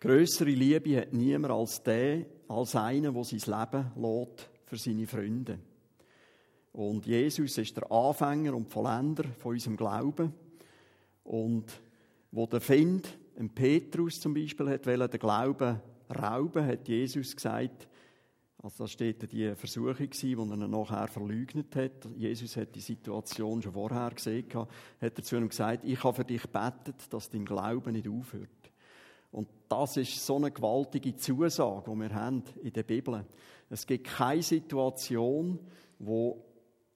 Größere 0.00 0.50
Liebe 0.50 0.96
hat 1.00 1.12
niemand 1.12 1.54
als 1.54 1.80
der, 1.80 2.26
als 2.48 2.74
einer, 2.74 3.12
der 3.12 3.22
sein 3.22 3.38
Leben 3.38 3.92
lässt 4.02 4.50
für 4.66 4.78
seine 4.78 5.06
Freunde. 5.06 5.60
Und 6.72 7.06
Jesus 7.06 7.56
ist 7.56 7.76
der 7.76 7.88
Anfänger 7.88 8.56
und 8.56 8.68
Vollender 8.68 9.28
von 9.38 9.52
unserem 9.52 9.76
Glauben. 9.76 10.34
Und 11.22 11.66
wo 12.32 12.46
der 12.46 12.60
Find, 12.60 13.16
ein 13.40 13.48
Petrus 13.48 14.20
zum 14.20 14.34
Beispiel, 14.34 14.68
hat 14.68 14.84
den 14.84 15.18
Glauben 15.18 15.80
rauben, 16.10 16.66
hat 16.66 16.86
Jesus 16.86 17.34
gesagt, 17.34 17.88
also 18.62 18.84
das 18.84 18.92
steht 18.92 19.32
die 19.32 19.54
Versuchung, 19.54 20.10
die 20.10 20.34
er 20.34 20.68
nachher 20.68 21.08
verleugnet 21.08 21.74
hat. 21.74 22.06
Jesus 22.14 22.54
hat 22.58 22.74
die 22.74 22.80
Situation 22.80 23.62
schon 23.62 23.72
vorher 23.72 24.10
gesehen, 24.10 24.44
hat 24.52 25.18
er 25.18 25.22
zu 25.22 25.36
ihm 25.36 25.48
gesagt, 25.48 25.84
ich 25.84 26.04
habe 26.04 26.14
für 26.14 26.24
dich 26.24 26.42
betet, 26.42 27.10
dass 27.10 27.30
dein 27.30 27.46
Glaube 27.46 27.90
nicht 27.90 28.06
aufhört. 28.06 28.50
Und 29.32 29.48
das 29.68 29.96
ist 29.96 30.26
so 30.26 30.36
eine 30.36 30.50
gewaltige 30.50 31.16
Zusage, 31.16 31.90
die 31.90 31.98
wir 31.98 32.14
haben 32.14 32.42
in 32.62 32.72
der 32.74 32.82
Bibel. 32.82 33.24
Es 33.70 33.86
gibt 33.86 34.08
keine 34.08 34.42
Situation, 34.42 35.58
wo 35.98 36.44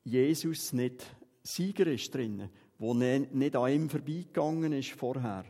Jesus 0.03 0.75
nicht 0.75 1.07
Sieger 1.43 1.87
ist 1.87 2.15
drinnen, 2.15 2.51
wo 2.79 2.93
nicht 2.93 3.57
an 3.57 3.73
ihm 3.73 3.89
vorbeigegangen 3.89 4.73
ist 4.73 4.91
vorher. 4.91 5.45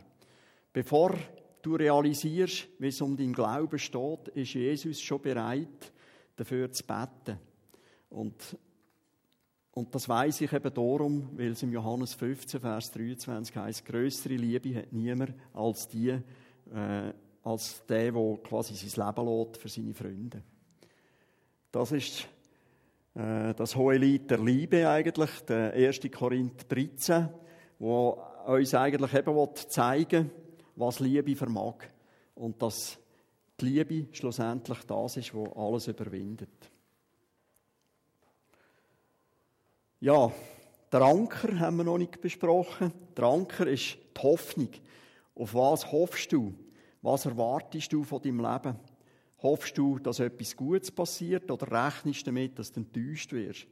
Bevor 0.75 1.15
du 1.61 1.75
realisierst, 1.75 2.67
wie 2.79 2.89
es 2.89 2.99
um 2.99 3.15
deinen 3.15 3.31
Glauben 3.31 3.79
steht, 3.79 4.27
ist 4.33 4.55
Jesus 4.55 4.99
schon 4.99 5.21
bereit, 5.21 5.93
dafür 6.35 6.69
zu 6.69 6.83
beten. 6.83 7.39
Und, 8.09 8.57
und 9.71 9.95
das 9.95 10.09
weiß 10.09 10.41
ich 10.41 10.51
eben 10.51 10.73
darum, 10.73 11.29
weil 11.37 11.51
es 11.51 11.63
im 11.63 11.71
Johannes 11.71 12.13
15, 12.15 12.59
Vers 12.59 12.91
23 12.91 13.55
heißt: 13.55 13.85
Größere 13.85 14.33
Liebe 14.33 14.75
hat 14.75 14.91
niemand 14.91 15.33
als 15.53 15.87
die, 15.87 16.09
äh, 16.09 17.13
als 17.43 17.85
der, 17.85 18.11
der 18.11 18.37
quasi 18.43 18.73
sein 18.73 19.05
Leben 19.05 19.25
lässt 19.25 19.57
für 19.61 19.69
seine 19.69 19.93
Freunde. 19.93 20.43
Das 21.71 21.93
ist 21.93 22.27
äh, 23.13 23.53
das 23.53 23.77
hohe 23.77 23.95
Lied 23.95 24.29
der 24.29 24.39
Liebe 24.39 24.89
eigentlich, 24.89 25.29
der 25.47 25.71
1. 25.71 26.01
Korinth 26.11 26.69
13, 26.69 27.29
wo 27.79 28.21
uns 28.45 28.75
eigentlich 28.75 29.13
eben 29.13 29.55
zeigen 29.69 30.31
will, 30.31 30.44
was 30.75 30.99
Liebe 30.99 31.35
vermag. 31.35 31.75
Und 32.35 32.61
das 32.61 32.97
die 33.59 33.65
Liebe 33.65 34.07
schlussendlich 34.13 34.79
das 34.85 35.17
ist, 35.17 35.33
was 35.33 35.55
alles 35.55 35.87
überwindet. 35.87 36.49
Ja, 40.01 40.31
der 40.91 41.01
Anker 41.01 41.59
haben 41.59 41.77
wir 41.77 41.83
noch 41.85 41.97
nicht 41.97 42.19
besprochen. 42.19 42.91
Der 43.15 43.23
Anker 43.25 43.67
ist 43.67 43.97
die 44.15 44.21
Hoffnung. 44.21 44.69
Auf 45.35 45.53
was 45.53 45.91
hoffst 45.91 46.31
du? 46.31 46.53
Was 47.01 47.25
erwartest 47.25 47.93
du 47.93 48.03
von 48.03 48.21
deinem 48.21 48.39
Leben? 48.39 48.75
Hoffst 49.41 49.77
du, 49.77 49.99
dass 49.99 50.19
etwas 50.19 50.55
Gutes 50.55 50.91
passiert 50.91 51.49
oder 51.49 51.71
rechnest 51.71 52.21
du 52.21 52.25
damit, 52.25 52.57
dass 52.59 52.71
du 52.71 52.81
enttäuscht 52.81 53.31
wirst? 53.31 53.67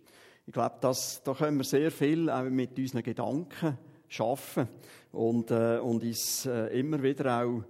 Ich 0.46 0.54
glaube, 0.54 0.76
das, 0.82 1.22
da 1.24 1.34
können 1.34 1.58
wir 1.58 1.64
sehr 1.64 1.92
viel 1.92 2.30
auch 2.30 2.44
mit 2.44 2.78
unseren 2.78 3.04
Gedanken 3.04 3.78
schaffen 4.08 4.68
und, 5.14 5.52
äh, 5.52 5.78
und 5.78 6.04
uns 6.04 6.46
äh, 6.46 6.78
immer 6.78 7.02
wieder 7.02 7.44
auch 7.44 7.64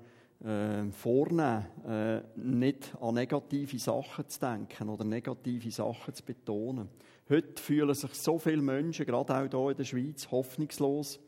äh, 0.43 0.89
vornehmen, 0.91 1.65
äh, 1.87 2.21
nicht 2.35 2.95
an 2.99 3.15
negative 3.15 3.77
Sachen 3.77 4.27
zu 4.27 4.39
denken 4.39 4.89
oder 4.89 5.03
negative 5.03 5.69
Sachen 5.69 6.13
zu 6.13 6.23
betonen. 6.23 6.89
Heute 7.29 7.61
fühlen 7.61 7.93
sich 7.93 8.13
so 8.15 8.39
viele 8.39 8.61
Menschen, 8.61 9.05
gerade 9.05 9.35
auch 9.35 9.49
hier 9.49 9.71
in 9.71 9.77
der 9.77 9.83
Schweiz, 9.83 10.29
hoffnungslos. 10.31 11.19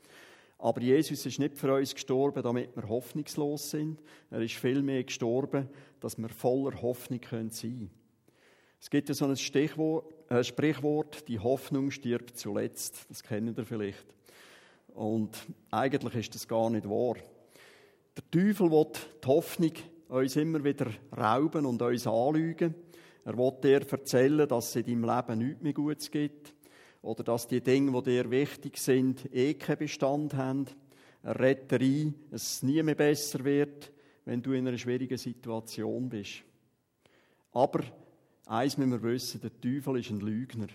Aber 0.57 0.81
Jesus 0.81 1.25
ist 1.25 1.39
nicht 1.39 1.57
für 1.57 1.73
uns 1.73 1.93
gestorben, 1.93 2.41
damit 2.41 2.75
wir 2.75 2.87
hoffnungslos 2.87 3.71
sind. 3.71 4.01
Er 4.31 4.41
ist 4.41 4.55
vielmehr 4.55 5.03
gestorben, 5.03 5.69
dass 5.99 6.17
wir 6.17 6.29
voller 6.29 6.81
Hoffnung 6.81 7.19
sein 7.21 7.49
können. 7.51 7.89
Es 8.79 8.89
gibt 8.89 9.09
ja 9.09 9.15
so 9.15 9.25
ein 9.25 9.35
Stichwort, 9.35 10.13
äh, 10.29 10.43
Sprichwort, 10.43 11.27
die 11.27 11.39
Hoffnung 11.39 11.91
stirbt 11.91 12.37
zuletzt. 12.37 13.05
Das 13.09 13.23
kennen 13.23 13.55
ihr 13.57 13.65
vielleicht. 13.65 14.05
Und 14.95 15.37
eigentlich 15.71 16.15
ist 16.15 16.35
das 16.35 16.47
gar 16.47 16.69
nicht 16.69 16.89
wahr. 16.89 17.15
Der 18.15 18.31
Teufel 18.31 18.71
will 18.71 18.87
die 19.21 19.27
Hoffnung 19.27 19.73
uns 20.07 20.37
immer 20.37 20.63
wieder 20.63 20.87
rauben 21.15 21.65
und 21.65 21.81
uns 21.81 22.07
anlügen. 22.07 22.73
Er 23.25 23.37
will 23.37 23.51
dir 23.61 23.81
erzählen, 23.91 24.47
dass 24.47 24.69
es 24.69 24.75
in 24.77 24.85
deinem 24.85 25.03
Leben 25.03 25.39
nichts 25.39 25.61
mehr 25.61 25.73
Gutes 25.73 26.09
gibt. 26.09 26.55
Oder 27.01 27.23
dass 27.23 27.47
die 27.47 27.61
Dinge, 27.61 27.91
die 27.91 28.09
dir 28.09 28.31
wichtig 28.31 28.77
sind, 28.77 29.29
eh 29.33 29.55
keinen 29.55 29.79
Bestand 29.79 30.33
haben. 30.33 30.65
Er 31.23 31.39
redet 31.39 31.73
ein, 31.73 32.15
dass 32.31 32.43
es 32.43 32.63
nie 32.63 32.81
mehr 32.81 32.95
besser 32.95 33.43
wird, 33.43 33.91
wenn 34.23 34.41
du 34.41 34.53
in 34.53 34.65
einer 34.65 34.77
schwierigen 34.77 35.17
Situation 35.17 36.07
bist. 36.07 36.43
Aber 37.51 37.83
eins 38.45 38.77
müssen 38.77 38.91
wir 38.91 39.03
wissen, 39.03 39.41
der 39.41 39.59
Teufel 39.59 39.99
ist 39.99 40.09
ein 40.09 40.21
Lügner. 40.21 40.67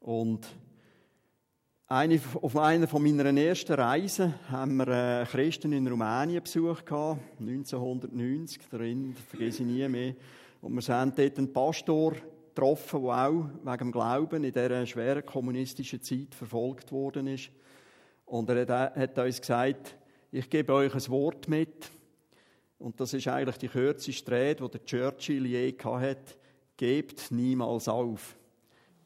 Und 0.00 0.46
eine, 1.90 2.20
auf 2.40 2.56
einer 2.56 2.86
von 2.86 3.02
meiner 3.02 3.36
ersten 3.36 3.72
Reisen 3.72 4.32
haben 4.48 4.76
wir 4.76 4.86
äh, 5.22 5.26
Christen 5.26 5.72
in 5.72 5.88
Rumänien 5.88 6.40
besucht, 6.40 6.84
1990, 6.88 8.62
darin 8.70 9.16
vergesse 9.28 9.64
ich 9.64 9.68
nie 9.68 9.88
mehr. 9.88 10.14
Und 10.60 10.76
wir 10.76 10.94
haben 10.94 11.12
dort 11.16 11.36
einen 11.36 11.52
Pastor 11.52 12.14
getroffen, 12.54 13.02
der 13.02 13.10
auch 13.10 13.50
wegen 13.64 13.78
dem 13.78 13.92
Glauben 13.92 14.44
in 14.44 14.52
dieser 14.52 14.86
schweren 14.86 15.26
kommunistischen 15.26 16.00
Zeit 16.00 16.32
verfolgt 16.32 16.92
worden 16.92 17.26
ist. 17.26 17.50
Und 18.24 18.48
er 18.50 18.92
hat 18.94 19.18
uns 19.18 19.40
gesagt, 19.40 19.96
ich 20.30 20.48
gebe 20.48 20.72
euch 20.72 20.94
ein 20.94 21.08
Wort 21.08 21.48
mit. 21.48 21.90
Und 22.78 23.00
das 23.00 23.14
ist 23.14 23.26
eigentlich 23.26 23.58
die 23.58 23.68
kürzeste 23.68 24.30
Rede, 24.30 24.62
die 24.62 24.78
der 24.78 24.84
Churchill 24.84 25.44
je 25.44 25.74
hatte. 25.82 26.36
Gebt 26.76 27.32
niemals 27.32 27.88
auf. 27.88 28.36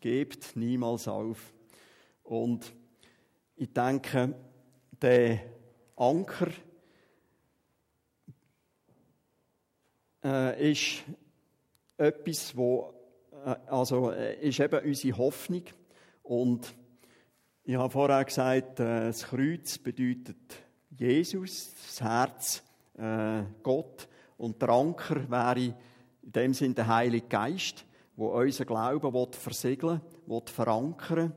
Gebt 0.01 0.55
niemals 0.55 1.09
auf. 1.09 1.54
Und 2.25 2.73
ich 3.57 3.73
denke, 3.73 4.35
der 5.01 5.41
Anker 5.97 6.49
äh, 10.25 10.73
ist 10.73 11.05
etwas, 11.97 12.57
wo, 12.57 12.93
äh, 13.45 13.55
also 13.69 14.11
äh, 14.11 14.41
ist 14.49 14.59
eben 14.59 14.85
unsere 14.85 15.19
Hoffnung. 15.19 15.63
Und 16.23 16.75
ich 17.63 17.77
habe 17.77 17.91
vorher 17.91 18.25
gesagt, 18.25 18.81
äh, 18.81 19.07
das 19.07 19.25
Kreuz 19.25 19.79
bedeutet 19.79 20.37
Jesus, 20.91 21.75
das 21.75 22.01
Herz 22.01 22.63
äh, 22.97 23.43
Gott 23.63 24.09
und 24.39 24.61
der 24.61 24.71
Anker 24.71 25.31
wäre 25.31 25.75
in 26.23 26.33
dem 26.33 26.55
Sinne 26.55 26.75
der 26.75 26.87
Heilige 26.89 27.29
Geist, 27.29 27.85
wo 28.17 28.29
unser 28.29 28.65
Glauben 28.65 29.33
versiegeln 29.33 30.01
will, 30.27 30.43
verankern 30.47 31.35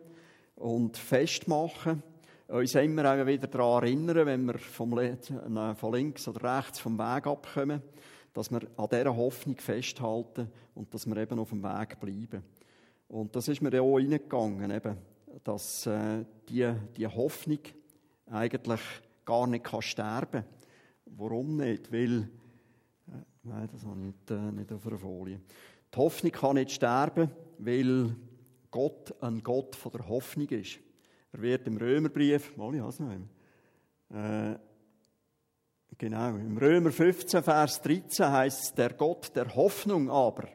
und 0.57 0.97
festmachen, 0.97 2.03
uns 2.47 2.75
immer 2.75 3.11
auch 3.13 3.25
wieder 3.25 3.47
daran 3.47 3.83
erinnern, 3.83 4.25
wenn 4.25 4.45
wir 4.45 4.55
äh, 4.55 5.75
von 5.75 5.93
links 5.93 6.27
oder 6.27 6.57
rechts 6.57 6.79
vom 6.79 6.97
Weg 6.97 7.27
abkommen, 7.27 7.81
dass 8.33 8.51
wir 8.51 8.61
an 8.77 8.87
dieser 8.89 9.15
Hoffnung 9.15 9.57
festhalten 9.57 10.49
und 10.75 10.93
dass 10.93 11.05
wir 11.05 11.17
eben 11.17 11.39
auf 11.39 11.49
dem 11.49 11.63
Weg 11.63 11.99
bleiben. 11.99 12.43
Und 13.07 13.35
das 13.35 13.47
ist 13.47 13.61
mir 13.61 13.73
ja 13.73 13.81
auch 13.81 13.97
reingegangen, 13.97 14.71
eben, 14.71 14.97
dass 15.43 15.85
äh, 15.85 16.25
die, 16.49 16.71
die 16.95 17.07
Hoffnung 17.07 17.59
eigentlich 18.29 18.81
gar 19.25 19.47
nicht 19.47 19.65
kann 19.65 19.81
sterben 19.81 20.43
kann. 20.43 20.45
Warum 21.17 21.57
nicht? 21.57 21.91
Weil, 21.91 22.29
äh, 23.07 23.23
nein, 23.43 23.69
das 23.71 23.83
habe 23.85 23.99
ich 23.99 24.05
nicht, 24.05 24.31
äh, 24.31 24.51
nicht 24.51 24.71
auf 24.71 24.85
einer 24.87 24.97
Folie. 24.97 25.39
Die 25.93 25.97
Hoffnung 25.97 26.31
kann 26.31 26.55
nicht 26.55 26.71
sterben, 26.71 27.31
weil 27.59 28.15
Gott 28.71 29.15
ein 29.21 29.41
Gott 29.43 29.75
von 29.75 29.91
der 29.91 30.07
Hoffnung 30.07 30.49
ist. 30.49 30.79
Er 31.31 31.41
wird 31.41 31.67
im 31.67 31.77
Römerbrief, 31.77 32.55
mal 32.57 32.73
ich 32.73 32.81
es 32.81 32.99
noch 32.99 33.11
äh, 34.13 34.55
genau, 35.97 36.29
im 36.29 36.57
Römer 36.57 36.91
15, 36.91 37.43
Vers 37.43 37.81
13 37.81 38.31
heißt 38.31 38.63
es, 38.63 38.73
der 38.73 38.93
Gott 38.93 39.35
der 39.35 39.53
Hoffnung 39.55 40.09
aber 40.09 40.47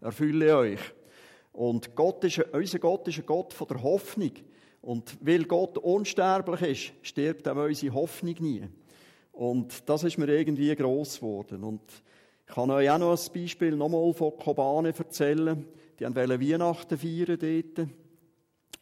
erfülle 0.00 0.56
euch. 0.56 0.80
Und 1.52 1.94
Gott 1.96 2.22
ist, 2.24 2.38
unser 2.52 2.78
Gott 2.78 3.08
ist 3.08 3.18
ein 3.18 3.26
Gott 3.26 3.52
von 3.52 3.66
der 3.66 3.82
Hoffnung. 3.82 4.32
Und 4.82 5.18
weil 5.20 5.44
Gott 5.44 5.76
unsterblich 5.78 6.62
ist, 6.62 6.92
stirbt 7.02 7.48
auch 7.48 7.56
unsere 7.56 7.94
Hoffnung 7.94 8.36
nie. 8.40 8.68
Und 9.32 9.88
das 9.88 10.04
ist 10.04 10.18
mir 10.18 10.28
irgendwie 10.28 10.74
gross 10.74 11.16
geworden. 11.16 11.64
Und 11.64 11.82
ich 12.46 12.54
kann 12.54 12.70
euch 12.70 12.90
auch 12.90 12.98
noch 12.98 13.18
ein 13.18 13.32
Beispiel 13.32 13.76
nochmal 13.76 14.12
von 14.14 14.36
Kobane 14.36 14.94
erzählen. 14.96 15.66
Die 16.00 16.06
wollten 16.06 16.40
Weihnachten 16.40 16.96
feiern 16.96 17.38
dort 17.38 17.88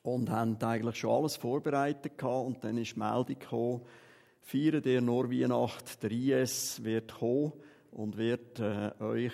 und 0.04 0.30
haben 0.30 0.56
eigentlich 0.62 0.94
schon 0.94 1.10
alles 1.10 1.34
vorbereitet 1.34 2.16
gehabt. 2.16 2.46
Und 2.46 2.62
dann 2.62 2.78
ist 2.78 2.94
die 2.94 2.98
Meldung 3.00 3.38
gekommen, 3.40 3.80
feiert 4.40 4.86
ihr 4.86 5.00
nur 5.00 5.28
Weihnachten, 5.28 6.00
der 6.00 6.12
IS 6.12 6.84
wird 6.84 7.18
kommen 7.18 7.54
und 7.90 8.16
wird 8.16 8.60
äh, 8.60 8.92
euch 9.00 9.32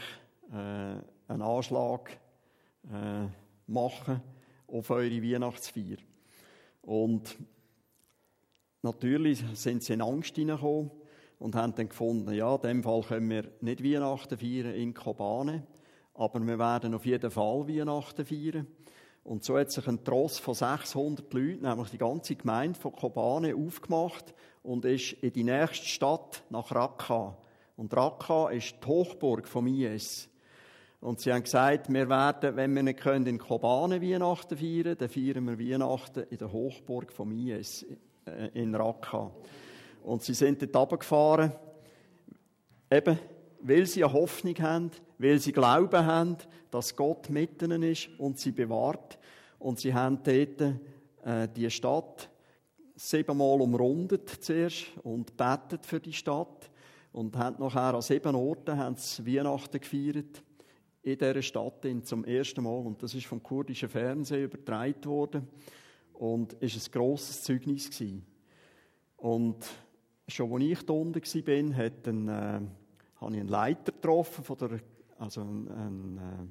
äh, 0.50 0.54
einen 0.54 1.42
Anschlag 1.42 2.10
äh, 2.90 3.26
machen 3.66 4.22
auf 4.66 4.88
eure 4.88 5.22
Weihnachtsfeier. 5.22 5.98
Und 6.80 7.36
natürlich 8.80 9.44
sind 9.52 9.82
sie 9.82 9.92
in 9.92 10.00
Angst 10.00 10.36
hineingekommen 10.36 10.90
und 11.38 11.54
haben 11.54 11.74
dann 11.74 11.90
gefunden, 11.90 12.32
ja, 12.32 12.54
in 12.54 12.62
dem 12.62 12.82
Fall 12.82 13.02
können 13.02 13.28
wir 13.28 13.44
nicht 13.60 13.84
Weihnachten 13.84 14.38
feiern 14.38 14.74
in 14.74 14.94
Kobane, 14.94 15.66
aber 16.14 16.40
wir 16.40 16.58
werden 16.58 16.94
auf 16.94 17.06
jeden 17.06 17.30
Fall 17.30 17.68
Weihnachten 17.68 18.24
feiern. 18.24 18.66
Und 19.24 19.42
so 19.42 19.58
hat 19.58 19.70
sich 19.70 19.86
ein 19.88 20.04
Tross 20.04 20.38
von 20.38 20.54
600 20.54 21.32
Leuten, 21.32 21.62
nämlich 21.62 21.90
die 21.90 21.98
ganze 21.98 22.36
Gemeinde 22.36 22.78
von 22.78 22.92
Kobane, 22.92 23.54
aufgemacht 23.54 24.34
und 24.62 24.84
ist 24.84 25.12
in 25.14 25.32
die 25.32 25.44
nächste 25.44 25.86
Stadt 25.86 26.44
nach 26.50 26.70
Raqqa. 26.70 27.36
Und 27.76 27.96
Raqqa 27.96 28.50
ist 28.50 28.76
die 28.82 28.86
Hochburg 28.86 29.48
vom 29.48 29.66
IS. 29.66 30.28
Und 31.00 31.20
sie 31.20 31.32
haben 31.32 31.42
gesagt, 31.42 31.92
wir 31.92 32.08
werden, 32.08 32.56
wenn 32.56 32.74
wir 32.74 32.82
nicht 32.82 33.00
können, 33.00 33.26
in 33.26 33.38
Kobane 33.38 34.00
Weihnachten 34.00 34.56
feiern, 34.56 34.96
dann 34.96 35.08
feiern 35.08 35.46
wir 35.46 35.58
Weihnachten 35.58 36.24
in 36.30 36.38
der 36.38 36.52
Hochburg 36.52 37.12
vom 37.12 37.32
IS 37.32 37.84
äh, 38.26 38.48
in 38.54 38.74
Raqqa. 38.74 39.30
Und 40.02 40.22
sie 40.22 40.34
sind 40.34 40.62
dort 40.62 40.76
runtergefahren, 40.76 41.52
eben, 42.90 43.18
weil 43.64 43.86
sie 43.86 44.04
eine 44.04 44.12
Hoffnung 44.12 44.56
haben, 44.58 44.90
weil 45.18 45.38
sie 45.38 45.52
Glauben 45.52 46.04
haben, 46.04 46.36
dass 46.70 46.94
Gott 46.94 47.30
mit 47.30 47.62
ihnen 47.62 47.82
ist 47.82 48.10
und 48.18 48.38
sie 48.38 48.52
bewahrt. 48.52 49.18
Und 49.58 49.80
sie 49.80 49.94
haben 49.94 50.18
dort 50.22 50.60
äh, 51.24 51.48
die 51.48 51.70
Stadt 51.70 52.28
siebenmal 52.94 53.60
umrundet 53.62 54.28
zuerst 54.28 54.86
und 55.02 55.36
betet 55.36 55.86
für 55.86 55.98
die 55.98 56.12
Stadt 56.12 56.70
und 57.12 57.36
haben 57.36 57.56
nachher 57.58 57.94
an 57.94 58.02
sieben 58.02 58.34
Orten 58.34 58.76
haben 58.76 58.96
sie 58.96 59.24
Weihnachten 59.24 59.80
gefeiert 59.80 60.42
in 61.02 61.18
dieser 61.18 61.42
Stadt 61.42 61.86
zum 62.02 62.24
ersten 62.24 62.62
Mal. 62.62 62.84
Und 62.84 63.02
das 63.02 63.14
ist 63.14 63.26
vom 63.26 63.42
kurdischen 63.42 63.88
Fernsehen 63.88 64.44
übertragen 64.44 65.04
worden 65.06 65.48
und 66.12 66.52
ist 66.54 66.76
ein 66.76 66.92
grosses 66.92 67.42
Zeugnis 67.42 67.90
gewesen. 67.90 68.26
Und 69.16 69.64
schon 70.28 70.52
als 70.52 70.62
ich 70.62 70.82
da 70.84 70.92
unten 70.92 71.22
war, 71.22 71.76
hat 71.76 72.08
ein, 72.08 72.28
äh, 72.28 72.60
habe 73.24 73.34
ich 73.34 73.40
einen 73.40 73.48
Leiter 73.48 73.92
getroffen, 73.92 74.44
von 74.44 74.56
der, 74.58 74.80
also 75.18 75.40
ein, 75.40 75.68
ein 75.68 76.18
äh, 76.18 76.46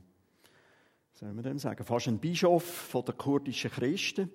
soll 1.14 1.34
man 1.34 1.44
dem 1.44 1.60
sagen, 1.60 1.84
fast 1.84 2.08
ein 2.08 2.20
Bischof 2.20 2.64
von 2.64 3.06
der 3.06 3.14
kurdischen 3.14 3.72
Christen. 3.72 4.30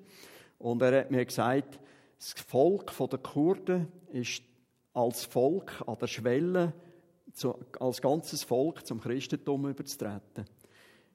Und 0.59 0.82
er 0.82 1.01
hat 1.01 1.11
mir 1.11 1.24
gesagt, 1.24 1.78
das 2.18 2.32
Volk 2.32 2.93
der 3.11 3.18
Kurden 3.18 3.89
ist 4.12 4.43
als 4.95 5.24
Volk 5.24 5.82
an 5.86 5.97
der 6.01 6.07
Schwelle 6.07 6.72
zu, 7.32 7.57
als 7.78 8.01
ganzes 8.01 8.43
Volk 8.43 8.86
zum 8.86 9.01
Christentum 9.01 9.68
überzutreten. 9.68 10.45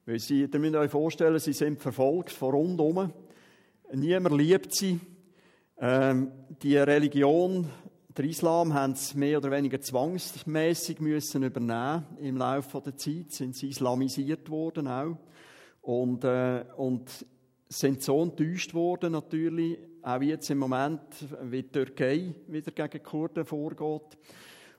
Weil 0.06 0.18
sie, 0.18 0.42
ihr 0.42 0.58
müsst 0.58 0.76
euch 0.76 0.90
vorstellen, 0.90 1.38
sie 1.38 1.52
sind 1.52 1.80
verfolgt 1.80 2.30
von 2.30 2.54
rundum. 2.54 3.12
Niemand 3.92 4.36
liebt 4.36 4.74
sie. 4.74 5.00
Ähm, 5.78 6.30
die 6.62 6.76
Religion, 6.76 7.68
der 8.16 8.24
Islam, 8.26 8.74
haben 8.74 8.94
mehr 9.14 9.38
oder 9.38 9.50
weniger 9.50 9.80
zwangsmäßig 9.80 11.00
müssen 11.00 11.42
übernehmen 11.42 12.04
im 12.20 12.36
Laufe 12.36 12.80
der 12.80 12.96
Zeit. 12.96 13.32
Sind 13.32 13.56
sie 13.56 13.68
islamisiert 13.68 14.48
worden 14.50 14.86
auch. 14.86 15.16
Und, 15.82 16.24
äh, 16.24 16.64
und 16.76 17.10
sind 17.68 18.02
so 18.02 18.22
enttäuscht 18.22 18.72
worden 18.74 19.12
natürlich, 19.12 19.78
auch 20.02 20.20
jetzt 20.20 20.50
im 20.50 20.58
Moment, 20.58 21.00
wie 21.42 21.62
die 21.62 21.70
Türkei 21.70 22.34
wieder 22.46 22.70
gegen 22.70 23.02
Kurden 23.02 23.44
vorgeht. 23.44 24.18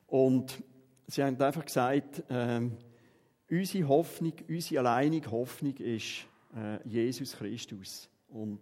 Und 0.07 0.63
Sie 1.07 1.23
haben 1.23 1.39
einfach 1.39 1.65
gesagt, 1.65 2.23
äh, 2.29 2.61
unsere 3.49 3.87
Hoffnung, 3.87 4.33
unsere 4.49 4.79
alleinige 4.79 5.29
Hoffnung 5.29 5.75
ist 5.77 6.25
äh, 6.55 6.87
Jesus 6.87 7.35
Christus. 7.35 8.09
Und 8.27 8.61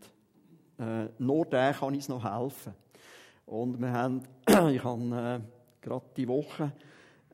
äh, 0.77 1.07
nur 1.19 1.45
der 1.45 1.73
kann 1.73 1.93
uns 1.93 2.09
noch 2.09 2.23
helfen. 2.23 2.73
Und 3.53 3.79
wir 3.79 3.91
haben, 3.91 4.23
ich 4.71 4.83
habe 4.83 5.15
äh, 5.15 5.39
gerade 5.79 6.05
die 6.17 6.27
Woche 6.27 6.71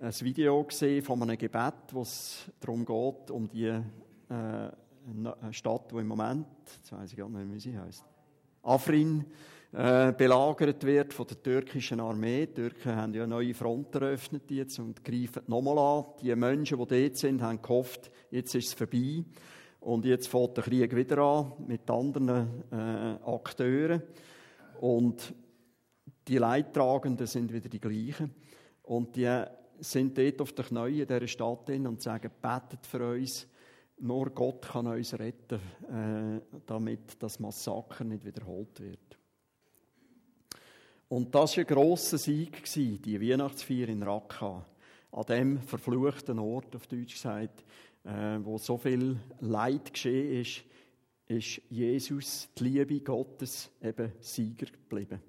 ein 0.01 0.13
Video 0.20 0.61
gesehen 0.65 1.01
von 1.01 1.22
einem 1.24 1.38
Gebet, 1.38 1.93
wo 1.93 2.01
es 2.01 2.51
darum 2.59 2.84
geht, 2.84 3.32
um 3.32 3.47
die 3.47 3.67
äh, 3.67 5.51
Stadt, 5.51 5.89
die 5.89 5.95
im 5.95 6.07
Moment, 6.07 6.45
jetzt 6.76 6.91
weiß 6.91 7.13
ich 7.13 7.17
gar 7.17 7.30
nicht, 7.30 7.53
wie 7.53 7.59
sie 7.61 7.80
heißt, 7.80 8.03
Afrin, 8.63 9.28
äh, 9.72 10.11
belagert 10.11 10.84
wird 10.84 11.13
von 11.13 11.26
der 11.26 11.41
türkischen 11.41 12.01
Armee. 12.01 12.47
Die 12.47 12.53
Türken 12.53 12.97
haben 12.97 13.13
ja 13.13 13.26
neue 13.26 13.53
Fronten 13.53 14.03
eröffnet 14.03 14.51
jetzt 14.51 14.78
und 14.78 15.01
greifen 15.05 15.43
nochmal 15.47 15.78
an. 15.78 16.05
Die 16.22 16.36
Menschen, 16.36 16.80
die 16.80 17.01
dort 17.01 17.15
sind, 17.15 17.41
haben 17.41 17.61
gehofft, 17.61 18.11
jetzt 18.30 18.53
ist 18.55 18.67
es 18.67 18.74
vorbei. 18.74 19.24
Und 19.80 20.03
jetzt 20.03 20.28
fängt 20.28 20.57
der 20.57 20.65
Krieg 20.65 20.93
wieder 20.93 21.20
an 21.20 21.53
mit 21.65 21.89
anderen 21.89 22.65
äh, 22.74 23.26
Akteuren. 23.26 24.03
Und 24.82 25.34
die 26.30 26.38
Leidtragenden 26.38 27.25
sind 27.25 27.51
wieder 27.51 27.67
die 27.67 27.80
gleichen. 27.80 28.34
Und 28.84 29.15
die 29.15 29.43
sind 29.80 30.17
dort 30.17 30.41
auf 30.41 30.53
der 30.53 30.65
Knie 30.65 31.05
dieser 31.05 31.27
Stadt 31.27 31.69
und 31.69 32.01
sagen, 32.01 32.32
betet 32.41 32.86
für 32.86 33.13
uns. 33.13 33.47
Nur 34.01 34.30
Gott 34.30 34.61
kann 34.67 34.88
uns 34.88 35.17
retten, 35.17 35.59
äh, 35.89 36.59
damit 36.65 37.21
das 37.21 37.39
Massaker 37.39 38.03
nicht 38.03 38.23
wiederholt 38.23 38.80
wird. 38.80 39.17
Und 41.09 41.34
das 41.34 41.57
war 41.57 41.63
ein 41.63 41.67
grosser 41.67 42.17
Sieg, 42.17 42.63
die 42.73 43.19
Weihnachtsfeier 43.19 43.89
in 43.89 44.03
Raqqa. 44.03 44.65
An 45.11 45.25
dem 45.25 45.61
verfluchten 45.63 46.38
Ort, 46.38 46.75
auf 46.75 46.86
Deutsch 46.86 47.15
gesagt, 47.15 47.65
äh, 48.03 48.38
wo 48.41 48.57
so 48.59 48.77
viel 48.77 49.17
Leid 49.39 49.91
geschehen 49.91 50.41
ist, 50.41 50.63
ist 51.27 51.61
Jesus, 51.69 52.49
die 52.57 52.63
Liebe 52.63 53.01
Gottes, 53.01 53.71
eben 53.82 54.11
Sieger 54.19 54.67
geblieben. 54.67 55.19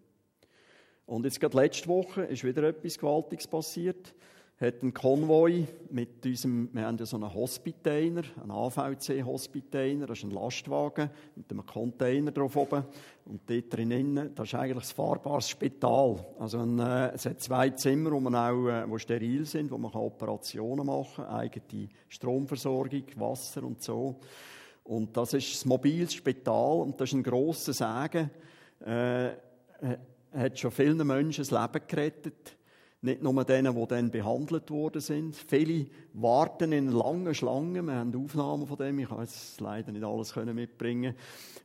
Und 1.10 1.24
jetzt 1.24 1.40
gerade 1.40 1.56
letzte 1.56 1.88
Woche 1.88 2.22
ist 2.22 2.44
wieder 2.44 2.62
etwas 2.62 2.96
Gewaltiges 2.96 3.48
passiert 3.48 4.14
hat 4.60 4.82
ein 4.82 4.92
Konvoi 4.92 5.66
mit 5.88 6.24
unserem, 6.24 6.68
wir 6.74 6.84
haben 6.84 6.98
ja 6.98 7.06
so 7.06 7.16
einen 7.16 7.32
Hospitainer, 7.32 8.22
einen 8.42 8.50
AVC-Hospitainer, 8.50 10.06
das 10.06 10.18
ist 10.18 10.24
ein 10.24 10.32
Lastwagen 10.32 11.08
mit 11.34 11.50
einem 11.50 11.64
Container 11.64 12.30
drauf 12.30 12.56
oben. 12.56 12.84
Und 13.24 13.40
dort 13.48 13.74
drinnen, 13.74 14.34
das 14.34 14.48
ist 14.48 14.54
eigentlich 14.54 14.90
ein 14.90 14.94
fahrbares 14.94 15.48
Spital. 15.48 16.26
Also 16.38 16.58
ein, 16.58 16.78
äh, 16.78 17.12
es 17.12 17.24
hat 17.24 17.40
zwei 17.40 17.70
Zimmer, 17.70 18.12
wo 18.12 18.20
man 18.20 18.34
auch, 18.34 18.68
äh, 18.68 18.84
wo 18.86 18.98
steril 18.98 19.46
sind, 19.46 19.70
wo 19.70 19.78
man 19.78 19.92
Operationen 19.92 20.84
machen 20.84 21.24
kann, 21.24 21.34
eigene 21.36 21.88
Stromversorgung, 22.10 23.04
Wasser 23.16 23.64
und 23.64 23.82
so. 23.82 24.16
Und 24.84 25.16
das 25.16 25.32
ist 25.32 25.54
das 25.54 25.64
mobiles 25.64 26.12
Spital 26.12 26.80
und 26.80 27.00
das 27.00 27.08
ist 27.08 27.14
ein 27.14 27.22
grosser 27.22 27.72
Segen. 27.72 28.30
Äh, 28.84 29.30
hat 30.32 30.58
schon 30.58 30.70
vielen 30.70 31.06
Menschen 31.06 31.44
das 31.44 31.50
Leben 31.50 31.86
gerettet. 31.86 32.56
Nicht 33.02 33.22
nur 33.22 33.44
denen, 33.44 33.74
die 33.74 33.86
dann 33.86 34.10
behandelt 34.10 34.70
worden 34.70 35.00
sind. 35.00 35.34
Viele 35.34 35.86
warten 36.12 36.72
in 36.72 36.92
langen 36.92 37.34
Schlangen. 37.34 37.86
Wir 37.86 37.94
haben 37.94 38.14
Aufnahmen 38.14 38.66
von 38.66 38.76
dem. 38.76 38.98
Ich 38.98 39.08
kann 39.08 39.20
jetzt 39.20 39.58
leider 39.60 39.90
nicht 39.90 40.04
alles 40.04 40.36
mitbringen, 40.36 41.14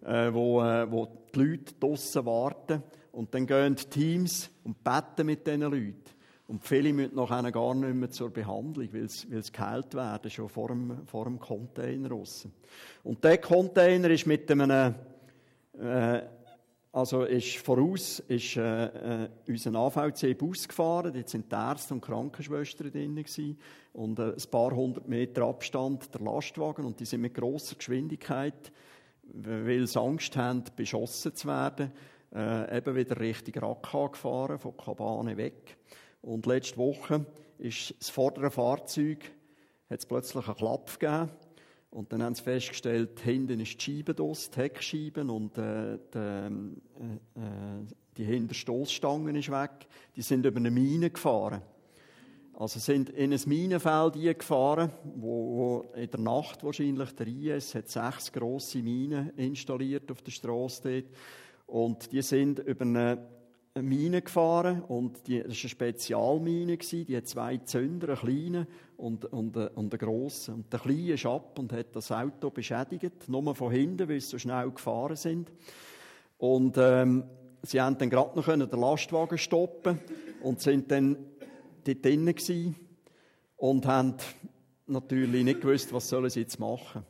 äh, 0.05 0.31
wo, 0.31 0.61
äh, 0.61 0.89
wo 0.89 1.07
die 1.33 1.39
Leute 1.39 1.73
draussen 1.77 2.25
warten. 2.25 2.83
Und 3.11 3.33
dann 3.33 3.47
gehen 3.47 3.75
die 3.75 3.85
Teams 3.85 4.49
und 4.63 4.81
beten 4.81 5.25
mit 5.25 5.45
diesen 5.45 5.61
Leuten. 5.61 6.03
Und 6.47 6.63
viele 6.63 6.93
müssen 6.93 7.15
nachher 7.15 7.51
gar 7.51 7.73
nicht 7.73 7.95
mehr 7.95 8.09
zur 8.11 8.29
Behandlung, 8.29 8.87
weil 8.93 9.09
sie, 9.09 9.31
weil 9.31 9.43
sie 9.43 9.51
geheilt 9.51 9.93
werden, 9.95 10.29
schon 10.29 10.47
vor 10.47 10.67
dem, 10.69 11.05
vor 11.05 11.25
dem 11.25 11.39
Container 11.39 12.11
raus. 12.11 12.47
Und 13.03 13.23
der 13.23 13.39
Container 13.39 14.09
ist 14.09 14.27
mit 14.27 14.49
einem 14.51 14.95
äh, 15.79 16.21
also 16.95 17.23
ist 17.23 17.57
voraus 17.57 18.19
ist, 18.19 18.55
äh, 18.55 19.25
äh, 19.25 19.29
unser 19.49 19.75
AVC-Bus 19.75 20.69
gefahren, 20.69 21.11
dort 21.13 21.27
sind 21.27 21.51
die 21.51 21.55
Ärzte 21.55 21.93
und 21.93 21.99
Krankenschwestern 21.99 22.89
drin 22.89 23.25
und 23.91 24.17
äh, 24.17 24.31
ein 24.31 24.49
paar 24.49 24.71
hundert 24.71 25.05
Meter 25.05 25.41
Abstand 25.41 26.13
der 26.13 26.21
Lastwagen. 26.21 26.85
Und 26.85 26.97
die 27.01 27.05
sind 27.05 27.19
mit 27.19 27.33
grosser 27.33 27.75
Geschwindigkeit, 27.75 28.71
weil 29.23 29.85
sie 29.85 29.99
Angst 29.99 30.37
haben, 30.37 30.63
beschossen 30.73 31.35
zu 31.35 31.49
werden, 31.49 31.91
äh, 32.33 32.77
eben 32.77 32.95
wieder 32.95 33.19
Richtung 33.19 33.61
Raqqa 33.61 34.07
gefahren, 34.07 34.57
von 34.57 34.77
Kabane 34.77 35.35
weg. 35.35 35.77
Und 36.21 36.45
letzte 36.45 36.77
Woche 36.77 37.25
ist 37.57 37.93
das 37.99 38.09
vordere 38.09 38.49
Fahrzeug, 38.49 39.19
hat 39.89 39.99
es 39.99 40.05
plötzlich 40.05 40.47
einen 40.47 40.55
Klapp 40.55 40.97
gegeben 40.97 41.29
und 41.95 42.11
dann 42.11 42.21
haben 42.21 42.35
sie 42.35 42.43
festgestellt, 42.43 43.21
hinten 43.21 43.61
ist 43.61 43.75
die 43.75 43.97
Scheibe 43.97 44.13
draus, 44.13 44.49
die 44.51 44.59
Heckscheibe 44.59 45.23
und 45.23 45.57
äh, 45.57 45.97
die, 46.13 46.17
äh, 46.17 47.39
äh, 47.39 47.85
die 48.17 48.25
Hinterstoßstangen 48.25 49.33
ist 49.37 49.49
weg. 49.49 49.87
Die 50.13 50.21
sind 50.21 50.45
über 50.45 50.57
eine 50.57 50.71
Mine 50.71 51.09
gefahren. 51.09 51.61
Also 52.53 52.79
sind 52.79 53.11
in 53.11 53.31
ein 53.31 53.39
Minenfeld 53.45 54.13
gefahren, 54.37 54.91
wo, 55.15 55.85
wo 55.93 55.95
in 55.95 56.11
der 56.11 56.19
Nacht 56.19 56.65
wahrscheinlich 56.65 57.15
der 57.15 57.27
IS 57.27 57.75
hat 57.75 57.87
sechs 57.87 58.29
grosse 58.29 58.79
Minen 58.79 59.29
installiert 59.37 60.11
auf 60.11 60.21
der 60.21 60.31
Straße. 60.31 61.05
Und 61.65 62.11
die 62.11 62.21
sind 62.21 62.59
über 62.59 62.83
eine 62.83 63.25
Mine 63.81 64.21
gefahren 64.21 64.83
und 64.83 65.27
die, 65.27 65.39
das 65.39 65.47
war 65.47 65.47
eine 65.47 65.69
Spezialmine, 65.69 66.77
die 66.77 67.17
hat 67.17 67.27
zwei 67.27 67.57
Zünder, 67.57 68.07
einen 68.07 68.17
kleinen 68.17 68.67
und, 68.95 69.25
und, 69.25 69.57
und 69.57 69.77
einen 69.77 69.99
grossen. 69.99 70.55
Und 70.55 70.71
der 70.71 70.79
Kleine 70.79 71.13
ist 71.13 71.25
ab 71.25 71.59
und 71.59 71.73
hat 71.73 71.93
das 71.93 72.09
Auto 72.09 72.51
beschädigt, 72.51 73.27
nur 73.27 73.53
von 73.53 73.71
hinten, 73.73 74.07
weil 74.07 74.21
sie 74.21 74.27
so 74.27 74.37
schnell 74.37 74.71
gefahren 74.71 75.17
sind. 75.17 75.51
Und 76.37 76.77
ähm, 76.77 77.25
sie 77.63 77.81
haben 77.81 77.97
dann 77.97 78.09
gerade 78.09 78.37
noch 78.37 78.45
den 78.45 78.79
Lastwagen 78.79 79.37
stoppen 79.37 79.99
und 80.41 80.61
sind 80.61 80.89
dann 80.89 81.17
dort 81.83 82.05
drinnen 82.05 82.33
gewesen 82.33 82.75
und 83.57 83.85
haben 83.87 84.15
natürlich 84.87 85.43
nicht 85.43 85.59
gewusst, 85.59 85.91
was 85.91 86.07
sollen 86.07 86.29
sie 86.29 86.41
jetzt 86.41 86.59
machen. 86.61 87.03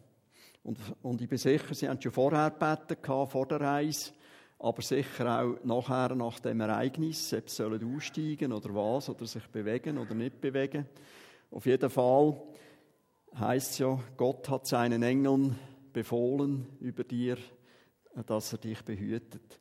Und, 0.64 0.80
und 1.04 1.22
ich 1.22 1.30
bin 1.30 1.38
sicher, 1.38 1.76
sie 1.76 1.88
haben 1.88 2.02
schon 2.02 2.12
vorher 2.12 2.50
gebeten, 2.50 3.28
vor 3.28 3.46
der 3.46 3.62
Reise, 3.62 4.14
aber 4.60 4.82
sicher 4.82 5.42
auch 5.42 5.64
nachher, 5.64 6.16
nach 6.16 6.40
dem 6.40 6.62
Ereignis, 6.62 7.34
ob 7.34 7.50
sie 7.50 7.64
aussteigen 7.64 8.52
oder 8.52 8.74
was, 8.74 9.10
oder 9.10 9.26
sich 9.26 9.48
bewegen 9.48 9.98
oder 9.98 10.14
nicht 10.14 10.40
bewegen. 10.40 10.86
Auf 11.52 11.66
jeden 11.66 11.90
Fall 11.90 12.42
heißt 13.38 13.72
es 13.72 13.78
ja, 13.80 14.00
Gott 14.18 14.50
hat 14.50 14.66
seinen 14.66 15.04
Engeln 15.04 15.58
befohlen 15.92 16.68
über 16.80 17.04
dir, 17.04 17.38
dass 18.26 18.54
er 18.54 18.60
dich 18.60 18.82
behütet. 18.84 19.60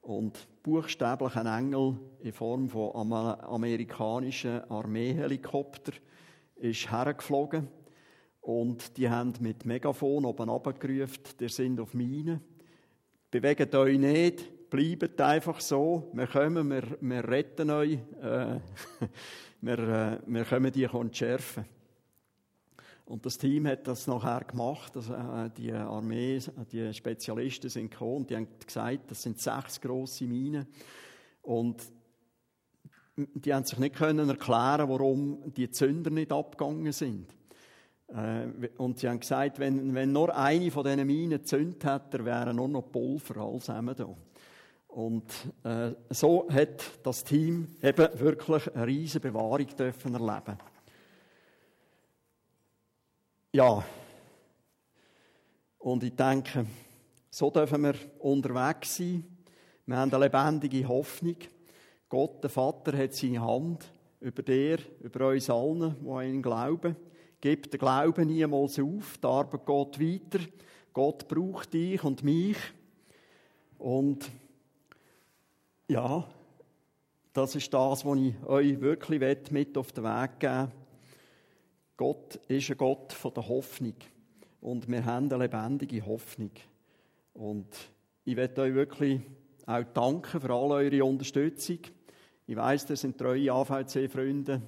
Und 0.00 0.48
buchstäblich 0.62 1.36
ein 1.36 1.46
Engel 1.46 1.98
in 2.20 2.32
Form 2.32 2.68
von 2.68 3.12
amerikanischen 3.12 4.62
Armeehelikopter 4.70 5.92
ist 6.56 6.90
hergeflogen 6.90 7.68
und 8.40 8.96
die 8.96 9.10
haben 9.10 9.34
mit 9.40 9.66
Megafon 9.66 10.24
oben 10.24 10.48
runtergerufen, 10.48 11.22
der 11.38 11.48
sind 11.50 11.78
auf 11.80 11.92
Minen 11.92 12.40
Bewegt 13.30 13.74
euch 13.74 13.98
nicht, 13.98 14.70
bleibt 14.70 15.20
einfach 15.20 15.60
so. 15.60 16.10
Wir 16.14 16.26
kommen, 16.26 16.70
wir, 16.70 16.82
wir 16.98 17.28
retten 17.28 17.68
euch. 17.68 17.98
Äh, 18.22 18.58
wir, 19.60 19.78
äh, 19.78 20.18
wir 20.26 20.44
kommen 20.46 20.72
die 20.72 20.88
schärfen. 21.12 21.66
Und 23.04 23.26
das 23.26 23.36
Team 23.36 23.66
hat 23.66 23.86
das 23.86 24.06
nachher 24.06 24.44
gemacht. 24.46 24.96
Also, 24.96 25.12
äh, 25.12 25.50
die 25.54 25.72
Armee, 25.72 26.40
die 26.72 26.94
Spezialisten 26.94 27.68
sind 27.68 27.90
gekommen 27.90 28.16
und 28.16 28.30
die 28.30 28.36
haben 28.36 28.48
gesagt, 28.64 29.10
das 29.10 29.22
sind 29.22 29.38
sechs 29.38 29.78
grosse 29.78 30.24
Minen. 30.24 30.66
Und 31.42 31.82
die 33.14 33.52
haben 33.52 33.64
sich 33.64 33.78
nicht 33.78 33.96
können 33.96 34.30
erklären, 34.30 34.88
warum 34.88 35.52
die 35.52 35.70
Zünder 35.70 36.10
nicht 36.10 36.32
abgegangen 36.32 36.92
sind. 36.92 37.26
Äh, 38.08 38.68
und 38.78 38.98
sie 38.98 39.08
haben 39.08 39.20
gesagt, 39.20 39.58
wenn, 39.58 39.94
wenn 39.94 40.12
nur 40.12 40.34
eine 40.34 40.70
von 40.70 40.84
diesen 40.84 41.06
Minen 41.06 41.38
gezündet 41.38 41.84
hätte, 41.84 42.24
wären 42.24 42.56
nur 42.56 42.68
noch 42.68 42.90
Pulver, 42.90 43.36
alles 43.40 43.66
da. 43.66 44.08
Und 44.88 45.30
äh, 45.64 45.92
so 46.10 46.48
hat 46.50 46.82
das 47.02 47.22
Team 47.22 47.76
eben 47.82 48.08
wirklich 48.18 48.74
eine 48.74 48.86
riesige 48.86 49.28
Bewahrung 49.28 49.66
dürfen 49.76 50.14
erleben. 50.14 50.58
Ja. 53.52 53.84
Und 55.78 56.02
ich 56.02 56.16
denke, 56.16 56.66
so 57.30 57.50
dürfen 57.50 57.82
wir 57.82 57.94
unterwegs 58.18 58.96
sein. 58.96 59.24
Wir 59.86 59.96
haben 59.96 60.12
eine 60.12 60.24
lebendige 60.24 60.88
Hoffnung. 60.88 61.36
Gott, 62.08 62.42
der 62.42 62.50
Vater, 62.50 62.96
hat 62.96 63.14
seine 63.14 63.40
Hand 63.40 63.90
über 64.20 64.42
dir, 64.42 64.78
über 65.00 65.28
uns 65.28 65.48
allen, 65.48 65.94
die 66.00 66.10
an 66.10 66.24
ihn 66.24 66.42
glauben. 66.42 66.96
Gib 67.40 67.70
den 67.70 67.78
Glauben 67.78 68.26
niemals 68.26 68.78
auf. 68.78 69.18
Die 69.18 69.26
Arbeit 69.26 69.66
geht 69.66 70.00
weiter. 70.00 70.44
Gott 70.92 71.28
braucht 71.28 71.72
dich 71.72 72.02
und 72.02 72.24
mich. 72.24 72.56
Und 73.78 74.28
ja, 75.86 76.28
das 77.32 77.54
ist 77.54 77.72
das, 77.72 78.04
was 78.04 78.18
ich 78.18 78.34
euch 78.44 78.80
wirklich 78.80 79.50
mit 79.50 79.78
auf 79.78 79.92
den 79.92 80.04
Weg 80.04 80.40
geben 80.40 80.66
will. 80.66 80.72
Gott 81.96 82.36
ist 82.48 82.70
ein 82.70 82.76
Gott 82.76 83.12
von 83.12 83.34
der 83.34 83.48
Hoffnung. 83.48 83.94
Und 84.60 84.88
wir 84.88 85.04
haben 85.04 85.32
eine 85.32 85.44
lebendige 85.44 86.04
Hoffnung. 86.04 86.50
Und 87.34 87.68
ich 88.24 88.34
möchte 88.34 88.62
euch 88.62 88.74
wirklich 88.74 89.20
auch 89.66 89.84
danken 89.94 90.40
für 90.40 90.52
all 90.52 90.72
eure 90.72 91.04
Unterstützung. 91.04 91.78
Ich 92.46 92.56
weiss, 92.56 92.86
das 92.86 93.02
sind 93.02 93.18
treue 93.18 93.52
AVC-Freunde. 93.52 94.62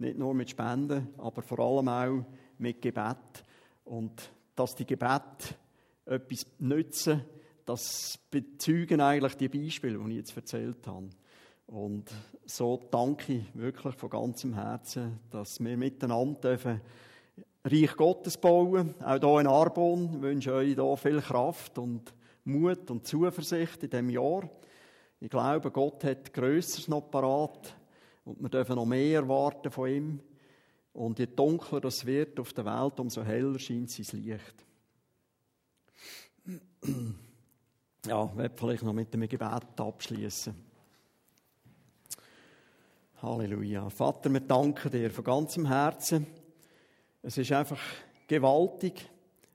Nicht 0.00 0.18
nur 0.18 0.32
mit 0.32 0.48
Spenden, 0.48 1.08
aber 1.18 1.42
vor 1.42 1.58
allem 1.58 1.88
auch 1.88 2.24
mit 2.56 2.80
Gebet. 2.80 3.44
Und 3.84 4.30
dass 4.56 4.74
die 4.74 4.86
Gebet 4.86 5.58
etwas 6.06 6.46
nützen, 6.58 7.22
das 7.66 8.18
bezeugen 8.30 9.02
eigentlich 9.02 9.36
die 9.36 9.50
Beispiele, 9.50 9.98
die 9.98 10.10
ich 10.12 10.16
jetzt 10.16 10.36
erzählt 10.36 10.86
habe. 10.86 11.10
Und 11.66 12.10
so 12.46 12.80
danke 12.90 13.34
ich 13.34 13.44
wirklich 13.54 13.94
von 13.94 14.08
ganzem 14.08 14.54
Herzen, 14.54 15.20
dass 15.30 15.60
wir 15.60 15.76
miteinander 15.76 16.40
dürfen 16.40 16.80
Reich 17.62 17.94
Gottes 17.94 18.38
bauen. 18.38 18.94
Auch 19.04 19.20
hier 19.20 19.40
in 19.40 19.46
Arbon 19.46 20.14
ich 20.14 20.22
wünsche 20.22 20.54
euch 20.54 20.74
hier 20.74 20.96
viel 20.96 21.20
Kraft 21.20 21.78
und 21.78 22.14
Mut 22.44 22.90
und 22.90 23.06
Zuversicht 23.06 23.82
in 23.82 23.90
diesem 23.90 24.08
Jahr. 24.08 24.48
Ich 25.20 25.28
glaube, 25.28 25.70
Gott 25.70 26.02
hat 26.04 26.32
Größeres 26.32 26.88
noch 26.88 27.10
parat. 27.10 27.76
Und 28.24 28.40
wir 28.40 28.48
dürfen 28.48 28.76
noch 28.76 28.86
mehr 28.86 29.20
erwarten 29.20 29.70
von 29.70 29.88
ihm. 29.88 30.20
Und 30.92 31.18
je 31.18 31.26
dunkler 31.26 31.80
das 31.80 32.04
wird 32.04 32.38
auf 32.40 32.52
der 32.52 32.64
Welt, 32.64 32.98
umso 33.00 33.22
heller 33.22 33.58
scheint 33.58 33.90
sein 33.90 34.22
Licht. 34.22 34.64
Ja, 38.06 38.24
ich 38.24 38.36
werde 38.36 38.54
vielleicht 38.56 38.82
noch 38.82 38.92
mit 38.92 39.12
dem 39.12 39.28
Gebet 39.28 39.78
abschließen. 39.78 40.54
Halleluja. 43.22 43.90
Vater, 43.90 44.32
wir 44.32 44.40
danken 44.40 44.90
dir 44.90 45.10
von 45.10 45.24
ganzem 45.24 45.66
Herzen. 45.66 46.26
Es 47.22 47.36
ist 47.36 47.52
einfach 47.52 47.80
gewaltig, 48.26 49.10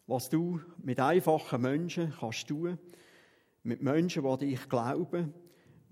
was 0.05 0.29
du 0.29 0.61
mit 0.77 0.99
einfachen 0.99 1.61
Menschen 1.61 2.13
kannst 2.19 2.47
tun. 2.47 2.77
Mit 3.63 3.81
Menschen, 3.81 4.23
die 4.37 4.51
dich 4.51 4.69
glauben, 4.69 5.33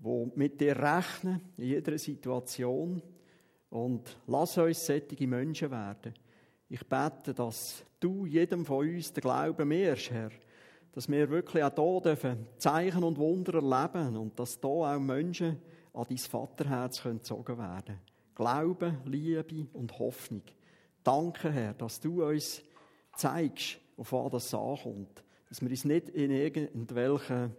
die 0.04 0.30
mit 0.34 0.60
dir 0.60 0.76
rechnen 0.76 1.40
in 1.56 1.64
jeder 1.64 1.98
Situation. 1.98 3.02
Und 3.70 4.16
lass 4.26 4.58
uns 4.58 4.86
solche 4.86 5.26
Menschen 5.26 5.70
werden. 5.70 6.14
Ich 6.68 6.86
bete, 6.86 7.34
dass 7.34 7.84
du 7.98 8.26
jedem 8.26 8.64
von 8.64 8.88
uns 8.88 9.12
den 9.12 9.22
Glauben 9.22 9.68
mehrst, 9.68 10.10
Herr. 10.10 10.30
Dass 10.92 11.08
wir 11.08 11.28
wirklich 11.28 11.62
auch 11.64 11.74
hier 11.74 12.00
dürfen 12.02 12.46
Zeichen 12.58 13.02
und 13.02 13.18
Wunder 13.18 13.54
erleben 13.54 14.16
und 14.16 14.38
dass 14.38 14.60
hier 14.60 14.70
auch 14.70 14.98
Menschen 14.98 15.58
an 15.92 16.04
dein 16.08 16.18
Vaterherz 16.18 17.02
gezogen 17.02 17.58
werden 17.58 17.84
können. 17.84 18.00
Glaube, 18.34 18.98
Liebe 19.04 19.66
und 19.72 19.98
Hoffnung. 19.98 20.42
Danke, 21.02 21.50
Herr, 21.50 21.74
dass 21.74 22.00
du 22.00 22.24
uns 22.24 22.62
zeigst, 23.16 23.78
auf 23.96 24.12
was 24.12 24.32
das 24.32 24.54
ankommt. 24.54 25.22
Dass 25.48 25.60
wir 25.60 25.70
uns 25.70 25.84
nicht 25.84 26.08
in 26.10 26.30
irgendwelchen 26.30 27.54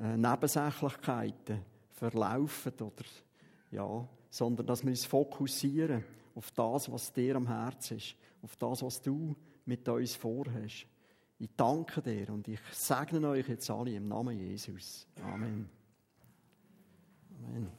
äh, 0.00 0.16
Nebensächlichkeiten 0.16 1.62
verlaufen 1.92 2.72
oder, 2.80 3.04
ja, 3.70 4.08
sondern 4.30 4.66
dass 4.66 4.82
wir 4.82 4.90
uns 4.90 5.04
fokussieren 5.04 6.04
auf 6.34 6.50
das, 6.52 6.90
was 6.90 7.12
dir 7.12 7.36
am 7.36 7.46
Herzen 7.46 7.98
ist, 7.98 8.16
auf 8.42 8.56
das, 8.56 8.82
was 8.82 9.02
du 9.02 9.34
mit 9.66 9.88
uns 9.88 10.14
vorhast. 10.14 10.86
Ich 11.38 11.50
danke 11.56 12.02
dir 12.02 12.30
und 12.30 12.48
ich 12.48 12.60
segne 12.72 13.28
euch 13.28 13.48
jetzt 13.48 13.70
alle 13.70 13.94
im 13.94 14.08
Namen 14.08 14.38
Jesus. 14.38 15.06
Amen. 15.22 15.68
Amen. 17.44 17.70